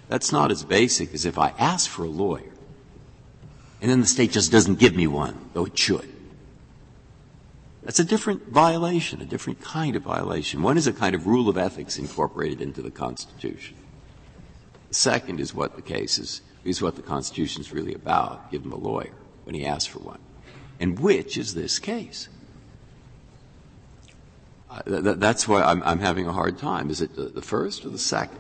That's 0.10 0.31
not 0.31 0.51
as 0.51 0.63
basic 0.63 1.13
as 1.13 1.25
if 1.25 1.39
I 1.39 1.53
ask 1.58 1.89
for 1.89 2.03
a 2.03 2.10
lawyer 2.10 2.51
and 3.86 3.91
then 3.91 3.99
the 3.99 4.08
state 4.08 4.31
just 4.31 4.51
doesn't 4.51 4.79
give 4.79 4.95
me 4.95 5.05
one, 5.05 5.38
though 5.53 5.65
it 5.65 5.77
should. 5.77 6.12
That's 7.85 7.99
a 7.99 8.03
different 8.03 8.47
violation, 8.49 9.21
a 9.21 9.25
different 9.25 9.61
kind 9.61 9.95
of 9.95 10.01
violation. 10.01 10.61
One 10.61 10.77
is 10.77 10.87
a 10.87 10.93
kind 10.93 11.15
of 11.15 11.27
rule 11.27 11.47
of 11.47 11.57
ethics 11.57 11.97
incorporated 11.97 12.59
into 12.59 12.81
the 12.81 12.91
Constitution. 12.91 13.77
The 14.89 14.95
second 14.95 15.39
is 15.39 15.53
what 15.53 15.75
the 15.75 15.81
case 15.81 16.17
is, 16.17 16.41
is 16.63 16.81
what 16.81 16.95
the 16.95 17.03
Constitution 17.03 17.61
is 17.61 17.71
really 17.71 17.93
about. 17.93 18.51
Give 18.51 18.63
him 18.63 18.71
a 18.71 18.77
lawyer 18.77 19.13
when 19.43 19.55
he 19.55 19.65
asks 19.65 19.85
for 19.85 19.99
one. 19.99 20.19
And 20.79 20.99
which 20.99 21.37
is 21.37 21.53
this 21.53 21.77
case? 21.79 22.27
Uh, 24.69 24.81
th- 24.81 25.17
that's 25.17 25.47
why 25.47 25.61
I'm, 25.61 25.81
I'm, 25.83 25.99
having 25.99 26.27
a 26.27 26.33
hard 26.33 26.57
time. 26.57 26.89
Is 26.89 27.01
it 27.01 27.15
the, 27.15 27.25
the 27.25 27.41
first 27.41 27.85
or 27.85 27.89
the 27.89 27.99
second? 27.99 28.39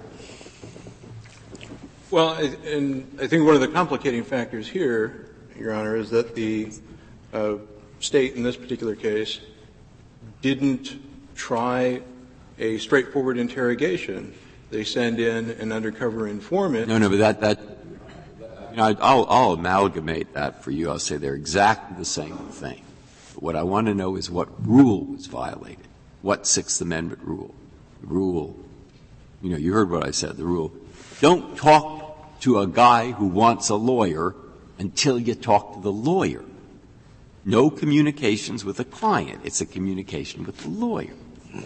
Well, 2.09 2.33
and 2.33 3.17
I 3.21 3.27
think 3.27 3.45
one 3.45 3.55
of 3.55 3.61
the 3.61 3.67
complicating 3.67 4.23
factors 4.23 4.67
here 4.67 5.25
your 5.57 5.73
Honor, 5.73 5.95
is 5.95 6.09
that 6.09 6.35
the 6.35 6.71
uh, 7.33 7.55
state 8.05 8.35
in 8.35 8.43
this 8.43 8.55
particular 8.55 8.95
case 8.95 9.39
didn't 10.41 10.97
try 11.35 12.01
a 12.59 12.77
straightforward 12.77 13.37
interrogation. 13.37 14.33
They 14.69 14.83
send 14.83 15.19
in 15.19 15.51
an 15.51 15.71
undercover 15.71 16.27
informant. 16.27 16.87
No, 16.87 16.97
no, 16.97 17.09
but 17.09 17.17
that, 17.17 17.41
that 17.41 17.59
you 18.71 18.77
know, 18.77 18.95
I'll, 19.01 19.25
I'll 19.27 19.51
amalgamate 19.53 20.33
that 20.33 20.63
for 20.63 20.71
you. 20.71 20.89
I'll 20.89 20.99
say 20.99 21.17
they're 21.17 21.35
exactly 21.35 21.97
the 21.97 22.05
same 22.05 22.37
thing. 22.37 22.83
But 23.33 23.43
what 23.43 23.55
I 23.55 23.63
want 23.63 23.87
to 23.87 23.93
know 23.93 24.15
is 24.15 24.29
what 24.29 24.49
rule 24.65 25.05
was 25.05 25.27
violated. 25.27 25.87
What 26.21 26.47
Sixth 26.47 26.81
Amendment 26.81 27.21
rule? 27.23 27.53
Rule, 28.01 28.55
you 29.41 29.49
know, 29.49 29.57
you 29.57 29.73
heard 29.73 29.89
what 29.89 30.05
I 30.05 30.11
said, 30.11 30.37
the 30.37 30.45
rule. 30.45 30.71
Don't 31.21 31.57
talk 31.57 32.39
to 32.41 32.59
a 32.59 32.67
guy 32.67 33.11
who 33.11 33.27
wants 33.27 33.69
a 33.69 33.75
lawyer 33.75 34.35
until 34.77 35.17
you 35.17 35.33
talk 35.35 35.75
to 35.75 35.81
the 35.81 35.91
lawyer. 35.91 36.43
No 37.45 37.69
communications 37.69 38.65
with 38.65 38.77
the 38.77 38.85
client. 38.85 39.41
It's 39.43 39.61
a 39.61 39.65
communication 39.65 40.43
with 40.45 40.57
the 40.57 40.69
lawyer. 40.69 41.13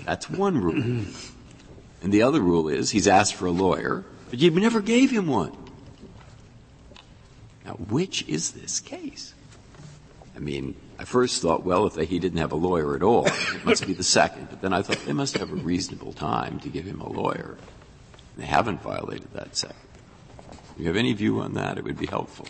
That's 0.05 0.29
one 0.29 0.61
rule. 0.61 1.05
And 2.01 2.13
the 2.13 2.21
other 2.21 2.41
rule 2.41 2.67
is 2.67 2.91
he's 2.91 3.07
asked 3.07 3.36
for 3.36 3.45
a 3.45 3.51
lawyer, 3.51 4.03
but 4.30 4.39
you 4.39 4.51
never 4.51 4.82
gave 4.82 5.09
him 5.09 5.27
one. 5.27 5.55
Now, 7.65 7.73
which 7.73 8.27
is 8.27 8.51
this 8.51 8.80
case? 8.80 9.34
I 10.36 10.39
mean, 10.39 10.75
I 10.97 11.05
first 11.05 11.41
thought, 11.41 11.63
well, 11.63 11.86
if 11.86 11.93
they, 11.93 12.05
he 12.05 12.19
didn't 12.19 12.39
have 12.39 12.51
a 12.51 12.57
lawyer 12.57 12.95
at 12.95 13.03
all, 13.03 13.25
it 13.25 13.65
must 13.65 13.86
be 13.86 13.93
the 13.93 14.03
second. 14.03 14.47
But 14.49 14.61
then 14.61 14.73
I 14.73 14.82
thought 14.82 15.05
they 15.05 15.13
must 15.13 15.38
have 15.38 15.51
a 15.51 15.55
reasonable 15.55 16.13
time 16.13 16.59
to 16.61 16.69
give 16.69 16.86
him 16.86 17.01
a 17.01 17.09
lawyer. 17.09 17.57
They 18.38 18.45
haven't 18.45 18.82
violated 18.82 19.32
that 19.34 19.55
second. 19.55 19.75
If 20.51 20.80
you 20.80 20.88
have 20.88 20.95
any 20.95 21.13
view 21.13 21.39
on 21.41 21.53
that, 21.55 21.77
it 21.77 21.84
would 21.84 21.97
be 21.97 22.05
helpful 22.05 22.47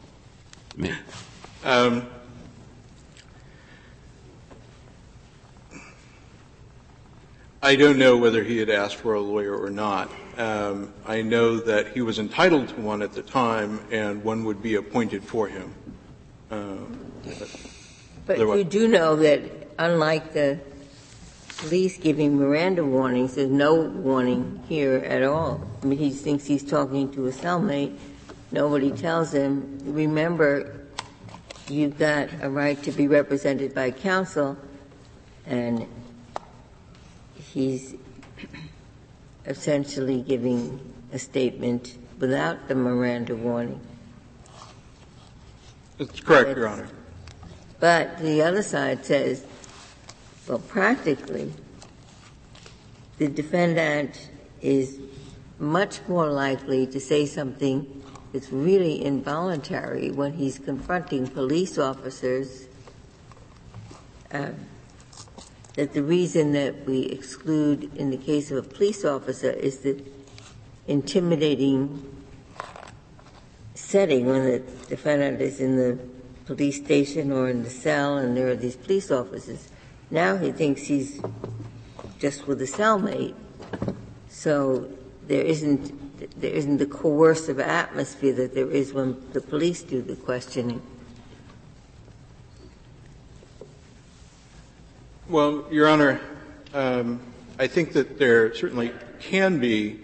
to 0.72 0.82
me. 0.82 0.94
Um, 1.64 2.08
I 7.62 7.76
don't 7.76 7.98
know 7.98 8.16
whether 8.16 8.42
he 8.42 8.58
had 8.58 8.70
asked 8.70 8.96
for 8.96 9.16
a 9.16 9.20
lawyer 9.20 9.54
or 9.54 9.70
not. 9.70 10.10
Um, 10.38 10.94
I 11.06 11.22
know 11.22 11.58
that 11.58 11.90
he 11.90 12.02
was 12.02 12.18
entitled 12.18 12.70
to 12.70 12.76
one 12.76 13.02
at 13.02 13.12
the 13.12 13.22
time, 13.22 13.82
and 13.92 14.24
one 14.24 14.46
would 14.46 14.64
be 14.64 14.76
appointed 14.76 15.24
for 15.26 15.50
him. 15.50 15.74
Um, 16.52 17.12
but, 18.26 18.38
but 18.38 18.58
you 18.58 18.64
do 18.64 18.88
know 18.88 19.18
that, 19.18 19.42
unlike 19.78 20.32
the 20.32 20.58
police 21.58 21.98
giving 21.98 22.38
Miranda 22.38 22.86
warnings, 22.86 23.36
there's 23.36 23.50
no 23.50 23.76
warning 23.76 24.64
here 24.70 24.96
at 24.96 25.24
all. 25.24 25.68
I 25.84 25.86
mean, 25.86 26.00
he 26.00 26.12
thinks 26.12 26.46
he's 26.46 26.64
talking 26.64 27.12
to 27.12 27.28
a 27.28 27.32
cellmate. 27.32 27.98
Nobody 28.54 28.92
tells 28.92 29.34
him, 29.34 29.80
remember, 29.84 30.80
you've 31.68 32.00
got 32.00 32.30
a 32.42 32.50
right 32.50 32.82
to 32.84 32.92
be 32.94 33.10
represented 33.10 33.76
by 33.76 33.92
counsel, 33.92 34.58
and 35.46 35.86
he's 37.54 37.96
essentially 39.46 40.22
giving 40.22 40.80
a 41.12 41.20
statement 41.20 41.98
without 42.20 42.68
the 42.68 42.76
Miranda 42.76 43.36
warning. 43.36 43.80
That's 45.98 46.20
correct, 46.20 46.58
Your 46.58 46.68
Honor. 46.68 46.90
But 47.80 48.20
the 48.20 48.42
other 48.42 48.62
side 48.62 49.06
says, 49.06 49.46
well, 50.48 50.60
practically, 50.60 51.52
the 53.18 53.28
defendant 53.28 54.30
is 54.62 55.00
much 55.60 56.00
more 56.08 56.28
likely 56.28 56.88
to 56.88 57.00
say 57.00 57.26
something 57.26 58.04
that's 58.32 58.52
really 58.52 59.04
involuntary 59.04 60.12
when 60.12 60.34
he's 60.34 60.60
confronting 60.60 61.28
police 61.28 61.78
officers 61.78 62.68
uh, 64.32 64.50
that 65.80 65.94
the 65.94 66.04
reason 66.04 66.52
that 66.52 66.86
we 66.86 67.04
exclude 67.04 67.90
in 67.96 68.10
the 68.10 68.18
case 68.18 68.52
of 68.52 68.58
a 68.58 68.62
police 68.68 69.06
officer 69.06 69.50
is 69.50 69.80
the 69.80 69.98
intimidating 70.88 72.06
setting 73.76 74.26
when 74.26 74.44
the 74.44 74.60
defendant 74.90 75.40
is 75.40 75.62
in 75.62 75.78
the 75.78 75.98
police 76.44 76.76
station 76.76 77.32
or 77.32 77.48
in 77.48 77.64
the 77.64 77.70
cell 77.70 78.18
and 78.18 78.36
there 78.36 78.50
are 78.50 78.58
these 78.58 78.76
police 78.76 79.10
officers. 79.10 79.70
Now 80.12 80.36
he 80.36 80.52
thinks 80.52 80.82
he's 80.82 81.22
just 82.20 82.46
with 82.46 82.62
a 82.62 82.66
cellmate. 82.66 83.36
So 84.28 84.92
there 85.28 85.44
isn't, 85.44 86.42
there 86.42 86.52
isn't 86.52 86.76
the 86.76 86.88
coercive 86.88 87.62
atmosphere 87.62 88.34
that 88.34 88.54
there 88.54 88.70
is 88.70 88.92
when 88.92 89.16
the 89.32 89.40
police 89.40 89.82
do 89.82 90.02
the 90.02 90.18
questioning. 90.18 90.82
Well, 95.30 95.68
Your 95.70 95.88
Honor, 95.88 96.20
um, 96.74 97.20
I 97.60 97.68
think 97.68 97.94
that 97.94 98.18
there 98.18 98.52
certainly 98.56 98.92
can 99.20 99.60
be 99.60 100.00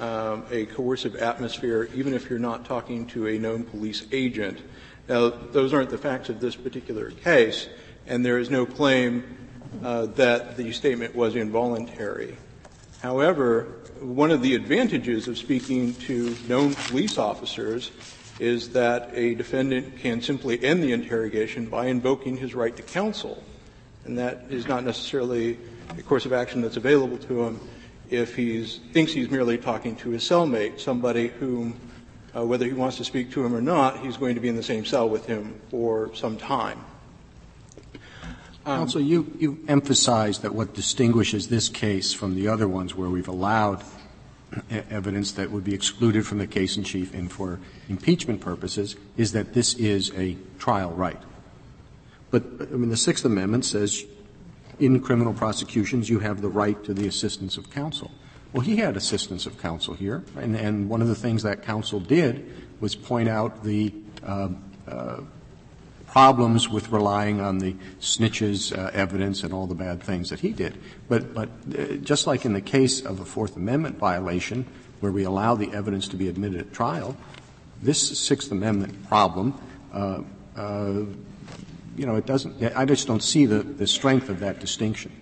um, 0.00 0.42
a 0.50 0.66
coercive 0.66 1.14
atmosphere, 1.14 1.88
even 1.94 2.12
if 2.12 2.28
you're 2.28 2.40
not 2.40 2.64
talking 2.64 3.06
to 3.08 3.28
a 3.28 3.38
known 3.38 3.62
police 3.62 4.04
agent. 4.10 4.58
Now, 5.08 5.28
those 5.28 5.72
aren't 5.72 5.90
the 5.90 5.98
facts 5.98 6.28
of 6.28 6.40
this 6.40 6.56
particular 6.56 7.12
case, 7.12 7.68
and 8.08 8.26
there 8.26 8.36
is 8.36 8.50
no 8.50 8.66
claim 8.66 9.36
uh, 9.84 10.06
that 10.06 10.56
the 10.56 10.72
statement 10.72 11.14
was 11.14 11.36
involuntary. 11.36 12.36
However, 13.00 13.68
one 14.00 14.32
of 14.32 14.42
the 14.42 14.56
advantages 14.56 15.28
of 15.28 15.38
speaking 15.38 15.94
to 16.06 16.34
known 16.48 16.74
police 16.74 17.16
officers 17.16 17.92
is 18.40 18.70
that 18.70 19.10
a 19.14 19.36
defendant 19.36 19.98
can 19.98 20.20
simply 20.20 20.60
end 20.64 20.82
the 20.82 20.90
interrogation 20.90 21.66
by 21.66 21.86
invoking 21.86 22.38
his 22.38 22.56
right 22.56 22.74
to 22.74 22.82
counsel 22.82 23.40
and 24.04 24.18
that 24.18 24.44
is 24.50 24.68
not 24.68 24.84
necessarily 24.84 25.58
a 25.98 26.02
course 26.02 26.26
of 26.26 26.32
action 26.32 26.60
that's 26.60 26.76
available 26.76 27.18
to 27.18 27.44
him 27.44 27.60
if 28.10 28.36
he 28.36 28.64
thinks 28.64 29.12
he's 29.12 29.30
merely 29.30 29.58
talking 29.58 29.96
to 29.96 30.10
his 30.10 30.22
cellmate, 30.22 30.78
somebody 30.78 31.28
whom, 31.28 31.78
uh, 32.36 32.44
whether 32.44 32.66
he 32.66 32.72
wants 32.72 32.96
to 32.98 33.04
speak 33.04 33.30
to 33.32 33.44
him 33.44 33.54
or 33.54 33.60
not, 33.60 33.98
he's 34.00 34.16
going 34.16 34.34
to 34.34 34.40
be 34.40 34.48
in 34.48 34.56
the 34.56 34.62
same 34.62 34.84
cell 34.84 35.08
with 35.08 35.26
him 35.26 35.60
for 35.70 36.14
some 36.14 36.36
time. 36.36 36.84
Um, 38.66 38.78
Counsel, 38.80 39.00
you, 39.00 39.34
you 39.38 39.64
emphasized 39.68 40.42
that 40.42 40.54
what 40.54 40.74
distinguishes 40.74 41.48
this 41.48 41.68
case 41.68 42.12
from 42.12 42.34
the 42.34 42.48
other 42.48 42.68
ones 42.68 42.94
where 42.94 43.08
we've 43.10 43.28
allowed 43.28 43.82
evidence 44.70 45.32
that 45.32 45.50
would 45.50 45.64
be 45.64 45.74
excluded 45.74 46.26
from 46.26 46.38
the 46.38 46.46
case 46.46 46.76
in 46.76 46.84
chief 46.84 47.12
and 47.12 47.30
for 47.30 47.58
impeachment 47.88 48.40
purposes 48.40 48.96
is 49.16 49.32
that 49.32 49.52
this 49.52 49.74
is 49.74 50.12
a 50.16 50.36
trial 50.58 50.90
right. 50.92 51.20
But, 52.34 52.42
I 52.62 52.74
mean, 52.74 52.88
the 52.88 52.96
Sixth 52.96 53.24
Amendment 53.24 53.64
says 53.64 54.04
in 54.80 54.98
criminal 54.98 55.32
prosecutions 55.32 56.10
you 56.10 56.18
have 56.18 56.42
the 56.42 56.48
right 56.48 56.82
to 56.82 56.92
the 56.92 57.06
assistance 57.06 57.56
of 57.56 57.70
counsel. 57.70 58.10
Well, 58.52 58.62
he 58.62 58.74
had 58.78 58.96
assistance 58.96 59.46
of 59.46 59.56
counsel 59.62 59.94
here, 59.94 60.24
and, 60.36 60.56
and 60.56 60.88
one 60.88 61.00
of 61.00 61.06
the 61.06 61.14
things 61.14 61.44
that 61.44 61.62
counsel 61.62 62.00
did 62.00 62.44
was 62.80 62.96
point 62.96 63.28
out 63.28 63.62
the 63.62 63.94
uh, 64.26 64.48
uh, 64.88 65.20
problems 66.08 66.68
with 66.68 66.90
relying 66.90 67.40
on 67.40 67.58
the 67.58 67.76
snitches' 68.00 68.76
uh, 68.76 68.90
evidence 68.92 69.44
and 69.44 69.54
all 69.54 69.68
the 69.68 69.76
bad 69.76 70.02
things 70.02 70.30
that 70.30 70.40
he 70.40 70.48
did. 70.48 70.76
But, 71.08 71.34
but 71.34 71.50
uh, 71.78 71.84
just 72.02 72.26
like 72.26 72.44
in 72.44 72.52
the 72.52 72.60
case 72.60 73.00
of 73.00 73.20
a 73.20 73.24
Fourth 73.24 73.54
Amendment 73.54 73.98
violation, 73.98 74.66
where 74.98 75.12
we 75.12 75.22
allow 75.22 75.54
the 75.54 75.70
evidence 75.70 76.08
to 76.08 76.16
be 76.16 76.26
admitted 76.26 76.60
at 76.60 76.72
trial, 76.72 77.16
this 77.80 78.18
Sixth 78.18 78.50
Amendment 78.50 79.06
problem 79.08 79.54
uh, 79.92 80.22
uh, 80.56 81.04
you 81.96 82.06
know, 82.06 82.16
it 82.16 82.26
doesn't, 82.26 82.62
I 82.76 82.84
just 82.84 83.06
don't 83.06 83.22
see 83.22 83.46
the, 83.46 83.62
the 83.62 83.86
strength 83.86 84.28
of 84.28 84.40
that 84.40 84.60
distinction. 84.60 85.12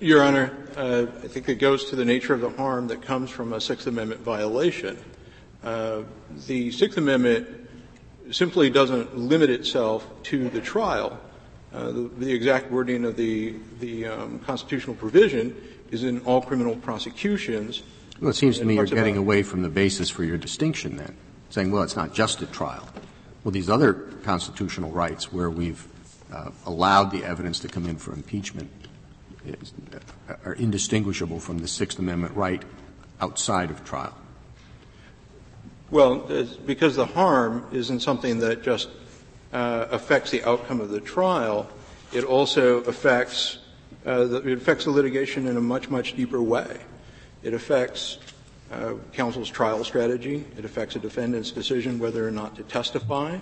Your 0.00 0.22
Honor, 0.22 0.52
uh, 0.76 1.06
I 1.22 1.28
think 1.28 1.48
it 1.48 1.56
goes 1.56 1.90
to 1.90 1.96
the 1.96 2.04
nature 2.04 2.34
of 2.34 2.40
the 2.40 2.50
harm 2.50 2.88
that 2.88 3.02
comes 3.02 3.30
from 3.30 3.52
a 3.52 3.60
Sixth 3.60 3.86
Amendment 3.86 4.20
violation. 4.22 4.98
Uh, 5.62 6.02
the 6.46 6.70
Sixth 6.72 6.98
Amendment 6.98 7.48
simply 8.30 8.70
doesn't 8.70 9.16
limit 9.16 9.50
itself 9.50 10.06
to 10.24 10.48
the 10.50 10.60
trial. 10.60 11.18
Uh, 11.72 11.86
the, 11.86 12.10
the, 12.18 12.32
exact 12.32 12.70
wording 12.70 13.04
of 13.04 13.16
the, 13.16 13.54
the 13.80 14.06
um, 14.06 14.38
constitutional 14.40 14.96
provision 14.96 15.56
is 15.90 16.04
in 16.04 16.20
all 16.20 16.40
criminal 16.40 16.76
prosecutions. 16.76 17.82
Well, 18.20 18.30
it 18.30 18.34
seems 18.34 18.58
to 18.58 18.64
me 18.64 18.74
you're 18.74 18.86
getting 18.86 19.16
away 19.16 19.42
from 19.42 19.62
the 19.62 19.68
basis 19.68 20.10
for 20.10 20.24
your 20.24 20.36
distinction 20.36 20.96
then, 20.96 21.16
saying, 21.50 21.70
well, 21.70 21.82
it's 21.82 21.96
not 21.96 22.14
just 22.14 22.42
a 22.42 22.46
trial 22.46 22.88
well, 23.44 23.52
these 23.52 23.68
other 23.68 23.92
constitutional 24.24 24.90
rights 24.90 25.32
where 25.32 25.50
we've 25.50 25.86
uh, 26.32 26.50
allowed 26.64 27.10
the 27.10 27.22
evidence 27.24 27.60
to 27.60 27.68
come 27.68 27.86
in 27.86 27.96
for 27.96 28.12
impeachment 28.14 28.70
is, 29.46 29.72
uh, 30.28 30.34
are 30.46 30.54
indistinguishable 30.54 31.38
from 31.38 31.58
the 31.58 31.68
Sixth 31.68 31.98
Amendment 31.98 32.34
right 32.34 32.62
outside 33.20 33.70
of 33.70 33.84
trial. 33.84 34.16
Well, 35.90 36.46
because 36.66 36.96
the 36.96 37.06
harm 37.06 37.66
isn't 37.70 38.00
something 38.00 38.38
that 38.40 38.62
just 38.62 38.88
uh, 39.52 39.86
affects 39.90 40.30
the 40.30 40.42
outcome 40.42 40.80
of 40.80 40.88
the 40.88 41.00
trial, 41.00 41.68
it 42.12 42.24
also 42.24 42.78
affects 42.78 43.58
uh, 44.06 44.24
the, 44.24 44.48
it 44.48 44.58
affects 44.58 44.84
the 44.84 44.90
litigation 44.90 45.46
in 45.46 45.56
a 45.56 45.60
much 45.60 45.88
much 45.88 46.16
deeper 46.16 46.42
way. 46.42 46.80
It 47.42 47.54
affects 47.54 48.18
uh, 48.74 48.94
counsel's 49.12 49.48
trial 49.48 49.84
strategy. 49.84 50.44
It 50.58 50.64
affects 50.64 50.96
a 50.96 50.98
defendant's 50.98 51.50
decision 51.50 51.98
whether 51.98 52.26
or 52.26 52.30
not 52.30 52.56
to 52.56 52.62
testify. 52.62 53.38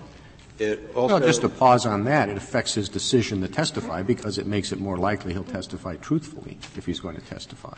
It 0.59 0.91
also 0.95 1.15
well, 1.15 1.27
just 1.27 1.41
to 1.41 1.49
pause 1.49 1.87
on 1.87 2.05
that, 2.05 2.29
it 2.29 2.37
affects 2.37 2.75
his 2.75 2.89
decision 2.89 3.41
to 3.41 3.49
testify 3.49 4.03
because 4.03 4.39
it 4.39 4.47
makes 4.47 4.71
it 4.71 4.79
more 4.79 4.97
likely 4.97 5.33
he'll 5.33 5.45
testify 5.45 5.97
truthfully 5.97 6.59
if 6.77 6.87
he's 6.87 7.01
going 7.01 7.17
to 7.17 7.23
testify. 7.23 7.75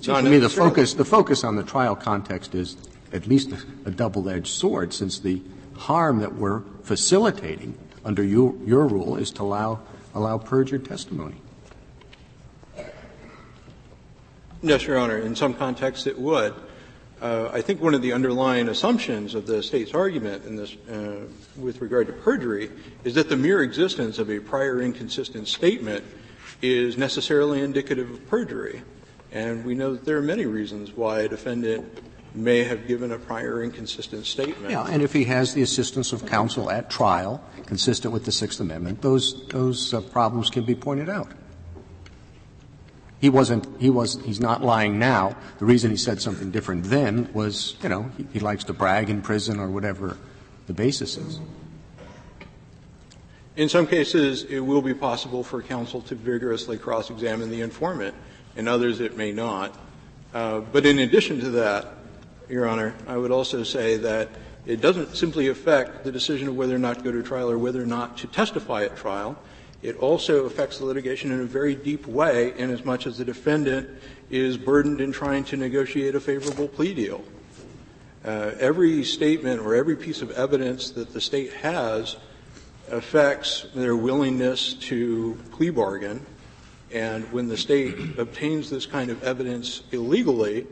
So 0.00 0.14
to 0.14 0.30
me, 0.30 0.38
the 0.38 0.48
focus, 0.48 0.94
the 0.94 1.04
focus 1.04 1.42
on 1.42 1.56
the 1.56 1.64
trial 1.64 1.96
context 1.96 2.54
is 2.54 2.76
at 3.12 3.26
least 3.26 3.52
a 3.84 3.90
double-edged 3.90 4.46
sword, 4.46 4.92
since 4.94 5.18
the 5.18 5.42
harm 5.76 6.20
that 6.20 6.36
we're 6.36 6.62
facilitating 6.82 7.76
under 8.04 8.22
your, 8.22 8.54
your 8.64 8.86
rule 8.86 9.16
is 9.16 9.30
to 9.32 9.42
allow, 9.42 9.80
allow 10.14 10.38
perjured 10.38 10.84
testimony. 10.84 11.40
Yes, 14.62 14.86
Your 14.86 14.98
Honor. 14.98 15.18
In 15.18 15.36
some 15.36 15.54
contexts, 15.54 16.06
it 16.06 16.18
would. 16.18 16.54
Uh, 17.20 17.50
I 17.52 17.62
think 17.62 17.80
one 17.80 17.94
of 17.94 18.02
the 18.02 18.12
underlying 18.12 18.68
assumptions 18.68 19.34
of 19.34 19.46
the 19.46 19.62
state's 19.62 19.94
argument 19.94 20.44
in 20.44 20.56
this, 20.56 20.76
uh, 20.88 21.26
with 21.56 21.80
regard 21.80 22.06
to 22.08 22.12
perjury, 22.12 22.70
is 23.04 23.14
that 23.14 23.28
the 23.28 23.36
mere 23.36 23.62
existence 23.62 24.18
of 24.18 24.30
a 24.30 24.38
prior 24.38 24.80
inconsistent 24.80 25.48
statement 25.48 26.04
is 26.62 26.96
necessarily 26.96 27.60
indicative 27.60 28.10
of 28.10 28.26
perjury. 28.28 28.82
And 29.32 29.64
we 29.64 29.74
know 29.74 29.92
that 29.92 30.04
there 30.04 30.16
are 30.16 30.22
many 30.22 30.46
reasons 30.46 30.92
why 30.92 31.20
a 31.20 31.28
defendant 31.28 32.02
may 32.34 32.64
have 32.64 32.86
given 32.86 33.12
a 33.12 33.18
prior 33.18 33.62
inconsistent 33.62 34.26
statement. 34.26 34.70
Yeah, 34.70 34.86
and 34.86 35.02
if 35.02 35.12
he 35.12 35.24
has 35.24 35.54
the 35.54 35.62
assistance 35.62 36.12
of 36.12 36.26
counsel 36.26 36.70
at 36.70 36.90
trial, 36.90 37.42
consistent 37.66 38.12
with 38.12 38.24
the 38.24 38.32
Sixth 38.32 38.60
Amendment, 38.60 39.02
those 39.02 39.46
those 39.48 39.92
uh, 39.94 40.00
problems 40.00 40.50
can 40.50 40.64
be 40.64 40.74
pointed 40.74 41.08
out. 41.08 41.32
He 43.20 43.28
wasn't, 43.28 43.66
he 43.80 43.90
was, 43.90 44.20
he's 44.24 44.40
not 44.40 44.62
lying 44.62 44.98
now. 44.98 45.36
The 45.58 45.64
reason 45.64 45.90
he 45.90 45.96
said 45.96 46.22
something 46.22 46.50
different 46.50 46.84
then 46.84 47.32
was, 47.32 47.76
you 47.82 47.88
know, 47.88 48.10
he, 48.16 48.26
he 48.34 48.40
likes 48.40 48.64
to 48.64 48.72
brag 48.72 49.10
in 49.10 49.22
prison 49.22 49.58
or 49.58 49.68
whatever 49.68 50.16
the 50.66 50.72
basis 50.72 51.16
is. 51.16 51.40
In 53.56 53.68
some 53.68 53.88
cases, 53.88 54.44
it 54.44 54.60
will 54.60 54.82
be 54.82 54.94
possible 54.94 55.42
for 55.42 55.60
counsel 55.62 56.00
to 56.02 56.14
vigorously 56.14 56.78
cross-examine 56.78 57.50
the 57.50 57.60
informant. 57.62 58.14
In 58.54 58.68
others, 58.68 59.00
it 59.00 59.16
may 59.16 59.32
not. 59.32 59.76
Uh, 60.32 60.60
but 60.60 60.86
in 60.86 61.00
addition 61.00 61.40
to 61.40 61.50
that, 61.50 61.94
Your 62.48 62.68
Honor, 62.68 62.94
I 63.08 63.16
would 63.16 63.32
also 63.32 63.64
say 63.64 63.96
that 63.96 64.28
it 64.64 64.80
doesn't 64.80 65.16
simply 65.16 65.48
affect 65.48 66.04
the 66.04 66.12
decision 66.12 66.46
of 66.46 66.56
whether 66.56 66.74
or 66.74 66.78
not 66.78 66.98
to 66.98 67.02
go 67.02 67.10
to 67.10 67.22
trial 67.22 67.50
or 67.50 67.58
whether 67.58 67.82
or 67.82 67.86
not 67.86 68.18
to 68.18 68.28
testify 68.28 68.84
at 68.84 68.96
trial. 68.96 69.36
It 69.82 69.96
also 69.98 70.46
affects 70.46 70.78
the 70.78 70.84
litigation 70.84 71.30
in 71.30 71.40
a 71.40 71.44
very 71.44 71.74
deep 71.74 72.06
way, 72.06 72.52
inasmuch 72.58 73.06
as 73.06 73.18
the 73.18 73.24
defendant 73.24 73.88
is 74.28 74.56
burdened 74.56 75.00
in 75.00 75.12
trying 75.12 75.44
to 75.44 75.56
negotiate 75.56 76.14
a 76.14 76.20
favorable 76.20 76.66
plea 76.66 76.94
deal. 76.94 77.22
Uh, 78.24 78.52
every 78.58 79.04
statement 79.04 79.60
or 79.60 79.76
every 79.76 79.94
piece 79.94 80.20
of 80.20 80.32
evidence 80.32 80.90
that 80.90 81.12
the 81.12 81.20
state 81.20 81.52
has 81.52 82.16
affects 82.90 83.66
their 83.74 83.96
willingness 83.96 84.74
to 84.74 85.38
plea 85.52 85.70
bargain. 85.70 86.26
And 86.92 87.30
when 87.32 87.48
the 87.48 87.56
state 87.56 88.18
obtains 88.18 88.70
this 88.70 88.86
kind 88.86 89.10
of 89.10 89.22
evidence 89.22 89.82
illegally, 89.92 90.66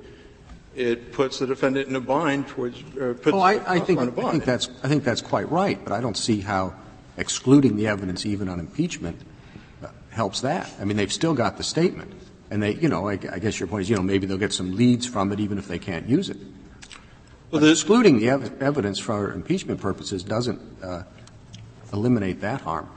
it 0.74 1.12
puts 1.12 1.38
the 1.38 1.46
defendant 1.46 1.88
in 1.88 1.96
a 1.96 2.00
bind 2.00 2.48
towards. 2.48 2.82
Uh, 3.00 3.14
puts 3.14 3.28
oh, 3.28 3.40
I, 3.40 3.74
I 3.74 3.78
think, 3.78 4.00
I 4.00 4.30
think 4.30 4.44
that's 4.44 4.68
I 4.82 4.88
think 4.88 5.04
that's 5.04 5.22
quite 5.22 5.50
right, 5.50 5.82
but 5.82 5.92
I 5.92 6.00
don't 6.00 6.16
see 6.16 6.40
how 6.40 6.74
excluding 7.16 7.76
the 7.76 7.86
evidence 7.86 8.26
even 8.26 8.48
on 8.48 8.60
impeachment 8.60 9.20
uh, 9.82 9.88
helps 10.10 10.40
that. 10.42 10.70
I 10.80 10.84
mean, 10.84 10.96
they've 10.96 11.12
still 11.12 11.34
got 11.34 11.56
the 11.56 11.62
statement, 11.62 12.12
and 12.50 12.62
they, 12.62 12.74
you 12.74 12.88
know, 12.88 13.08
I, 13.08 13.12
I, 13.12 13.38
guess 13.38 13.58
your 13.58 13.66
point 13.66 13.82
is, 13.82 13.90
you 13.90 13.96
know, 13.96 14.02
maybe 14.02 14.26
they'll 14.26 14.38
get 14.38 14.52
some 14.52 14.76
leads 14.76 15.06
from 15.06 15.32
it 15.32 15.40
even 15.40 15.58
if 15.58 15.68
they 15.68 15.78
can't 15.78 16.08
use 16.08 16.30
it. 16.30 16.38
Well, 17.50 17.64
excluding 17.64 18.18
the 18.18 18.30
ev- 18.30 18.62
evidence 18.62 18.98
for 18.98 19.32
impeachment 19.32 19.80
purposes 19.80 20.22
doesn't 20.22 20.60
uh, 20.82 21.04
eliminate 21.92 22.40
that 22.40 22.60
harm. 22.62 22.88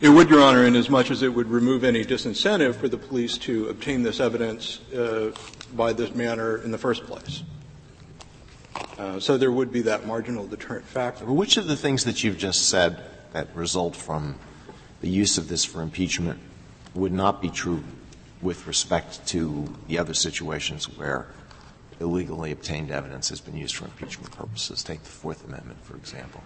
It 0.00 0.10
would, 0.10 0.30
Your 0.30 0.42
Honor, 0.42 0.64
in 0.64 0.76
as 0.76 0.88
much 0.88 1.10
as 1.10 1.22
it 1.22 1.34
would 1.34 1.48
remove 1.48 1.82
any 1.82 2.04
disincentive 2.04 2.76
for 2.76 2.88
the 2.88 2.96
police 2.96 3.36
to 3.38 3.66
obtain 3.66 4.04
this 4.04 4.20
evidence 4.20 4.80
uh, 4.92 5.32
by 5.74 5.92
this 5.92 6.14
manner 6.14 6.58
in 6.58 6.70
the 6.70 6.78
first 6.78 7.04
place. 7.04 7.42
Uh, 8.98 9.20
so 9.20 9.38
there 9.38 9.52
would 9.52 9.72
be 9.72 9.82
that 9.82 10.06
marginal 10.06 10.46
deterrent 10.46 10.84
factor. 10.84 11.24
Which 11.24 11.56
of 11.56 11.66
the 11.66 11.76
things 11.76 12.04
that 12.04 12.24
you've 12.24 12.38
just 12.38 12.68
said 12.68 13.00
that 13.32 13.54
result 13.54 13.94
from 13.94 14.38
the 15.00 15.08
use 15.08 15.38
of 15.38 15.48
this 15.48 15.64
for 15.64 15.82
impeachment 15.82 16.40
would 16.94 17.12
not 17.12 17.40
be 17.40 17.50
true 17.50 17.84
with 18.42 18.66
respect 18.66 19.26
to 19.28 19.74
the 19.86 19.98
other 19.98 20.14
situations 20.14 20.86
where 20.98 21.26
illegally 22.00 22.52
obtained 22.52 22.90
evidence 22.90 23.28
has 23.28 23.40
been 23.40 23.56
used 23.56 23.76
for 23.76 23.84
impeachment 23.84 24.30
purposes? 24.32 24.82
Take 24.82 25.02
the 25.02 25.08
Fourth 25.08 25.44
Amendment, 25.46 25.78
for 25.84 25.96
example. 25.96 26.42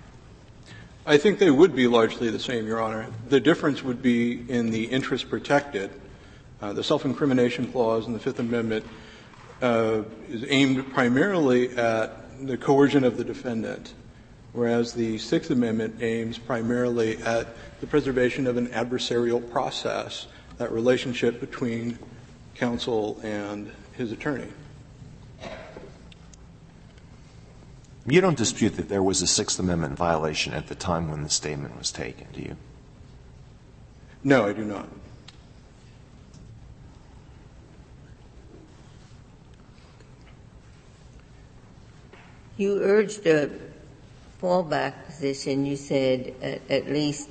I 1.04 1.16
think 1.16 1.38
they 1.38 1.50
would 1.50 1.74
be 1.74 1.88
largely 1.88 2.30
the 2.30 2.38
same, 2.38 2.66
Your 2.66 2.80
Honor. 2.80 3.06
The 3.28 3.40
difference 3.40 3.82
would 3.82 4.02
be 4.02 4.48
in 4.48 4.70
the 4.70 4.84
interest 4.84 5.28
protected. 5.28 5.90
Uh, 6.60 6.72
the 6.72 6.84
self-incrimination 6.84 7.72
clause 7.72 8.06
in 8.06 8.12
the 8.12 8.20
Fifth 8.20 8.38
Amendment 8.38 8.86
uh, 9.60 10.02
is 10.28 10.44
aimed 10.48 10.92
primarily 10.92 11.76
at 11.76 12.21
the 12.46 12.56
coercion 12.56 13.04
of 13.04 13.16
the 13.16 13.24
defendant, 13.24 13.94
whereas 14.52 14.92
the 14.92 15.18
Sixth 15.18 15.50
Amendment 15.50 16.02
aims 16.02 16.38
primarily 16.38 17.18
at 17.22 17.48
the 17.80 17.86
preservation 17.86 18.46
of 18.46 18.56
an 18.56 18.68
adversarial 18.68 19.50
process, 19.50 20.26
that 20.58 20.72
relationship 20.72 21.40
between 21.40 21.98
counsel 22.54 23.20
and 23.22 23.70
his 23.96 24.12
attorney. 24.12 24.48
You 28.06 28.20
don't 28.20 28.36
dispute 28.36 28.76
that 28.76 28.88
there 28.88 29.02
was 29.02 29.22
a 29.22 29.26
Sixth 29.26 29.58
Amendment 29.58 29.96
violation 29.96 30.54
at 30.54 30.66
the 30.66 30.74
time 30.74 31.08
when 31.08 31.22
the 31.22 31.30
statement 31.30 31.78
was 31.78 31.92
taken, 31.92 32.26
do 32.32 32.42
you? 32.42 32.56
No, 34.24 34.46
I 34.46 34.52
do 34.52 34.64
not. 34.64 34.88
You 42.56 42.82
urged 42.82 43.26
a 43.26 43.50
fallback 44.40 45.06
position. 45.06 45.64
You 45.64 45.76
said 45.76 46.34
at, 46.42 46.60
at 46.70 46.86
least 46.88 47.30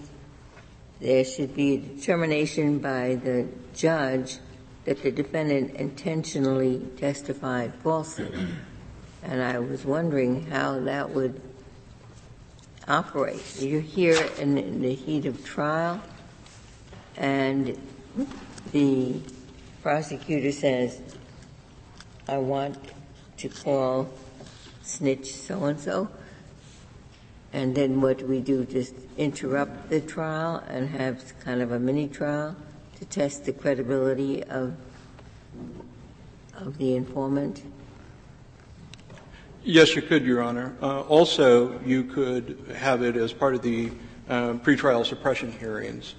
there 0.99 1.23
should 1.23 1.55
be 1.55 1.75
a 1.75 1.77
determination 1.77 2.79
by 2.79 3.15
the 3.15 3.47
judge 3.75 4.37
that 4.85 5.03
the 5.03 5.11
defendant 5.11 5.75
intentionally 5.75 6.79
testified 6.97 7.73
falsely. 7.83 8.47
And 9.23 9.41
I 9.41 9.59
was 9.59 9.85
wondering 9.85 10.47
how 10.47 10.79
that 10.79 11.11
would 11.11 11.39
operate. 12.87 13.43
You're 13.59 13.81
here 13.81 14.29
in 14.39 14.81
the 14.81 14.93
heat 14.93 15.25
of 15.25 15.45
trial, 15.45 16.01
and 17.15 17.79
the 18.71 19.21
prosecutor 19.83 20.51
says, 20.51 20.99
I 22.27 22.37
want 22.37 22.77
to 23.37 23.49
call 23.49 24.09
snitch 24.83 25.33
so 25.33 25.65
and 25.65 25.79
so. 25.79 26.09
And 27.53 27.75
then 27.75 27.99
what 28.01 28.19
do 28.19 28.25
we 28.25 28.39
do? 28.39 28.65
Just 28.65 28.95
interrupt 29.17 29.89
the 29.89 29.99
trial 29.99 30.63
and 30.67 30.89
have 30.89 31.33
kind 31.43 31.61
of 31.61 31.71
a 31.71 31.79
mini 31.79 32.07
trial 32.07 32.55
to 32.99 33.05
test 33.05 33.45
the 33.45 33.51
credibility 33.51 34.43
of 34.43 34.75
of 36.61 36.77
the 36.77 36.95
informant? 36.95 37.63
Yes, 39.63 39.95
you 39.95 40.01
could, 40.01 40.25
Your 40.25 40.41
Honor. 40.41 40.75
Uh, 40.81 41.01
also, 41.01 41.79
you 41.81 42.03
could 42.03 42.57
have 42.75 43.03
it 43.03 43.15
as 43.15 43.33
part 43.33 43.53
of 43.53 43.61
the 43.61 43.91
uh, 44.29 44.53
pretrial 44.53 45.05
suppression 45.05 45.51
hearings. 45.51 46.15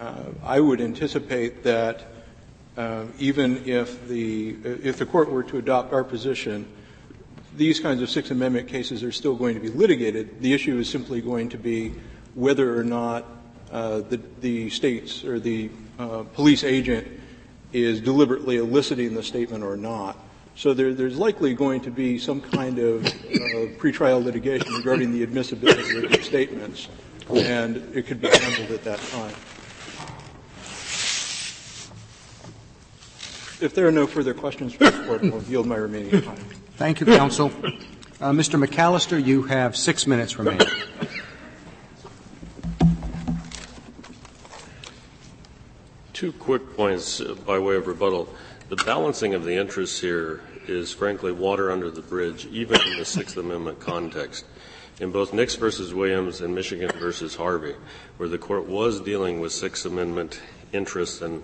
Uh, 0.00 0.24
I 0.44 0.60
would 0.60 0.80
anticipate 0.80 1.62
that 1.64 2.04
uh, 2.76 3.06
even 3.18 3.66
if 3.66 4.06
the 4.08 4.50
if 4.82 4.98
the 4.98 5.06
court 5.06 5.30
were 5.30 5.42
to 5.44 5.56
adopt 5.56 5.92
our 5.92 6.04
position, 6.04 6.70
these 7.56 7.80
kinds 7.80 8.02
of 8.02 8.10
Sixth 8.10 8.30
Amendment 8.30 8.68
cases 8.68 9.02
are 9.02 9.12
still 9.12 9.34
going 9.34 9.54
to 9.54 9.60
be 9.60 9.68
litigated. 9.68 10.40
The 10.40 10.52
issue 10.52 10.78
is 10.78 10.88
simply 10.88 11.20
going 11.20 11.48
to 11.50 11.58
be 11.58 11.94
whether 12.34 12.78
or 12.78 12.84
not 12.84 13.24
uh, 13.70 14.00
the, 14.00 14.20
the 14.40 14.70
states 14.70 15.24
or 15.24 15.40
the 15.40 15.70
uh, 15.98 16.24
police 16.34 16.64
agent 16.64 17.08
is 17.72 18.00
deliberately 18.00 18.58
eliciting 18.58 19.14
the 19.14 19.22
statement 19.22 19.64
or 19.64 19.76
not. 19.76 20.16
So 20.54 20.72
there, 20.72 20.94
there's 20.94 21.18
likely 21.18 21.54
going 21.54 21.82
to 21.82 21.90
be 21.90 22.18
some 22.18 22.40
kind 22.40 22.78
of 22.78 23.04
uh, 23.04 23.10
pretrial 23.78 24.24
litigation 24.24 24.72
regarding 24.72 25.12
the 25.12 25.22
admissibility 25.22 26.04
of 26.04 26.10
the 26.10 26.22
statements, 26.22 26.88
and 27.28 27.76
it 27.94 28.06
could 28.06 28.20
be 28.20 28.28
handled 28.28 28.70
at 28.70 28.84
that 28.84 28.98
time. 28.98 29.34
If 33.58 33.74
there 33.74 33.86
are 33.86 33.92
no 33.92 34.06
further 34.06 34.34
questions 34.34 34.74
from 34.74 34.86
the 34.86 35.06
court, 35.06 35.24
I'll 35.24 35.42
yield 35.42 35.66
my 35.66 35.76
remaining 35.76 36.22
time. 36.22 36.44
Thank 36.76 37.00
you, 37.00 37.06
counsel. 37.06 37.50
Uh, 38.20 38.32
Mr. 38.32 38.62
McAllister, 38.62 39.24
you 39.24 39.44
have 39.44 39.74
six 39.74 40.06
minutes 40.06 40.38
remaining. 40.38 40.66
Two 46.12 46.32
quick 46.32 46.76
points 46.76 47.20
uh, 47.22 47.34
by 47.46 47.58
way 47.58 47.76
of 47.76 47.86
rebuttal. 47.86 48.28
The 48.68 48.76
balancing 48.76 49.32
of 49.32 49.44
the 49.44 49.54
interests 49.54 50.00
here 50.00 50.42
is 50.66 50.92
frankly 50.92 51.32
water 51.32 51.70
under 51.70 51.90
the 51.90 52.02
bridge, 52.02 52.44
even 52.46 52.78
in 52.82 52.98
the 52.98 53.06
Sixth 53.06 53.38
Amendment 53.38 53.80
context. 53.80 54.44
In 55.00 55.10
both 55.10 55.32
Nix 55.32 55.54
versus 55.54 55.94
Williams 55.94 56.42
and 56.42 56.54
Michigan 56.54 56.90
versus 56.98 57.36
Harvey, 57.36 57.74
where 58.18 58.28
the 58.28 58.38
court 58.38 58.66
was 58.66 59.00
dealing 59.00 59.40
with 59.40 59.52
Sixth 59.52 59.86
Amendment 59.86 60.40
interests 60.74 61.22
and 61.22 61.42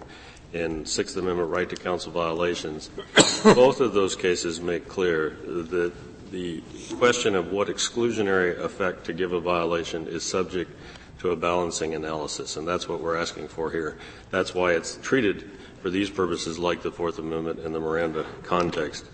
and 0.53 0.87
Sixth 0.89 1.17
Amendment 1.17 1.51
right 1.51 1.69
to 1.69 1.77
counsel 1.77 2.13
violations, 2.13 2.89
both 3.45 3.81
of 3.81 3.95
those 3.95 4.17
cases 4.17 4.61
make 4.61 4.89
clear 4.89 5.31
that 5.45 5.93
the 6.31 6.63
question 6.99 7.35
of 7.35 7.53
what 7.53 7.69
exclusionary 7.69 8.59
effect 8.59 9.05
to 9.05 9.13
give 9.13 9.33
a 9.33 9.41
violation 9.41 10.07
is 10.07 10.25
subject 10.25 10.71
to 11.19 11.31
a 11.31 11.37
balancing 11.37 11.95
analysis, 11.95 12.57
and 12.57 12.67
that's 12.67 12.89
what 12.89 13.01
we're 13.01 13.17
asking 13.17 13.49
for 13.49 13.71
here. 13.71 13.97
That's 14.31 14.55
why 14.55 14.73
it's 14.73 14.99
treated 15.03 15.51
for 15.81 15.91
these 15.91 16.11
purposes 16.11 16.59
like 16.59 16.83
the 16.83 16.91
Fourth 16.91 17.19
Amendment 17.19 17.61
in 17.61 17.73
the 17.73 17.81
Miranda 17.81 18.27
context. 18.43 19.05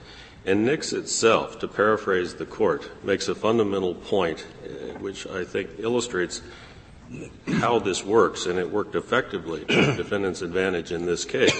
And 0.46 0.64
Nix 0.64 0.92
itself, 0.92 1.58
to 1.58 1.68
paraphrase 1.68 2.34
the 2.34 2.46
court, 2.46 2.90
makes 3.04 3.28
a 3.28 3.34
fundamental 3.34 3.94
point, 3.94 4.46
uh, 4.64 4.98
which 4.98 5.26
I 5.26 5.44
think 5.44 5.70
illustrates 5.78 6.40
how 7.58 7.78
this 7.78 8.04
works, 8.04 8.46
and 8.46 8.58
it 8.58 8.70
worked 8.70 8.94
effectively 8.94 9.64
to 9.64 9.86
the 9.86 9.92
defendant's 9.92 10.42
advantage 10.42 10.92
in 10.92 11.06
this 11.06 11.24
case. 11.24 11.58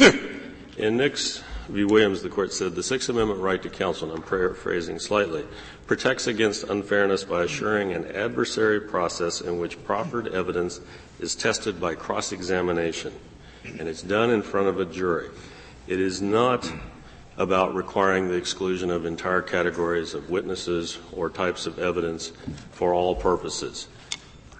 In 0.76 0.96
Nix 0.96 1.42
v. 1.68 1.84
Williams, 1.84 2.22
the 2.22 2.28
court 2.28 2.52
said 2.52 2.74
the 2.74 2.82
Sixth 2.82 3.08
Amendment 3.08 3.40
right 3.40 3.62
to 3.62 3.68
counsel, 3.68 4.08
and 4.08 4.18
I'm 4.18 4.24
paraphrasing 4.28 4.98
slightly, 4.98 5.44
protects 5.86 6.26
against 6.26 6.64
unfairness 6.64 7.24
by 7.24 7.44
assuring 7.44 7.92
an 7.92 8.06
adversary 8.06 8.80
process 8.80 9.40
in 9.40 9.58
which 9.58 9.82
proffered 9.84 10.28
evidence 10.28 10.80
is 11.18 11.34
tested 11.34 11.80
by 11.80 11.94
cross-examination, 11.94 13.12
and 13.64 13.88
it's 13.88 14.02
done 14.02 14.30
in 14.30 14.42
front 14.42 14.68
of 14.68 14.78
a 14.80 14.84
jury. 14.84 15.30
It 15.86 16.00
is 16.00 16.22
not 16.22 16.70
about 17.36 17.74
requiring 17.74 18.28
the 18.28 18.34
exclusion 18.34 18.90
of 18.90 19.06
entire 19.06 19.42
categories 19.42 20.12
of 20.12 20.28
witnesses 20.28 20.98
or 21.12 21.30
types 21.30 21.66
of 21.66 21.78
evidence 21.78 22.32
for 22.72 22.92
all 22.92 23.14
purposes. 23.14 23.88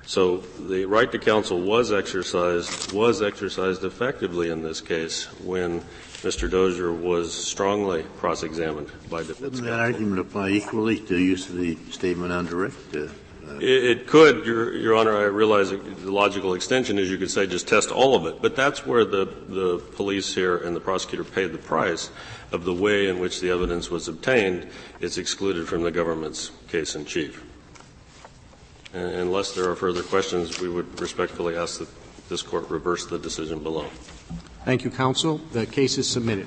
So 0.08 0.38
the 0.38 0.86
right 0.86 1.12
to 1.12 1.18
counsel 1.18 1.60
was 1.60 1.92
exercised 1.92 2.92
was 2.94 3.20
exercised 3.20 3.84
effectively 3.84 4.48
in 4.48 4.62
this 4.62 4.80
case 4.80 5.24
when 5.44 5.82
Mr. 6.22 6.48
Doser 6.48 6.98
was 6.98 7.30
strongly 7.32 8.04
cross-examined 8.16 8.90
by 9.10 9.18
defense 9.20 9.40
Wouldn't 9.40 9.64
counsel. 9.64 9.76
that 9.76 9.80
argument 9.80 10.20
apply 10.20 10.48
equally 10.48 10.98
to 11.00 11.18
use 11.18 11.50
of 11.50 11.56
the 11.56 11.76
statement 11.90 12.32
on 12.32 12.46
direct? 12.46 12.76
Uh, 12.94 13.08
It, 13.60 13.84
it 13.84 14.06
could, 14.06 14.46
Your, 14.46 14.74
Your 14.74 14.96
Honor. 14.96 15.14
I 15.14 15.24
realize 15.24 15.70
the 15.72 16.10
logical 16.10 16.54
extension 16.54 16.98
is 16.98 17.10
you 17.10 17.18
could 17.18 17.30
say 17.30 17.46
just 17.46 17.68
test 17.68 17.90
all 17.90 18.14
of 18.14 18.24
it, 18.24 18.40
but 18.40 18.56
that's 18.56 18.86
where 18.86 19.04
the, 19.04 19.26
the 19.26 19.78
police 19.94 20.34
here 20.34 20.56
and 20.56 20.74
the 20.74 20.80
prosecutor 20.80 21.22
paid 21.24 21.52
the 21.52 21.58
price 21.58 22.08
of 22.50 22.64
the 22.64 22.72
way 22.74 23.08
in 23.08 23.18
which 23.18 23.42
the 23.42 23.50
evidence 23.50 23.90
was 23.90 24.08
obtained. 24.08 24.68
It's 25.00 25.18
excluded 25.18 25.68
from 25.68 25.82
the 25.82 25.90
government's 25.90 26.50
case 26.68 26.94
in 26.94 27.04
chief. 27.04 27.44
And 28.94 29.10
unless 29.10 29.54
there 29.54 29.68
are 29.70 29.76
further 29.76 30.02
questions, 30.02 30.60
we 30.60 30.68
would 30.68 31.00
respectfully 31.00 31.56
ask 31.56 31.78
that 31.80 31.88
this 32.28 32.42
court 32.42 32.70
reverse 32.70 33.06
the 33.06 33.18
decision 33.18 33.62
below. 33.62 33.86
Thank 34.64 34.84
you, 34.84 34.90
counsel. 34.90 35.40
The 35.52 35.66
case 35.66 35.98
is 35.98 36.08
submitted. 36.08 36.46